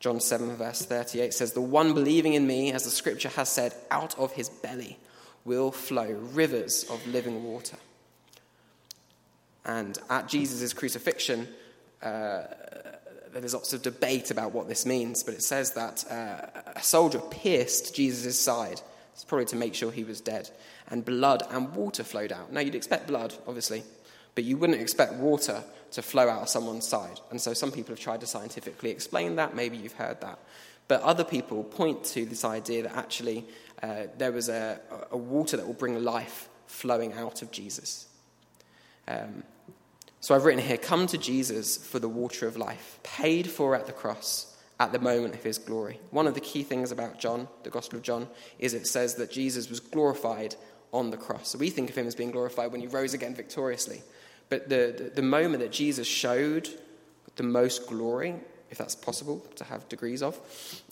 John 0.00 0.20
7, 0.20 0.56
verse 0.56 0.84
38 0.84 1.34
says, 1.34 1.52
The 1.52 1.60
one 1.60 1.92
believing 1.92 2.34
in 2.34 2.46
me, 2.46 2.72
as 2.72 2.84
the 2.84 2.90
scripture 2.90 3.30
has 3.30 3.48
said, 3.48 3.74
out 3.90 4.18
of 4.18 4.32
his 4.32 4.48
belly 4.48 4.98
will 5.44 5.72
flow 5.72 6.10
rivers 6.32 6.84
of 6.84 7.04
living 7.06 7.42
water. 7.42 7.76
And 9.64 9.98
at 10.08 10.28
Jesus' 10.28 10.72
crucifixion, 10.72 11.48
uh, 12.02 12.42
there's 13.32 13.54
lots 13.54 13.72
of 13.72 13.82
debate 13.82 14.30
about 14.30 14.52
what 14.52 14.68
this 14.68 14.86
means, 14.86 15.22
but 15.22 15.34
it 15.34 15.42
says 15.42 15.72
that 15.72 16.04
uh, 16.10 16.60
a 16.76 16.82
soldier 16.82 17.20
pierced 17.30 17.94
Jesus' 17.94 18.38
side. 18.38 18.80
It's 19.12 19.24
probably 19.24 19.46
to 19.46 19.56
make 19.56 19.74
sure 19.74 19.90
he 19.90 20.04
was 20.04 20.20
dead. 20.20 20.48
And 20.90 21.04
blood 21.04 21.42
and 21.50 21.74
water 21.74 22.04
flowed 22.04 22.32
out. 22.32 22.52
Now, 22.52 22.60
you'd 22.60 22.74
expect 22.74 23.08
blood, 23.08 23.34
obviously, 23.46 23.82
but 24.34 24.44
you 24.44 24.56
wouldn't 24.56 24.80
expect 24.80 25.14
water 25.14 25.62
to 25.92 26.02
flow 26.02 26.28
out 26.28 26.42
of 26.42 26.48
someone's 26.48 26.86
side. 26.86 27.20
And 27.30 27.40
so 27.40 27.54
some 27.54 27.72
people 27.72 27.92
have 27.92 28.00
tried 28.00 28.20
to 28.20 28.26
scientifically 28.26 28.90
explain 28.90 29.36
that. 29.36 29.54
Maybe 29.54 29.76
you've 29.76 29.92
heard 29.92 30.20
that. 30.20 30.38
But 30.86 31.02
other 31.02 31.24
people 31.24 31.64
point 31.64 32.04
to 32.04 32.24
this 32.24 32.44
idea 32.44 32.84
that 32.84 32.96
actually 32.96 33.44
uh, 33.82 34.04
there 34.16 34.32
was 34.32 34.48
a, 34.48 34.80
a, 35.10 35.16
water 35.16 35.56
that 35.56 35.66
will 35.66 35.74
bring 35.74 36.02
life 36.02 36.48
flowing 36.66 37.12
out 37.12 37.42
of 37.42 37.50
Jesus. 37.50 38.06
Um, 39.06 39.42
so 40.20 40.34
I've 40.34 40.44
written 40.44 40.64
here 40.64 40.78
come 40.78 41.06
to 41.08 41.18
Jesus 41.18 41.76
for 41.76 41.98
the 41.98 42.08
water 42.08 42.46
of 42.46 42.56
life, 42.56 42.98
paid 43.02 43.48
for 43.48 43.74
at 43.74 43.86
the 43.86 43.92
cross 43.92 44.56
at 44.80 44.92
the 44.92 44.98
moment 44.98 45.34
of 45.34 45.42
his 45.42 45.58
glory. 45.58 46.00
One 46.10 46.26
of 46.26 46.34
the 46.34 46.40
key 46.40 46.62
things 46.62 46.90
about 46.90 47.18
John, 47.18 47.48
the 47.64 47.70
Gospel 47.70 47.98
of 47.98 48.02
John, 48.02 48.28
is 48.58 48.74
it 48.74 48.86
says 48.86 49.16
that 49.16 49.30
Jesus 49.30 49.68
was 49.68 49.80
glorified 49.80 50.54
on 50.92 51.10
the 51.10 51.16
cross. 51.16 51.48
So 51.48 51.58
we 51.58 51.70
think 51.70 51.90
of 51.90 51.96
him 51.96 52.06
as 52.06 52.14
being 52.14 52.30
glorified 52.30 52.72
when 52.72 52.80
he 52.80 52.86
rose 52.86 53.14
again 53.14 53.34
victoriously. 53.34 54.02
But 54.48 54.68
the, 54.68 55.10
the, 55.14 55.22
moment 55.22 55.62
that 55.62 55.72
Jesus 55.72 56.06
showed 56.06 56.68
the 57.36 57.42
most 57.42 57.86
glory, 57.86 58.34
if 58.70 58.78
that's 58.78 58.94
possible 58.94 59.46
to 59.56 59.64
have 59.64 59.88
degrees 59.88 60.22
of, 60.22 60.38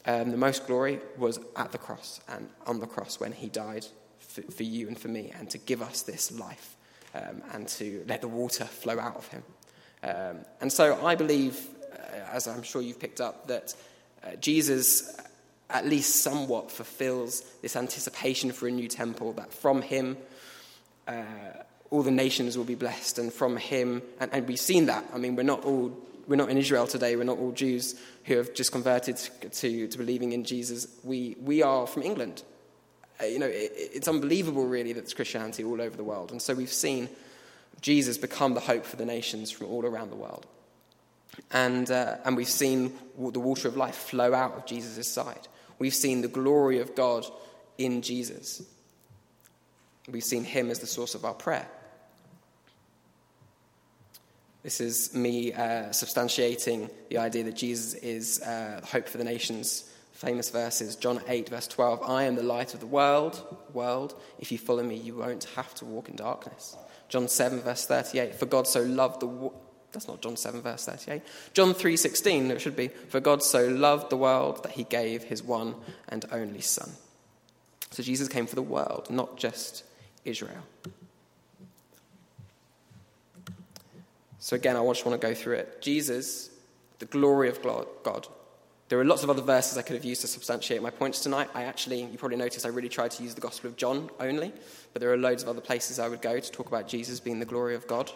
um, 0.05 0.31
the 0.31 0.37
most 0.37 0.66
glory 0.66 1.01
was 1.16 1.38
at 1.57 1.73
the 1.73 1.79
cross 1.79 2.21
and 2.29 2.49
on 2.66 2.81
the 2.81 2.87
cross 2.87 3.19
when 3.19 3.33
he 3.33 3.49
died 3.49 3.87
for, 4.19 4.42
for 4.42 4.62
you 4.62 4.88
and 4.88 4.99
for 4.99 5.09
me 5.09 5.33
and 5.38 5.49
to 5.51 5.59
give 5.59 5.81
us 5.81 6.03
this 6.03 6.31
life 6.33 6.77
um, 7.14 7.42
and 7.53 7.69
to 7.69 8.05
let 8.07 8.21
the 8.21 8.29
water 8.29 8.64
flow 8.64 8.99
out 8.99 9.16
of 9.16 9.27
him. 9.29 9.42
Um, 10.03 10.45
and 10.61 10.73
so 10.73 11.05
I 11.05 11.14
believe, 11.14 11.66
uh, 11.92 12.33
as 12.33 12.47
I'm 12.47 12.62
sure 12.62 12.83
you've 12.83 13.01
picked 13.01 13.21
up, 13.21 13.47
that 13.49 13.75
uh, 14.23 14.37
Jesus 14.37 15.19
at 15.71 15.87
least 15.87 16.16
somewhat 16.16 16.71
fulfills 16.71 17.40
this 17.62 17.75
anticipation 17.75 18.53
for 18.53 18.69
a 18.69 18.71
new 18.71 18.88
temple, 18.88 19.33
that 19.33 19.53
from 19.53 19.83
him, 19.83 20.16
uh, 21.09 21.14
all 21.90 22.03
the 22.03 22.11
nations 22.11 22.57
will 22.57 22.64
be 22.64 22.75
blessed, 22.75 23.18
and 23.18 23.33
from 23.33 23.57
him, 23.57 24.03
and, 24.20 24.33
and 24.33 24.49
we've 24.49 24.61
seen 24.61 24.87
that. 24.87 25.05
I 25.14 25.18
mean, 25.18 25.37
we're 25.37 25.42
not 25.42 25.64
all 25.64 25.96
we're 26.27 26.37
not 26.37 26.51
in 26.51 26.59
Israel 26.59 26.87
today. 26.87 27.16
We're 27.16 27.25
not 27.25 27.38
all 27.38 27.53
Jews 27.53 27.94
who 28.25 28.37
have 28.37 28.53
just 28.53 28.72
converted 28.72 29.16
to, 29.16 29.88
to 29.88 29.99
believing 29.99 30.33
in 30.33 30.44
Jesus. 30.44 30.87
We, 31.05 31.37
we 31.40 31.62
are 31.62 31.87
from 31.87 32.03
England. 32.03 32.42
Uh, 33.20 33.27
you 33.27 33.38
know, 33.38 33.46
it, 33.46 33.72
it's 33.77 34.09
unbelievable, 34.09 34.66
really, 34.66 34.92
that 34.92 35.03
there's 35.03 35.14
Christianity 35.14 35.64
all 35.64 35.81
over 35.81 35.96
the 35.96 36.05
world. 36.05 36.33
And 36.33 36.42
so 36.42 36.55
we've 36.55 36.72
seen 36.72 37.09
Jesus 37.81 38.19
become 38.19 38.54
the 38.54 38.60
hope 38.60 38.85
for 38.85 38.96
the 38.96 39.04
nations 39.04 39.50
from 39.50 39.69
all 39.69 39.85
around 39.85 40.10
the 40.10 40.17
world. 40.17 40.46
And, 41.52 41.90
uh, 41.90 42.17
and 42.25 42.37
we've 42.37 42.48
seen 42.48 42.92
the 43.19 43.40
water 43.40 43.69
of 43.69 43.77
life 43.77 43.94
flow 43.94 44.35
out 44.35 44.54
of 44.54 44.67
Jesus' 44.67 45.06
side. 45.06 45.48
We've 45.79 45.94
seen 45.94 46.23
the 46.23 46.29
glory 46.29 46.81
of 46.81 46.94
God 46.94 47.27
in 47.79 48.02
Jesus. 48.02 48.63
We've 50.10 50.25
seen 50.25 50.44
him 50.44 50.71
as 50.71 50.79
the 50.79 50.87
source 50.87 51.15
of 51.15 51.25
our 51.25 51.35
prayer. 51.35 51.69
This 54.67 54.81
is 54.81 55.14
me 55.14 55.52
uh, 55.52 55.90
substantiating 55.90 56.90
the 57.08 57.19
idea 57.19 57.44
that 57.44 57.54
Jesus 57.54 57.94
is 57.94 58.42
uh, 58.42 58.81
hope 58.85 59.08
for 59.08 59.17
the 59.17 59.23
nations. 59.23 59.88
Famous 60.10 60.50
verses, 60.50 60.96
John 60.96 61.21
8, 61.29 61.50
verse 61.50 61.69
12 61.69 62.02
I 62.02 62.25
am 62.25 62.35
the 62.35 62.42
light 62.42 62.75
of 62.75 62.81
the 62.81 62.87
world. 62.87 63.40
World, 63.73 64.21
if 64.40 64.50
you 64.50 64.58
follow 64.58 64.83
me, 64.83 64.96
you 64.96 65.14
won't 65.14 65.44
have 65.54 65.73
to 65.77 65.85
walk 65.85 66.08
in 66.08 66.17
darkness. 66.17 66.77
John 67.08 67.29
7, 67.29 67.60
verse 67.60 67.87
38 67.87 68.35
For 68.35 68.46
God 68.46 68.67
so 68.67 68.83
loved 68.83 69.21
the 69.21 69.29
world. 69.29 69.54
That's 69.92 70.08
not 70.08 70.21
John 70.21 70.37
7, 70.37 70.60
verse 70.62 70.85
38. 70.85 71.23
John 71.54 71.73
3.16, 71.73 72.50
it 72.50 72.60
should 72.60 72.75
be, 72.75 72.88
For 72.88 73.21
God 73.21 73.44
so 73.44 73.69
loved 73.69 74.10
the 74.10 74.17
world 74.17 74.64
that 74.64 74.73
he 74.73 74.83
gave 74.83 75.23
his 75.23 75.44
one 75.44 75.77
and 76.08 76.25
only 76.33 76.60
Son. 76.60 76.90
So 77.92 78.02
Jesus 78.02 78.27
came 78.27 78.48
for 78.48 78.56
the 78.56 78.62
world, 78.62 79.10
not 79.10 79.37
just 79.37 79.85
Israel. 80.25 80.64
So 84.47 84.55
again, 84.55 84.77
I 84.77 84.87
just 84.87 85.05
want 85.05 85.21
to 85.21 85.27
go 85.27 85.35
through 85.35 85.55
it. 85.55 85.83
Jesus, 85.83 86.51
the 87.01 87.05
glory 87.07 87.49
of 87.49 87.61
God. 88.05 88.29
There 88.88 89.01
are 89.01 89.05
lots 89.05 89.25
of 89.25 89.29
other 89.29 89.42
verses 89.42 89.77
I 89.77 89.83
could 89.83 89.97
have 89.97 90.05
used 90.05 90.21
to 90.21 90.29
substantiate 90.29 90.81
my 90.81 90.90
points 90.90 91.19
tonight. 91.19 91.51
I 91.53 91.65
actually, 91.65 92.05
you 92.05 92.17
probably 92.17 92.37
noticed, 92.37 92.65
I 92.65 92.69
really 92.69 92.88
tried 92.88 93.11
to 93.11 93.25
use 93.25 93.35
the 93.35 93.40
Gospel 93.40 93.71
of 93.71 93.77
John 93.77 94.09
only, 94.21 94.53
but 94.92 95.01
there 95.01 95.13
are 95.13 95.17
loads 95.17 95.42
of 95.42 95.49
other 95.49 95.61
places 95.61 95.99
I 95.99 96.07
would 96.07 96.23
go 96.23 96.38
to 96.38 96.53
talk 96.53 96.69
about 96.69 96.87
Jesus 96.87 97.19
being 97.19 97.40
the 97.40 97.44
glory 97.44 97.75
of 97.75 97.88
God. 97.88 98.13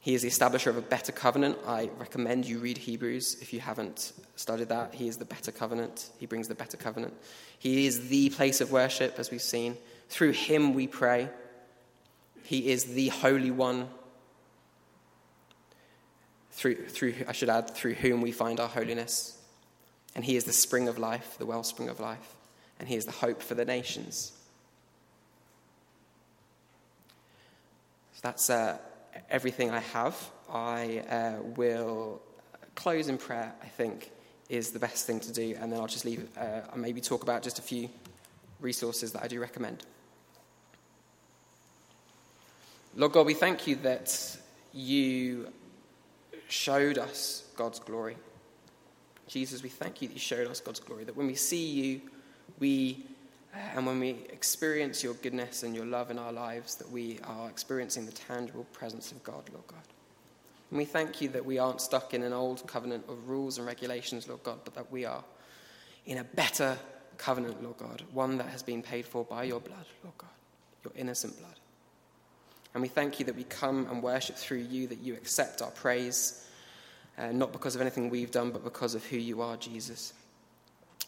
He 0.00 0.14
is 0.14 0.22
the 0.22 0.28
establisher 0.30 0.66
of 0.66 0.76
a 0.76 0.82
better 0.82 1.12
covenant. 1.12 1.58
I 1.64 1.90
recommend 2.00 2.44
you 2.44 2.58
read 2.58 2.78
Hebrews 2.78 3.36
if 3.40 3.52
you 3.52 3.60
haven't 3.60 4.12
studied 4.34 4.70
that. 4.70 4.94
He 4.94 5.06
is 5.06 5.18
the 5.18 5.26
better 5.26 5.52
covenant. 5.52 6.10
He 6.18 6.26
brings 6.26 6.48
the 6.48 6.56
better 6.56 6.76
covenant. 6.76 7.14
He 7.60 7.86
is 7.86 8.08
the 8.08 8.30
place 8.30 8.60
of 8.60 8.72
worship, 8.72 9.16
as 9.16 9.30
we've 9.30 9.40
seen. 9.40 9.76
Through 10.08 10.32
him 10.32 10.74
we 10.74 10.88
pray. 10.88 11.28
He 12.42 12.72
is 12.72 12.86
the 12.86 13.10
Holy 13.10 13.52
One 13.52 13.90
through, 16.60 16.74
through, 16.74 17.14
I 17.26 17.32
should 17.32 17.48
add, 17.48 17.70
through 17.70 17.94
whom 17.94 18.20
we 18.20 18.32
find 18.32 18.60
our 18.60 18.68
holiness. 18.68 19.38
And 20.14 20.22
he 20.22 20.36
is 20.36 20.44
the 20.44 20.52
spring 20.52 20.88
of 20.88 20.98
life, 20.98 21.36
the 21.38 21.46
wellspring 21.46 21.88
of 21.88 22.00
life, 22.00 22.36
and 22.78 22.86
he 22.86 22.96
is 22.96 23.06
the 23.06 23.12
hope 23.12 23.40
for 23.40 23.54
the 23.54 23.64
nations. 23.64 24.32
So 28.12 28.20
that's 28.20 28.50
uh, 28.50 28.76
everything 29.30 29.70
I 29.70 29.78
have. 29.78 30.14
I 30.52 30.98
uh, 31.08 31.42
will 31.56 32.20
close 32.74 33.08
in 33.08 33.16
prayer, 33.16 33.54
I 33.62 33.66
think, 33.66 34.10
is 34.50 34.70
the 34.70 34.78
best 34.78 35.06
thing 35.06 35.18
to 35.20 35.32
do, 35.32 35.56
and 35.58 35.72
then 35.72 35.80
I'll 35.80 35.86
just 35.86 36.04
leave, 36.04 36.28
uh, 36.36 36.60
I'll 36.70 36.78
maybe 36.78 37.00
talk 37.00 37.22
about 37.22 37.42
just 37.42 37.58
a 37.58 37.62
few 37.62 37.88
resources 38.60 39.12
that 39.12 39.22
I 39.22 39.28
do 39.28 39.40
recommend. 39.40 39.86
Lord 42.96 43.12
God, 43.12 43.24
we 43.24 43.32
thank 43.32 43.66
you 43.66 43.76
that 43.76 44.36
you 44.74 45.50
showed 46.50 46.98
us 46.98 47.44
God's 47.56 47.78
glory. 47.78 48.16
Jesus, 49.26 49.62
we 49.62 49.68
thank 49.68 50.02
you 50.02 50.08
that 50.08 50.14
you 50.14 50.20
showed 50.20 50.48
us 50.48 50.60
God's 50.60 50.80
glory, 50.80 51.04
that 51.04 51.16
when 51.16 51.26
we 51.26 51.34
see 51.34 51.64
you, 51.70 52.00
we, 52.58 53.06
uh, 53.54 53.58
and 53.76 53.86
when 53.86 54.00
we 54.00 54.10
experience 54.30 55.04
your 55.04 55.14
goodness 55.14 55.62
and 55.62 55.74
your 55.74 55.86
love 55.86 56.10
in 56.10 56.18
our 56.18 56.32
lives, 56.32 56.74
that 56.76 56.90
we 56.90 57.18
are 57.24 57.48
experiencing 57.48 58.06
the 58.06 58.12
tangible 58.12 58.64
presence 58.72 59.12
of 59.12 59.22
God, 59.22 59.48
Lord 59.52 59.66
God. 59.68 59.78
And 60.70 60.78
we 60.78 60.84
thank 60.84 61.20
you 61.20 61.28
that 61.28 61.44
we 61.44 61.58
aren't 61.58 61.80
stuck 61.80 62.14
in 62.14 62.22
an 62.22 62.32
old 62.32 62.66
covenant 62.66 63.04
of 63.08 63.28
rules 63.28 63.58
and 63.58 63.66
regulations, 63.66 64.28
Lord 64.28 64.42
God, 64.42 64.58
but 64.64 64.74
that 64.74 64.90
we 64.90 65.04
are 65.04 65.22
in 66.06 66.18
a 66.18 66.24
better 66.24 66.76
covenant, 67.16 67.62
Lord 67.62 67.76
God, 67.76 68.02
one 68.12 68.38
that 68.38 68.48
has 68.48 68.62
been 68.62 68.82
paid 68.82 69.04
for 69.04 69.24
by 69.24 69.44
your 69.44 69.60
blood, 69.60 69.86
Lord 70.02 70.16
God, 70.18 70.30
your 70.84 70.92
innocent 70.96 71.38
blood. 71.38 71.54
And 72.74 72.82
we 72.82 72.88
thank 72.88 73.18
you 73.18 73.26
that 73.26 73.36
we 73.36 73.44
come 73.44 73.86
and 73.90 74.02
worship 74.02 74.36
through 74.36 74.58
you, 74.58 74.86
that 74.88 75.00
you 75.00 75.14
accept 75.14 75.60
our 75.60 75.70
praise, 75.70 76.46
uh, 77.18 77.32
not 77.32 77.52
because 77.52 77.74
of 77.74 77.80
anything 77.80 78.10
we've 78.10 78.30
done, 78.30 78.50
but 78.50 78.62
because 78.62 78.94
of 78.94 79.04
who 79.04 79.16
you 79.16 79.42
are, 79.42 79.56
Jesus. 79.56 80.12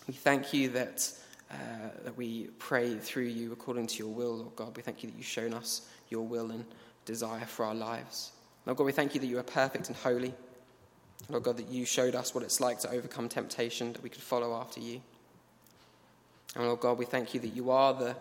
We 0.08 0.14
thank 0.14 0.52
you 0.52 0.70
that, 0.70 1.08
uh, 1.50 1.54
that 2.04 2.16
we 2.16 2.48
pray 2.58 2.96
through 2.96 3.26
you 3.26 3.52
according 3.52 3.86
to 3.88 3.98
your 3.98 4.12
will, 4.12 4.38
Lord 4.38 4.56
God. 4.56 4.76
We 4.76 4.82
thank 4.82 5.02
you 5.02 5.10
that 5.10 5.16
you've 5.16 5.26
shown 5.26 5.54
us 5.54 5.88
your 6.10 6.26
will 6.26 6.50
and 6.50 6.64
desire 7.04 7.46
for 7.46 7.64
our 7.64 7.74
lives. 7.74 8.32
Lord 8.66 8.78
God, 8.78 8.84
we 8.84 8.92
thank 8.92 9.14
you 9.14 9.20
that 9.20 9.26
you 9.26 9.38
are 9.38 9.44
perfect 9.44 9.88
and 9.88 9.96
holy. 9.96 10.34
Lord 11.28 11.44
God, 11.44 11.56
that 11.58 11.68
you 11.68 11.84
showed 11.84 12.16
us 12.16 12.34
what 12.34 12.42
it's 12.42 12.60
like 12.60 12.80
to 12.80 12.90
overcome 12.90 13.28
temptation, 13.28 13.92
that 13.92 14.02
we 14.02 14.08
could 14.10 14.22
follow 14.22 14.54
after 14.54 14.80
you. 14.80 15.00
And 16.56 16.66
Lord 16.66 16.80
God, 16.80 16.98
we 16.98 17.04
thank 17.04 17.32
you 17.34 17.40
that 17.40 17.54
you 17.54 17.70
are 17.70 17.94
the 17.94 18.16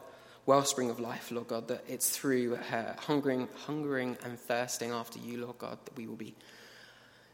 wellspring 0.45 0.89
of 0.89 0.99
life, 0.99 1.31
Lord 1.31 1.47
God, 1.47 1.67
that 1.67 1.83
it's 1.87 2.09
through 2.09 2.55
uh, 2.55 2.93
hungering, 2.99 3.47
hungering 3.65 4.17
and 4.23 4.39
thirsting 4.39 4.91
after 4.91 5.19
you, 5.19 5.37
Lord 5.43 5.57
God, 5.57 5.77
that 5.85 5.95
we 5.95 6.07
will 6.07 6.15
be 6.15 6.35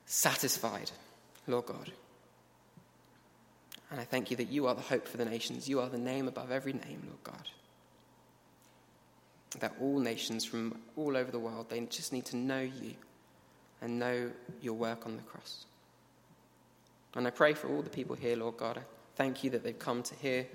satisfied, 0.06 0.92
Lord 1.48 1.66
God. 1.66 1.92
And 3.90 4.00
I 4.00 4.04
thank 4.04 4.30
you 4.32 4.38
that 4.38 4.50
you 4.50 4.68
are 4.68 4.76
the 4.76 4.82
hope 4.82 5.08
for 5.08 5.18
the 5.18 5.26
nations. 5.26 5.70
You 5.70 5.80
are 5.80 5.90
the 5.90 5.98
name 5.98 6.28
above 6.28 6.52
every 6.52 6.74
name, 6.74 7.04
Lord 7.06 7.24
God. 7.24 7.50
That 9.60 9.76
all 9.80 10.00
nations 10.00 10.44
from 10.44 10.78
all 10.98 11.16
over 11.16 11.32
the 11.32 11.40
world, 11.40 11.70
they 11.70 11.80
just 11.86 12.12
need 12.12 12.26
to 12.26 12.36
know 12.36 12.60
you 12.60 12.96
and 13.82 14.00
know 14.00 14.30
your 14.62 14.74
work 14.74 15.06
on 15.06 15.16
the 15.16 15.24
cross. 15.24 15.66
And 17.16 17.26
I 17.26 17.30
pray 17.30 17.54
for 17.54 17.70
all 17.70 17.82
the 17.82 17.90
people 17.90 18.16
here, 18.16 18.36
Lord 18.36 18.58
God. 18.58 18.78
I 18.78 18.82
thank 19.16 19.44
you 19.44 19.50
that 19.52 19.64
they've 19.64 19.78
come 19.78 20.04
to 20.04 20.16
hear 20.16 20.46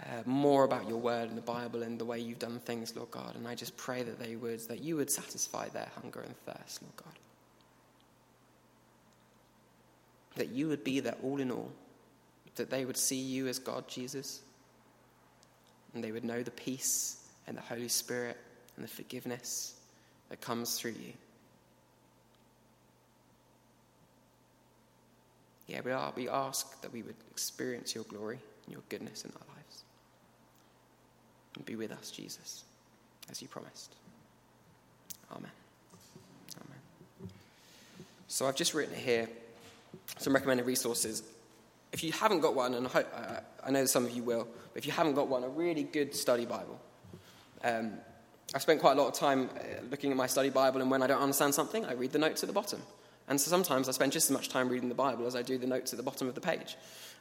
uh, 0.00 0.22
more 0.26 0.64
about 0.64 0.88
your 0.88 0.98
word 0.98 1.28
and 1.28 1.38
the 1.38 1.42
Bible 1.42 1.82
and 1.82 1.98
the 1.98 2.04
way 2.04 2.18
you've 2.18 2.38
done 2.38 2.58
things, 2.58 2.94
Lord 2.96 3.10
God. 3.10 3.36
And 3.36 3.46
I 3.46 3.54
just 3.54 3.76
pray 3.76 4.02
that 4.02 4.18
they 4.18 4.36
would, 4.36 4.60
that 4.68 4.82
you 4.82 4.96
would 4.96 5.10
satisfy 5.10 5.68
their 5.68 5.88
hunger 6.00 6.20
and 6.20 6.34
thirst, 6.44 6.82
Lord 6.82 6.96
God. 6.96 7.14
That 10.36 10.48
you 10.48 10.68
would 10.68 10.82
be 10.82 11.00
their 11.00 11.14
all 11.22 11.40
in 11.40 11.50
all. 11.50 11.70
That 12.56 12.70
they 12.70 12.84
would 12.84 12.96
see 12.96 13.20
you 13.20 13.46
as 13.46 13.58
God, 13.58 13.86
Jesus. 13.88 14.40
And 15.94 16.02
they 16.02 16.10
would 16.10 16.24
know 16.24 16.42
the 16.42 16.50
peace 16.50 17.24
and 17.46 17.56
the 17.56 17.62
Holy 17.62 17.88
Spirit 17.88 18.36
and 18.76 18.84
the 18.84 18.88
forgiveness 18.88 19.74
that 20.28 20.40
comes 20.40 20.78
through 20.78 20.92
you. 20.92 21.12
Yeah, 25.68 25.80
we, 25.84 25.92
are, 25.92 26.12
we 26.14 26.28
ask 26.28 26.80
that 26.82 26.92
we 26.92 27.02
would 27.02 27.14
experience 27.30 27.94
your 27.94 28.04
glory 28.04 28.38
and 28.66 28.72
your 28.72 28.82
goodness 28.88 29.24
in 29.24 29.30
our 29.30 29.46
lives. 29.48 29.53
And 31.56 31.64
be 31.64 31.76
with 31.76 31.92
us, 31.92 32.10
Jesus, 32.10 32.64
as 33.30 33.40
you 33.40 33.48
promised. 33.48 33.94
Amen. 35.30 35.50
Amen. 36.56 37.30
So 38.28 38.46
I've 38.46 38.56
just 38.56 38.74
written 38.74 38.96
here 38.96 39.28
some 40.18 40.34
recommended 40.34 40.66
resources. 40.66 41.22
If 41.92 42.02
you 42.02 42.12
haven't 42.12 42.40
got 42.40 42.54
one, 42.54 42.74
and 42.74 42.86
I, 42.86 42.90
hope, 42.90 43.08
I 43.64 43.70
know 43.70 43.86
some 43.86 44.04
of 44.04 44.10
you 44.10 44.22
will, 44.22 44.48
but 44.72 44.78
if 44.78 44.86
you 44.86 44.92
haven't 44.92 45.14
got 45.14 45.28
one, 45.28 45.44
a 45.44 45.48
really 45.48 45.84
good 45.84 46.14
study 46.14 46.44
Bible. 46.44 46.80
Um, 47.62 47.92
I've 48.54 48.62
spent 48.62 48.80
quite 48.80 48.96
a 48.96 49.00
lot 49.00 49.08
of 49.08 49.14
time 49.14 49.48
uh, 49.56 49.82
looking 49.90 50.10
at 50.10 50.16
my 50.16 50.26
study 50.26 50.50
Bible, 50.50 50.80
and 50.80 50.90
when 50.90 51.02
I 51.02 51.06
don't 51.06 51.22
understand 51.22 51.54
something, 51.54 51.84
I 51.84 51.92
read 51.92 52.12
the 52.12 52.18
notes 52.18 52.42
at 52.42 52.48
the 52.48 52.52
bottom. 52.52 52.82
And 53.28 53.40
so 53.40 53.48
sometimes 53.48 53.88
I 53.88 53.92
spend 53.92 54.12
just 54.12 54.30
as 54.30 54.34
much 54.34 54.48
time 54.50 54.68
reading 54.68 54.88
the 54.88 54.94
Bible 54.94 55.26
as 55.26 55.34
I 55.34 55.42
do 55.42 55.56
the 55.56 55.66
notes 55.66 55.92
at 55.92 55.96
the 55.96 56.02
bottom 56.02 56.28
of 56.28 56.34
the 56.34 56.40
page. 56.40 56.76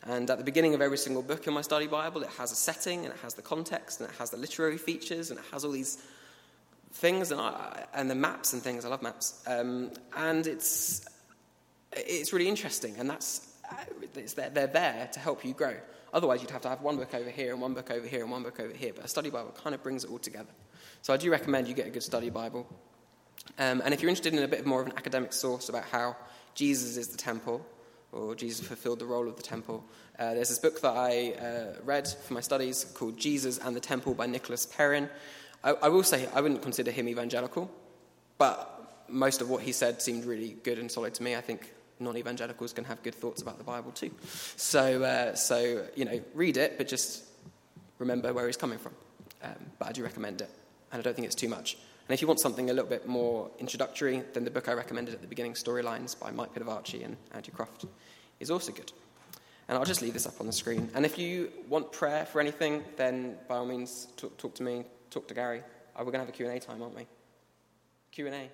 And 0.06 0.30
at 0.30 0.38
the 0.38 0.44
beginning 0.44 0.74
of 0.74 0.82
every 0.82 0.98
single 0.98 1.24
book 1.24 1.48
in 1.48 1.54
my 1.54 1.62
study 1.62 1.88
Bible, 1.88 2.24
it 2.24 2.30
has 2.38 2.52
a 2.52 2.56
setting, 2.56 3.06
and 3.06 3.14
it 3.14 3.20
has 3.22 3.36
the 3.36 3.42
context, 3.42 4.02
and 4.02 4.10
it 4.10 4.16
has 4.18 4.30
the 4.30 4.38
literary 4.38 4.78
features, 4.78 5.30
and 5.30 5.40
it 5.40 5.46
has 5.52 5.64
all 5.64 5.72
these 5.72 6.04
things, 6.92 7.32
and, 7.32 7.40
I, 7.40 7.86
and 7.94 8.10
the 8.10 8.16
maps 8.16 8.52
and 8.52 8.62
things. 8.62 8.84
I 8.84 8.90
love 8.90 9.02
maps. 9.02 9.42
Um, 9.48 9.92
and 10.18 10.46
it's, 10.46 11.06
it's 11.94 12.34
really 12.34 12.50
interesting, 12.50 12.96
and 12.98 13.10
that's, 13.10 13.56
it's, 14.16 14.34
they're, 14.34 14.50
they're 14.50 14.68
there 14.68 15.10
to 15.14 15.20
help 15.20 15.46
you 15.46 15.54
grow. 15.54 15.76
Otherwise, 16.14 16.42
you'd 16.42 16.52
have 16.52 16.62
to 16.62 16.70
have 16.70 16.82
one 16.82 16.98
book 16.98 17.14
over 17.14 17.30
here, 17.30 17.54
and 17.54 17.62
one 17.62 17.74
book 17.74 17.90
over 17.90 18.06
here, 18.06 18.24
and 18.24 18.32
one 18.32 18.44
book 18.44 18.60
over 18.60 18.74
here. 18.74 18.92
But 18.94 19.06
a 19.06 19.08
study 19.08 19.30
Bible 19.30 19.56
kind 19.64 19.74
of 19.74 19.82
brings 19.82 20.04
it 20.04 20.12
all 20.12 20.20
together. 20.20 20.52
So 21.02 21.14
I 21.14 21.18
do 21.18 21.32
recommend 21.32 21.70
you 21.70 21.74
get 21.74 21.88
a 21.88 21.92
good 21.92 22.04
study 22.04 22.30
Bible. 22.30 22.68
Um, 23.60 23.82
and 23.84 23.94
if 23.94 24.02
you're 24.02 24.10
interested 24.10 24.34
in 24.34 24.44
a 24.44 24.48
bit 24.48 24.66
more 24.66 24.82
of 24.82 24.88
an 24.88 24.94
academic 24.98 25.34
source 25.34 25.70
about 25.70 25.86
how 25.86 26.16
Jesus 26.56 26.98
is 26.98 27.08
the 27.10 27.18
temple, 27.18 27.66
or 28.14 28.36
Jesus 28.36 28.66
fulfilled 28.66 29.00
the 29.00 29.06
role 29.06 29.28
of 29.28 29.36
the 29.36 29.44
temple. 29.44 29.84
Uh, 30.18 30.36
there's 30.36 30.50
this 30.50 30.60
book 30.60 30.80
that 30.82 30.96
I 30.96 31.32
uh, 31.32 31.82
read 31.84 32.08
for 32.08 32.36
my 32.36 32.42
studies 32.42 32.86
called 32.94 33.18
Jesus 33.18 33.58
and 33.58 33.76
the 33.76 33.80
Temple 33.80 34.14
by 34.14 34.28
Nicholas 34.28 34.66
Perrin. 34.68 35.10
I, 35.64 35.72
I, 35.72 35.90
will 35.90 36.04
say 36.04 36.28
I 36.34 36.42
wouldn't 36.42 36.62
consider 36.62 36.92
him 36.92 37.08
evangelical, 37.08 37.72
but 38.38 39.04
most 39.08 39.42
of 39.42 39.50
what 39.50 39.64
he 39.64 39.72
said 39.72 40.02
seemed 40.02 40.26
really 40.26 40.58
good 40.64 40.78
and 40.78 40.92
solid 40.92 41.16
to 41.16 41.24
me. 41.24 41.36
I 41.36 41.42
think 41.42 41.74
non 42.00 42.16
evangelicals 42.16 42.74
can 42.74 42.84
have 42.84 43.02
good 43.02 43.16
thoughts 43.16 43.42
about 43.42 43.58
the 43.58 43.64
Bible 43.64 43.92
too. 43.92 44.12
So, 44.56 45.04
uh, 45.04 45.34
so, 45.34 45.88
you 45.96 46.06
know, 46.06 46.22
read 46.36 46.58
it, 46.58 46.78
but 46.78 46.88
just 46.88 47.24
remember 47.98 48.32
where 48.34 48.46
he's 48.46 48.58
coming 48.58 48.78
from. 48.78 48.94
Um, 49.42 49.56
but 49.80 49.90
I 49.90 49.92
do 49.92 50.04
recommend 50.04 50.42
it, 50.42 50.50
and 50.92 51.00
I 51.00 51.04
don't 51.04 51.16
think 51.16 51.26
it's 51.26 51.36
too 51.36 51.50
much. 51.50 51.78
And 52.08 52.14
if 52.14 52.22
you 52.22 52.28
want 52.28 52.40
something 52.40 52.70
a 52.70 52.74
little 52.74 52.90
bit 52.90 53.08
more 53.08 53.50
introductory, 53.60 54.24
then 54.34 54.44
the 54.44 54.52
book 54.52 54.68
I 54.68 54.74
recommended 54.74 55.14
at 55.14 55.22
the 55.22 55.28
beginning, 55.28 55.54
Storylines 55.54 56.20
by 56.20 56.32
Mike 56.32 56.54
Pilavachi 56.54 57.06
and 57.06 57.16
Andrew 57.34 57.54
Croft, 57.54 57.86
is 58.40 58.52
also 58.52 58.74
good. 58.74 58.92
And 59.70 59.78
I'll 59.78 59.86
just 59.86 60.02
leave 60.02 60.14
this 60.14 60.28
up 60.28 60.42
on 60.42 60.48
the 60.48 60.54
screen. 60.54 60.90
And 60.94 61.06
if 61.06 61.18
you 61.18 61.50
want 61.70 61.92
prayer 61.94 62.26
for 62.26 62.42
anything, 62.42 62.84
then 62.98 63.38
by 63.48 63.56
all 63.56 63.66
means, 63.66 64.08
talk, 64.18 64.38
talk 64.38 64.54
to 64.56 64.64
me, 64.64 64.84
talk 65.10 65.28
to 65.30 65.34
Gary. 65.34 65.60
Uh, 65.96 66.00
we're 66.00 66.12
going 66.12 66.14
to 66.14 66.20
have 66.20 66.30
a 66.30 66.34
Q&A 66.34 66.60
time, 66.60 66.82
aren't 66.82 66.96
we? 66.96 67.08
Q&A. 68.12 68.50